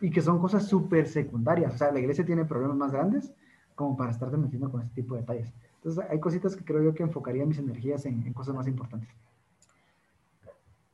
y 0.00 0.10
que 0.10 0.20
son 0.20 0.38
cosas 0.40 0.66
súper 0.66 1.08
secundarias. 1.08 1.74
O 1.74 1.78
sea, 1.78 1.92
la 1.92 2.00
iglesia 2.00 2.26
tiene 2.26 2.44
problemas 2.44 2.76
más 2.76 2.92
grandes 2.92 3.32
como 3.74 3.96
para 3.96 4.10
estarte 4.10 4.36
metiendo 4.36 4.70
con 4.70 4.82
este 4.82 5.00
tipo 5.00 5.14
de 5.14 5.20
detalles. 5.20 5.52
Entonces, 5.76 6.04
hay 6.10 6.18
cositas 6.18 6.56
que 6.56 6.64
creo 6.64 6.82
yo 6.82 6.92
que 6.92 7.04
enfocaría 7.04 7.46
mis 7.46 7.58
energías 7.58 8.04
en, 8.04 8.26
en 8.26 8.32
cosas 8.32 8.54
más 8.54 8.66
importantes. 8.66 9.08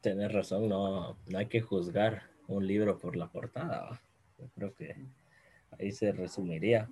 Tienes 0.01 0.32
razón, 0.32 0.68
no, 0.68 1.16
no 1.26 1.38
hay 1.38 1.46
que 1.46 1.61
juzgar 1.61 2.22
un 2.48 2.66
libro 2.66 2.98
por 2.98 3.16
la 3.16 3.28
portada. 3.28 4.01
Yo 4.38 4.48
creo 4.55 4.74
que 4.74 4.96
ahí 5.78 5.92
se 5.92 6.12
resumiría. 6.12 6.88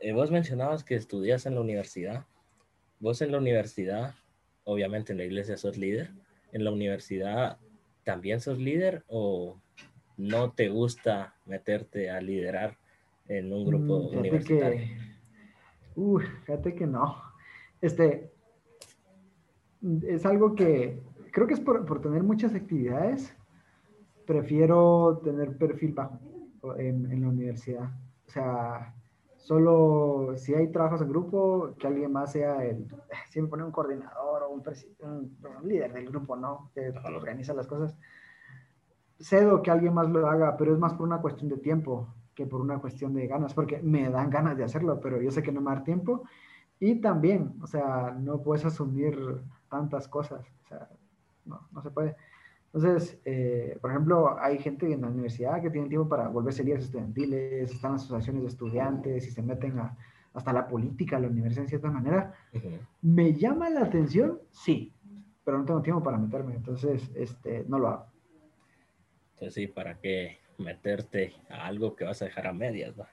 Eh, 0.00 0.12
vos 0.12 0.30
mencionabas 0.30 0.84
que 0.84 0.94
estudias 0.94 1.46
en 1.46 1.54
la 1.54 1.60
universidad. 1.60 2.26
Vos 2.98 3.20
en 3.22 3.32
la 3.32 3.38
universidad, 3.38 4.14
obviamente 4.64 5.12
en 5.12 5.18
la 5.18 5.24
iglesia 5.24 5.56
sos 5.56 5.76
líder. 5.76 6.12
¿En 6.52 6.64
la 6.64 6.70
universidad 6.70 7.58
también 8.04 8.40
sos 8.40 8.58
líder 8.58 9.04
o 9.08 9.60
no 10.16 10.52
te 10.52 10.68
gusta 10.68 11.34
meterte 11.44 12.10
a 12.10 12.20
liderar 12.20 12.78
en 13.28 13.52
un 13.52 13.66
grupo 13.66 14.10
mm, 14.10 14.18
universitario? 14.18 14.80
Que, 15.94 16.26
fíjate 16.44 16.74
que 16.74 16.86
no. 16.86 17.22
Este, 17.80 18.30
es 20.08 20.24
algo 20.24 20.54
que 20.54 21.02
creo 21.36 21.46
que 21.46 21.52
es 21.52 21.60
por, 21.60 21.84
por, 21.84 22.00
tener 22.00 22.22
muchas 22.22 22.54
actividades, 22.54 23.36
prefiero 24.26 25.20
tener 25.22 25.58
perfil 25.58 25.92
bajo 25.92 26.18
en, 26.78 27.12
en, 27.12 27.20
la 27.20 27.28
universidad. 27.28 27.90
O 28.26 28.30
sea, 28.30 28.94
solo 29.36 30.32
si 30.36 30.54
hay 30.54 30.72
trabajos 30.72 31.02
en 31.02 31.10
grupo, 31.10 31.74
que 31.78 31.88
alguien 31.88 32.10
más 32.10 32.32
sea 32.32 32.64
el, 32.64 32.88
si 33.30 33.42
me 33.42 33.48
pone 33.48 33.64
un 33.64 33.70
coordinador 33.70 34.44
o 34.44 34.48
un, 34.48 34.62
un, 35.02 35.68
líder 35.68 35.92
del 35.92 36.06
grupo, 36.08 36.36
¿no? 36.36 36.70
Que 36.74 36.94
organiza 37.04 37.52
las 37.52 37.66
cosas. 37.66 37.94
Cedo 39.20 39.60
que 39.60 39.70
alguien 39.70 39.92
más 39.92 40.08
lo 40.08 40.26
haga, 40.30 40.56
pero 40.56 40.72
es 40.72 40.78
más 40.78 40.94
por 40.94 41.06
una 41.06 41.20
cuestión 41.20 41.50
de 41.50 41.58
tiempo 41.58 42.14
que 42.34 42.46
por 42.46 42.62
una 42.62 42.78
cuestión 42.78 43.12
de 43.12 43.26
ganas, 43.26 43.52
porque 43.52 43.82
me 43.82 44.08
dan 44.08 44.30
ganas 44.30 44.56
de 44.56 44.64
hacerlo, 44.64 45.00
pero 45.02 45.20
yo 45.20 45.30
sé 45.30 45.42
que 45.42 45.52
no 45.52 45.60
me 45.60 45.74
da 45.74 45.84
tiempo. 45.84 46.22
Y 46.80 47.02
también, 47.02 47.58
o 47.60 47.66
sea, 47.66 48.16
no 48.18 48.40
puedes 48.42 48.64
asumir 48.64 49.42
tantas 49.68 50.08
cosas. 50.08 50.46
O 50.64 50.68
sea, 50.68 50.88
no, 51.46 51.68
no 51.72 51.82
se 51.82 51.90
puede. 51.90 52.16
Entonces, 52.72 53.18
eh, 53.24 53.78
por 53.80 53.90
ejemplo, 53.90 54.36
hay 54.38 54.58
gente 54.58 54.92
en 54.92 55.00
la 55.00 55.08
universidad 55.08 55.62
que 55.62 55.70
tiene 55.70 55.88
tiempo 55.88 56.08
para 56.08 56.28
volverse 56.28 56.62
líderes 56.62 56.84
estudiantiles, 56.84 57.72
están 57.72 57.92
en 57.92 57.96
asociaciones 57.96 58.42
de 58.42 58.48
estudiantes 58.48 59.26
y 59.26 59.30
se 59.30 59.42
meten 59.42 59.78
a, 59.78 59.96
hasta 60.34 60.52
la 60.52 60.68
política, 60.68 61.16
a 61.16 61.20
la 61.20 61.28
universidad 61.28 61.64
en 61.64 61.68
cierta 61.68 61.90
manera. 61.90 62.34
¿Me 63.00 63.32
llama 63.32 63.70
la 63.70 63.82
atención? 63.82 64.40
Sí, 64.50 64.92
pero 65.44 65.58
no 65.58 65.64
tengo 65.64 65.80
tiempo 65.80 66.02
para 66.02 66.18
meterme, 66.18 66.54
entonces 66.54 67.10
este, 67.14 67.64
no 67.68 67.78
lo 67.78 67.88
hago. 67.88 68.06
Entonces, 69.34 69.54
sí, 69.54 69.66
¿para 69.68 69.98
qué 69.98 70.38
meterte 70.58 71.34
a 71.48 71.66
algo 71.66 71.96
que 71.96 72.04
vas 72.04 72.20
a 72.20 72.26
dejar 72.26 72.46
a 72.46 72.52
medias? 72.52 72.96
¿no? 72.96 73.04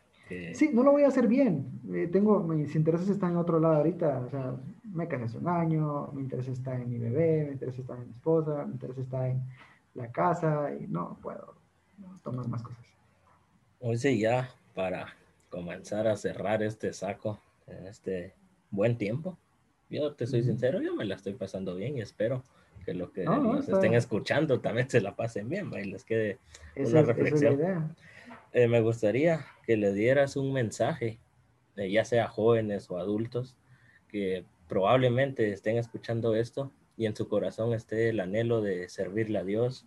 Sí, 0.53 0.71
no 0.73 0.83
lo 0.83 0.91
voy 0.91 1.03
a 1.03 1.07
hacer 1.07 1.27
bien. 1.27 1.81
Eh, 1.93 2.09
tengo, 2.11 2.43
mis 2.43 2.75
intereses 2.75 3.09
están 3.09 3.31
en 3.31 3.37
otro 3.37 3.59
lado 3.59 3.75
ahorita. 3.75 4.19
O 4.19 4.29
sea, 4.29 4.55
me 4.93 5.07
casé 5.07 5.25
hace 5.25 5.37
un 5.39 5.47
año, 5.47 6.07
mi 6.13 6.21
interés 6.21 6.47
está 6.47 6.75
en 6.75 6.89
mi 6.89 6.99
bebé, 6.99 7.45
mi 7.45 7.53
interés 7.53 7.77
está 7.79 7.95
en 7.95 8.05
mi 8.05 8.11
esposa, 8.11 8.63
mi 8.65 8.73
interés 8.73 8.97
está 8.99 9.27
en 9.27 9.41
la 9.95 10.11
casa 10.11 10.71
y 10.79 10.87
no 10.87 11.17
puedo 11.21 11.55
tomar 12.23 12.47
más 12.47 12.61
cosas. 12.61 12.85
Hoy 13.79 13.97
sí, 13.97 14.19
ya 14.19 14.49
para 14.75 15.07
comenzar 15.49 16.07
a 16.07 16.15
cerrar 16.15 16.63
este 16.63 16.93
saco 16.93 17.39
en 17.67 17.87
este 17.87 18.33
buen 18.69 18.97
tiempo. 18.97 19.37
Yo 19.89 20.13
te 20.13 20.25
soy 20.25 20.43
sincero, 20.43 20.81
yo 20.81 20.95
me 20.95 21.05
la 21.05 21.15
estoy 21.15 21.33
pasando 21.33 21.75
bien 21.75 21.97
y 21.97 22.01
espero 22.01 22.43
que 22.85 22.93
lo 22.93 23.11
que 23.11 23.25
nos 23.25 23.67
estén 23.67 23.93
escuchando 23.93 24.59
también 24.59 24.89
se 24.89 25.01
la 25.01 25.15
pasen 25.15 25.49
bien 25.49 25.71
y 25.73 25.85
les 25.85 26.03
quede 26.03 26.39
una 26.75 27.01
reflexión. 27.01 27.95
Eh, 28.51 28.67
me 28.67 28.81
gustaría 28.81 29.45
que 29.65 29.77
le 29.77 29.93
dieras 29.93 30.35
un 30.35 30.53
mensaje, 30.53 31.19
eh, 31.75 31.89
ya 31.89 32.05
sea 32.05 32.27
jóvenes 32.27 32.89
o 32.91 32.97
adultos, 32.97 33.55
que 34.07 34.45
probablemente 34.73 35.53
estén 35.53 35.77
escuchando 35.77 36.33
esto 36.33 36.71
y 36.97 37.05
en 37.05 37.15
su 37.15 37.29
corazón 37.29 37.73
esté 37.73 38.09
el 38.09 38.19
anhelo 38.19 38.59
de 38.59 38.89
servirle 38.89 39.37
a 39.37 39.43
Dios, 39.43 39.85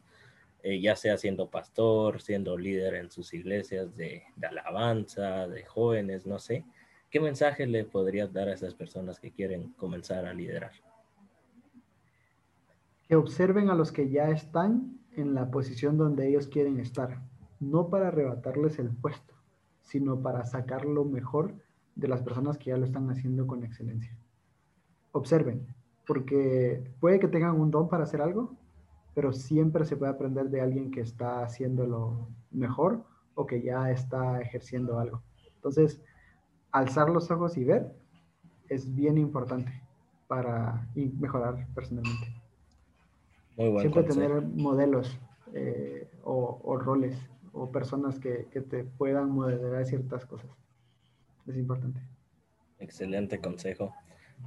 eh, 0.62 0.80
ya 0.80 0.94
sea 0.94 1.18
siendo 1.18 1.50
pastor, 1.50 2.22
siendo 2.22 2.56
líder 2.56 2.94
en 2.94 3.10
sus 3.10 3.34
iglesias 3.34 3.96
de, 3.96 4.22
de, 4.36 4.46
alabanza, 4.46 5.48
de 5.48 5.64
jóvenes, 5.64 6.24
no 6.24 6.38
sé. 6.38 6.64
¿Qué 7.10 7.18
mensaje 7.18 7.66
le 7.66 7.82
podrías 7.82 8.32
dar 8.32 8.48
a 8.48 8.54
esas 8.54 8.74
personas 8.74 9.18
que 9.18 9.32
quieren 9.32 9.72
comenzar 9.72 10.24
a 10.24 10.32
liderar? 10.32 10.70
Que 13.08 13.16
observen 13.16 13.70
a 13.70 13.74
los 13.74 13.90
que 13.90 14.08
ya 14.08 14.30
están 14.30 15.00
en 15.16 15.34
la 15.34 15.50
posición 15.50 15.98
donde 15.98 16.28
ellos 16.28 16.46
quieren 16.46 16.78
estar, 16.78 17.22
no 17.58 17.90
para 17.90 18.06
arrebatarles 18.06 18.78
el 18.78 18.90
puesto, 18.90 19.34
sino 19.80 20.22
para 20.22 20.44
sacar 20.44 20.84
lo 20.84 21.04
mejor 21.04 21.56
de 21.96 22.06
las 22.06 22.22
personas 22.22 22.56
que 22.56 22.70
ya 22.70 22.76
lo 22.76 22.84
están 22.84 23.10
haciendo 23.10 23.48
con 23.48 23.64
excelencia. 23.64 24.16
Observen, 25.16 25.66
porque 26.06 26.84
puede 27.00 27.18
que 27.18 27.28
tengan 27.28 27.58
un 27.58 27.70
don 27.70 27.88
para 27.88 28.04
hacer 28.04 28.20
algo, 28.20 28.54
pero 29.14 29.32
siempre 29.32 29.86
se 29.86 29.96
puede 29.96 30.12
aprender 30.12 30.50
de 30.50 30.60
alguien 30.60 30.90
que 30.90 31.00
está 31.00 31.42
haciéndolo 31.42 32.28
mejor 32.50 33.02
o 33.34 33.46
que 33.46 33.62
ya 33.62 33.90
está 33.90 34.42
ejerciendo 34.42 34.98
algo. 34.98 35.22
Entonces, 35.54 36.02
alzar 36.70 37.08
los 37.08 37.30
ojos 37.30 37.56
y 37.56 37.64
ver 37.64 37.96
es 38.68 38.94
bien 38.94 39.16
importante 39.16 39.72
para 40.28 40.86
mejorar 40.94 41.66
personalmente. 41.74 42.26
Muy 43.56 43.70
buen 43.70 43.80
siempre 43.80 44.02
tener 44.02 44.42
modelos 44.42 45.18
eh, 45.54 46.10
o, 46.24 46.76
roles 46.76 47.16
o 47.54 47.72
personas 47.72 48.18
que, 48.18 48.48
que 48.50 48.60
te 48.60 48.84
puedan 48.84 49.30
modelar 49.30 49.86
ciertas 49.86 50.26
cosas. 50.26 50.50
Es 51.46 51.56
importante. 51.56 52.02
Excelente 52.78 53.40
consejo. 53.40 53.94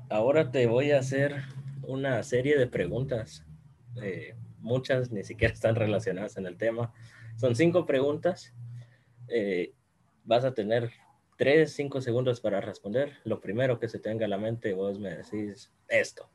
Ahora 0.10 0.52
te 0.52 0.66
voy 0.66 0.92
a 0.92 1.00
hacer 1.00 1.44
una 1.84 2.24
serie 2.24 2.58
de 2.58 2.68
preguntas. 2.68 3.46
Eh, 4.02 4.36
muchas 4.60 5.12
ni 5.12 5.24
siquiera 5.24 5.54
están 5.54 5.76
relacionadas 5.76 6.38
en 6.38 6.48
el 6.48 6.58
tema. 6.58 6.92
Son 7.36 7.56
cinco 7.56 7.86
preguntas. 7.86 8.54
Eh, 9.28 9.74
vas 10.26 10.46
a 10.46 10.54
tener 10.54 10.92
tres, 11.38 11.74
cinco 11.74 12.02
segundos 12.02 12.42
para 12.42 12.60
responder. 12.60 13.18
Lo 13.24 13.40
primero 13.40 13.80
que 13.80 13.88
se 13.88 14.00
tenga 14.00 14.26
a 14.26 14.30
la 14.30 14.38
mente, 14.38 14.74
vos 14.74 15.00
me 15.00 15.16
decís 15.16 15.72
esto. 15.88 16.28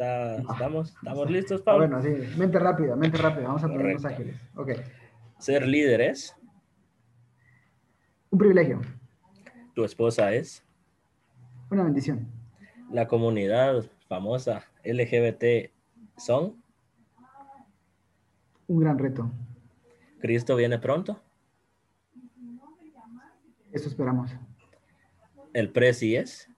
Ah. 0.00 0.36
¿Estamos, 0.52 0.90
¿Estamos 0.90 1.30
listos, 1.30 1.62
Pablo? 1.62 1.86
Ah, 1.86 2.00
bueno, 2.00 2.02
sí, 2.02 2.38
mente 2.38 2.58
rápida, 2.58 2.94
mente 2.94 3.18
rápida. 3.18 3.48
Vamos 3.48 3.64
a 3.64 3.68
ponernos 3.68 4.04
ágiles. 4.04 4.36
Ok. 4.54 4.72
Ser 5.38 5.66
líder 5.66 6.02
es. 6.02 6.36
Un 8.30 8.38
privilegio. 8.38 8.80
Tu 9.74 9.84
esposa 9.84 10.32
es. 10.32 10.62
Una 11.70 11.84
bendición 11.84 12.37
la 12.90 13.06
comunidad 13.06 13.84
famosa 14.08 14.64
LGBT 14.84 15.70
son? 16.16 16.62
Un 18.66 18.80
gran 18.80 18.98
reto. 18.98 19.30
¿Cristo 20.20 20.56
viene 20.56 20.78
pronto? 20.78 21.20
Eso 23.72 23.88
esperamos. 23.88 24.34
¿El 25.52 25.70
presi 25.70 26.16
es? 26.16 26.48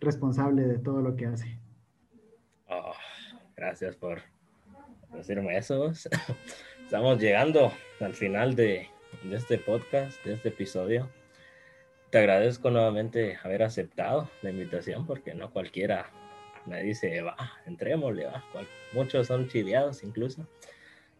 Responsable 0.00 0.62
de 0.62 0.78
todo 0.78 1.00
lo 1.00 1.16
que 1.16 1.26
hace. 1.26 1.58
Oh, 2.68 2.92
gracias 3.56 3.96
por 3.96 4.22
decirme 5.12 5.56
eso. 5.56 5.92
Estamos 6.84 7.18
llegando 7.20 7.72
al 8.00 8.14
final 8.14 8.54
de, 8.54 8.88
de 9.24 9.36
este 9.36 9.58
podcast, 9.58 10.22
de 10.24 10.34
este 10.34 10.48
episodio 10.48 11.08
te 12.10 12.18
agradezco 12.18 12.70
nuevamente 12.70 13.38
haber 13.42 13.62
aceptado 13.62 14.28
la 14.42 14.50
invitación 14.50 15.06
porque 15.06 15.34
no 15.34 15.50
cualquiera 15.50 16.10
me 16.66 16.82
dice, 16.82 17.22
va, 17.22 17.36
entrémosle, 17.66 18.26
va. 18.26 18.44
Muchos 18.92 19.28
son 19.28 19.48
chiviados 19.48 20.02
incluso, 20.02 20.46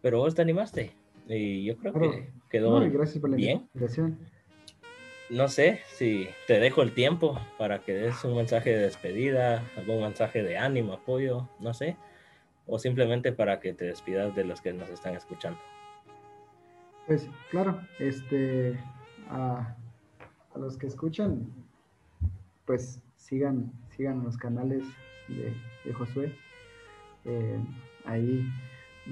pero 0.01 0.19
vos 0.19 0.35
te 0.35 0.41
animaste 0.41 0.93
y 1.27 1.65
yo 1.65 1.77
creo 1.77 1.93
que 1.93 2.29
quedó 2.49 2.79
gracias 2.89 3.19
por 3.19 3.29
la 3.29 3.37
bien. 3.37 3.67
Invitación. 3.73 4.17
No 5.29 5.49
sé 5.49 5.81
si 5.87 6.29
te 6.47 6.59
dejo 6.59 6.81
el 6.81 6.93
tiempo 6.93 7.39
para 7.57 7.79
que 7.79 7.93
des 7.93 8.23
un 8.23 8.37
mensaje 8.37 8.69
de 8.69 8.83
despedida, 8.83 9.61
algún 9.75 10.01
mensaje 10.01 10.41
de 10.41 10.57
ánimo, 10.57 10.93
apoyo, 10.93 11.49
no 11.59 11.73
sé, 11.73 11.97
o 12.65 12.79
simplemente 12.79 13.33
para 13.33 13.59
que 13.59 13.73
te 13.73 13.85
despidas 13.85 14.33
de 14.35 14.45
los 14.45 14.61
que 14.61 14.71
nos 14.71 14.89
están 14.89 15.15
escuchando. 15.15 15.59
Pues 17.07 17.29
claro, 17.49 17.81
este, 17.99 18.79
uh 19.29 19.86
a 20.57 20.59
los 20.59 20.77
que 20.77 20.87
escuchan, 20.87 21.47
pues 22.65 23.01
sigan, 23.15 23.71
sigan 23.95 24.23
los 24.23 24.37
canales 24.37 24.83
de, 25.27 25.93
Josué. 25.93 26.33
Eh, 27.25 27.59
ahí 28.05 28.45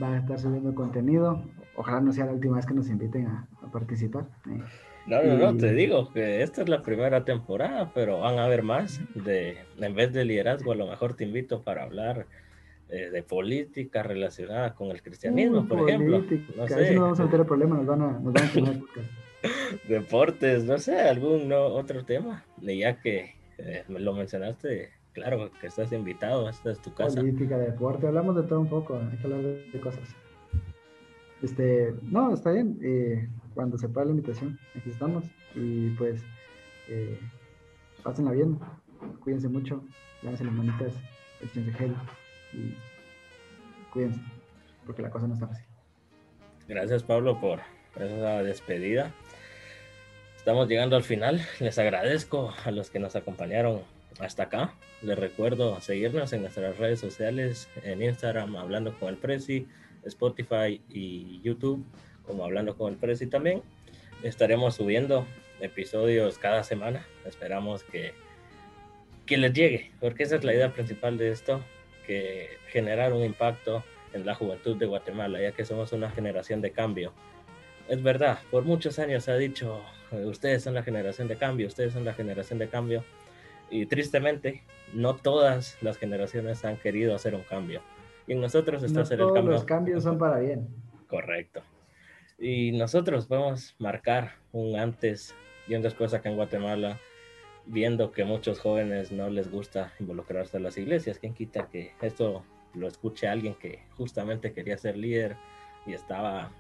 va 0.01 0.13
a 0.13 0.17
estar 0.17 0.39
subiendo 0.39 0.75
contenido. 0.75 1.41
Ojalá 1.75 2.01
no 2.01 2.11
sea 2.11 2.25
la 2.25 2.33
última 2.33 2.57
vez 2.57 2.65
que 2.65 2.73
nos 2.73 2.89
inviten 2.89 3.27
a, 3.27 3.47
participar. 3.71 4.25
Eh. 4.49 4.61
No, 5.07 5.23
no, 5.23 5.37
no, 5.37 5.57
te 5.57 5.71
digo 5.73 6.11
que 6.11 6.41
esta 6.41 6.63
es 6.63 6.69
la 6.69 6.81
primera 6.81 7.23
temporada, 7.23 7.91
pero 7.93 8.21
van 8.21 8.39
a 8.39 8.45
haber 8.45 8.63
más. 8.63 8.99
De, 9.13 9.57
en 9.77 9.95
vez 9.95 10.11
de 10.13 10.25
liderazgo, 10.25 10.71
a 10.71 10.75
lo 10.75 10.87
mejor 10.87 11.13
te 11.13 11.25
invito 11.25 11.61
para 11.61 11.83
hablar 11.83 12.25
eh, 12.89 13.09
de 13.11 13.23
política 13.23 14.03
relacionada 14.03 14.73
con 14.73 14.89
el 14.89 15.01
cristianismo, 15.01 15.67
por 15.67 15.87
ejemplo. 15.87 16.23
No 16.57 16.67
sé. 16.67 16.95
no 16.95 17.01
vamos 17.01 17.19
a 17.19 17.29
tener 17.29 17.45
problemas, 17.45 17.79
nos 17.79 17.87
van 17.87 18.01
a, 18.01 18.19
nos 18.19 18.33
van 18.33 18.43
a 18.43 18.53
deportes, 19.87 20.63
no 20.63 20.77
sé, 20.77 20.99
algún 20.99 21.51
otro 21.51 22.05
tema. 22.05 22.43
Ya 22.61 22.99
que 23.01 23.35
eh, 23.57 23.83
lo 23.87 24.13
mencionaste, 24.13 24.91
claro 25.13 25.51
que 25.59 25.67
estás 25.67 25.91
invitado, 25.91 26.49
esta 26.49 26.71
es 26.71 26.81
tu 26.81 26.93
casa. 26.93 27.19
Política, 27.19 27.57
deporte, 27.57 28.07
hablamos 28.07 28.35
de 28.35 28.43
todo 28.43 28.59
un 28.59 28.69
poco, 28.69 28.97
hay 28.97 29.17
que 29.17 29.23
hablar 29.23 29.41
de, 29.41 29.79
cosas. 29.79 30.03
Este, 31.41 31.93
no, 32.03 32.33
está 32.33 32.51
bien, 32.51 32.79
eh, 32.81 33.27
cuando 33.53 33.77
se 33.77 33.89
pueda 33.89 34.05
la 34.05 34.11
invitación, 34.11 34.59
aquí 34.75 34.89
estamos. 34.89 35.23
Y 35.53 35.89
pues, 35.91 36.21
eh, 36.89 37.19
pásenla 38.03 38.31
bien, 38.31 38.59
cuídense 39.23 39.47
mucho, 39.47 39.83
lávense 40.21 40.43
las 40.43 40.53
manitas, 40.53 40.93
échense 41.41 41.71
gel 41.73 41.95
y 42.53 42.73
cuídense, 43.91 44.19
porque 44.85 45.01
la 45.01 45.09
cosa 45.09 45.27
no 45.27 45.33
está 45.33 45.47
fácil. 45.47 45.65
Gracias 46.67 47.03
Pablo 47.03 47.39
por 47.39 47.59
esa 47.95 48.43
despedida. 48.43 49.13
Estamos 50.45 50.67
llegando 50.67 50.95
al 50.95 51.01
final. 51.01 51.41
Les 51.59 51.79
agradezco 51.79 52.53
a 52.63 52.69
los 52.69 52.91
que 52.91 52.99
nos 52.99 53.15
acompañaron 53.15 53.81
hasta 54.19 54.43
acá. 54.43 54.75
Les 55.01 55.17
recuerdo 55.17 55.81
seguirnos 55.81 56.33
en 56.33 56.41
nuestras 56.41 56.77
redes 56.77 56.99
sociales, 56.99 57.67
en 57.81 58.03
Instagram, 58.03 58.55
Hablando 58.55 58.93
con 58.99 59.09
el 59.09 59.17
Prezi, 59.17 59.65
Spotify 60.03 60.83
y 60.87 61.41
YouTube, 61.41 61.83
como 62.27 62.45
Hablando 62.45 62.77
con 62.77 62.93
el 62.93 62.99
Prezi 62.99 63.25
también. 63.25 63.63
Estaremos 64.21 64.75
subiendo 64.75 65.25
episodios 65.61 66.37
cada 66.37 66.63
semana. 66.63 67.07
Esperamos 67.25 67.83
que, 67.83 68.13
que 69.25 69.37
les 69.37 69.51
llegue, 69.51 69.93
porque 69.99 70.21
esa 70.21 70.35
es 70.35 70.43
la 70.43 70.53
idea 70.53 70.71
principal 70.71 71.17
de 71.17 71.31
esto, 71.31 71.59
que 72.05 72.49
generar 72.67 73.13
un 73.13 73.23
impacto 73.23 73.83
en 74.13 74.27
la 74.27 74.35
juventud 74.35 74.77
de 74.77 74.85
Guatemala, 74.85 75.41
ya 75.41 75.53
que 75.53 75.65
somos 75.65 75.91
una 75.91 76.11
generación 76.11 76.61
de 76.61 76.69
cambio. 76.71 77.13
Es 77.88 78.01
verdad, 78.01 78.39
por 78.49 78.63
muchos 78.63 78.97
años 78.99 79.25
se 79.25 79.31
ha 79.31 79.38
dicho, 79.38 79.81
ustedes 80.11 80.63
son 80.63 80.73
la 80.73 80.83
generación 80.83 81.27
de 81.27 81.36
cambio, 81.36 81.67
ustedes 81.67 81.93
son 81.93 82.03
la 82.03 82.13
generación 82.13 82.59
de 82.59 82.67
cambio. 82.67 83.03
Y 83.69 83.86
tristemente, 83.86 84.63
no 84.93 85.15
todas 85.15 85.77
las 85.81 85.97
generaciones 85.97 86.65
han 86.65 86.77
querido 86.77 87.15
hacer 87.15 87.36
un 87.36 87.43
cambio. 87.43 87.81
Y 88.27 88.33
en 88.33 88.41
nosotros 88.41 88.83
está 88.83 89.01
hacer 89.01 89.19
el 89.19 89.33
cambio. 89.33 89.53
Los 89.53 89.65
cambios 89.65 90.03
son 90.03 90.17
para 90.17 90.39
bien. 90.39 90.67
Correcto. 91.07 91.61
Y 92.39 92.71
nosotros 92.71 93.27
podemos 93.27 93.75
marcar 93.79 94.33
un 94.51 94.77
antes 94.77 95.36
y 95.67 95.75
un 95.75 95.81
después 95.81 96.13
acá 96.13 96.29
en 96.29 96.36
Guatemala, 96.36 96.99
viendo 97.65 98.11
que 98.11 98.25
muchos 98.25 98.59
jóvenes 98.59 99.11
no 99.11 99.29
les 99.29 99.49
gusta 99.49 99.93
involucrarse 99.99 100.57
en 100.57 100.63
las 100.63 100.77
iglesias. 100.77 101.19
¿Quién 101.19 101.33
quita 101.33 101.69
que 101.69 101.93
esto 102.01 102.43
lo 102.73 102.88
escuche 102.88 103.27
alguien 103.27 103.55
que 103.55 103.79
justamente 103.95 104.53
quería 104.53 104.77
ser 104.77 104.97
líder 104.97 105.38
y 105.86 105.93
estaba 105.93 106.51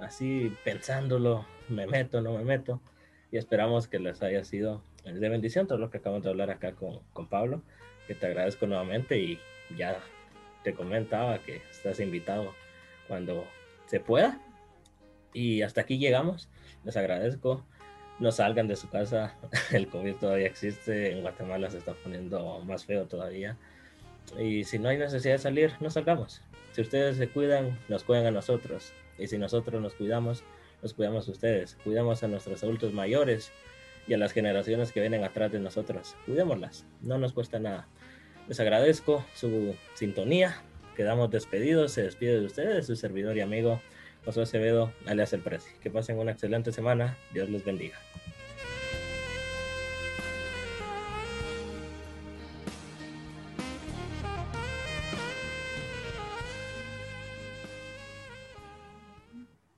así 0.00 0.56
pensándolo, 0.64 1.46
me 1.68 1.86
meto, 1.86 2.20
no 2.20 2.32
me 2.32 2.44
meto, 2.44 2.80
y 3.30 3.36
esperamos 3.36 3.88
que 3.88 3.98
les 3.98 4.22
haya 4.22 4.44
sido 4.44 4.82
de 5.04 5.28
bendición 5.28 5.66
todo 5.66 5.78
lo 5.78 5.90
que 5.90 5.98
acabamos 5.98 6.24
de 6.24 6.30
hablar 6.30 6.50
acá 6.50 6.72
con, 6.72 7.00
con 7.12 7.28
Pablo, 7.28 7.62
que 8.06 8.14
te 8.14 8.26
agradezco 8.26 8.66
nuevamente 8.66 9.18
y 9.18 9.38
ya 9.76 9.98
te 10.62 10.74
comentaba 10.74 11.38
que 11.38 11.62
estás 11.70 12.00
invitado 12.00 12.54
cuando 13.08 13.46
se 13.86 14.00
pueda. 14.00 14.40
Y 15.32 15.62
hasta 15.62 15.82
aquí 15.82 15.98
llegamos. 15.98 16.48
Les 16.84 16.96
agradezco. 16.96 17.64
No 18.18 18.32
salgan 18.32 18.68
de 18.68 18.76
su 18.76 18.88
casa. 18.90 19.36
El 19.72 19.88
COVID 19.88 20.16
todavía 20.16 20.46
existe. 20.46 21.12
En 21.12 21.22
Guatemala 21.22 21.70
se 21.70 21.78
está 21.78 21.94
poniendo 21.94 22.60
más 22.60 22.84
feo 22.84 23.06
todavía. 23.06 23.56
Y 24.38 24.64
si 24.64 24.78
no 24.78 24.88
hay 24.88 24.98
necesidad 24.98 25.34
de 25.34 25.38
salir, 25.38 25.72
no 25.80 25.90
salgamos. 25.90 26.42
Si 26.72 26.82
ustedes 26.82 27.16
se 27.16 27.28
cuidan, 27.28 27.78
nos 27.88 28.04
cuidan 28.04 28.26
a 28.26 28.30
nosotros. 28.30 28.92
Y 29.20 29.26
si 29.28 29.38
nosotros 29.38 29.80
nos 29.80 29.94
cuidamos, 29.94 30.44
nos 30.82 30.94
cuidamos 30.94 31.28
ustedes. 31.28 31.76
Cuidamos 31.84 32.22
a 32.22 32.28
nuestros 32.28 32.62
adultos 32.62 32.92
mayores 32.92 33.52
y 34.06 34.14
a 34.14 34.18
las 34.18 34.32
generaciones 34.32 34.92
que 34.92 35.00
vienen 35.00 35.24
atrás 35.24 35.52
de 35.52 35.60
nosotros. 35.60 36.16
Cuidémoslas, 36.26 36.86
no 37.00 37.18
nos 37.18 37.32
cuesta 37.32 37.58
nada. 37.58 37.88
Les 38.48 38.58
agradezco 38.58 39.24
su 39.34 39.76
sintonía. 39.94 40.62
Quedamos 40.96 41.30
despedidos. 41.30 41.92
Se 41.92 42.02
despide 42.02 42.40
de 42.40 42.46
ustedes, 42.46 42.86
su 42.86 42.96
servidor 42.96 43.36
y 43.36 43.40
amigo 43.40 43.80
José 44.24 44.42
Acevedo, 44.42 44.92
alias 45.06 45.32
El 45.32 45.40
Prezi. 45.40 45.70
Que 45.80 45.90
pasen 45.90 46.18
una 46.18 46.32
excelente 46.32 46.72
semana. 46.72 47.16
Dios 47.32 47.48
les 47.48 47.64
bendiga. 47.64 47.96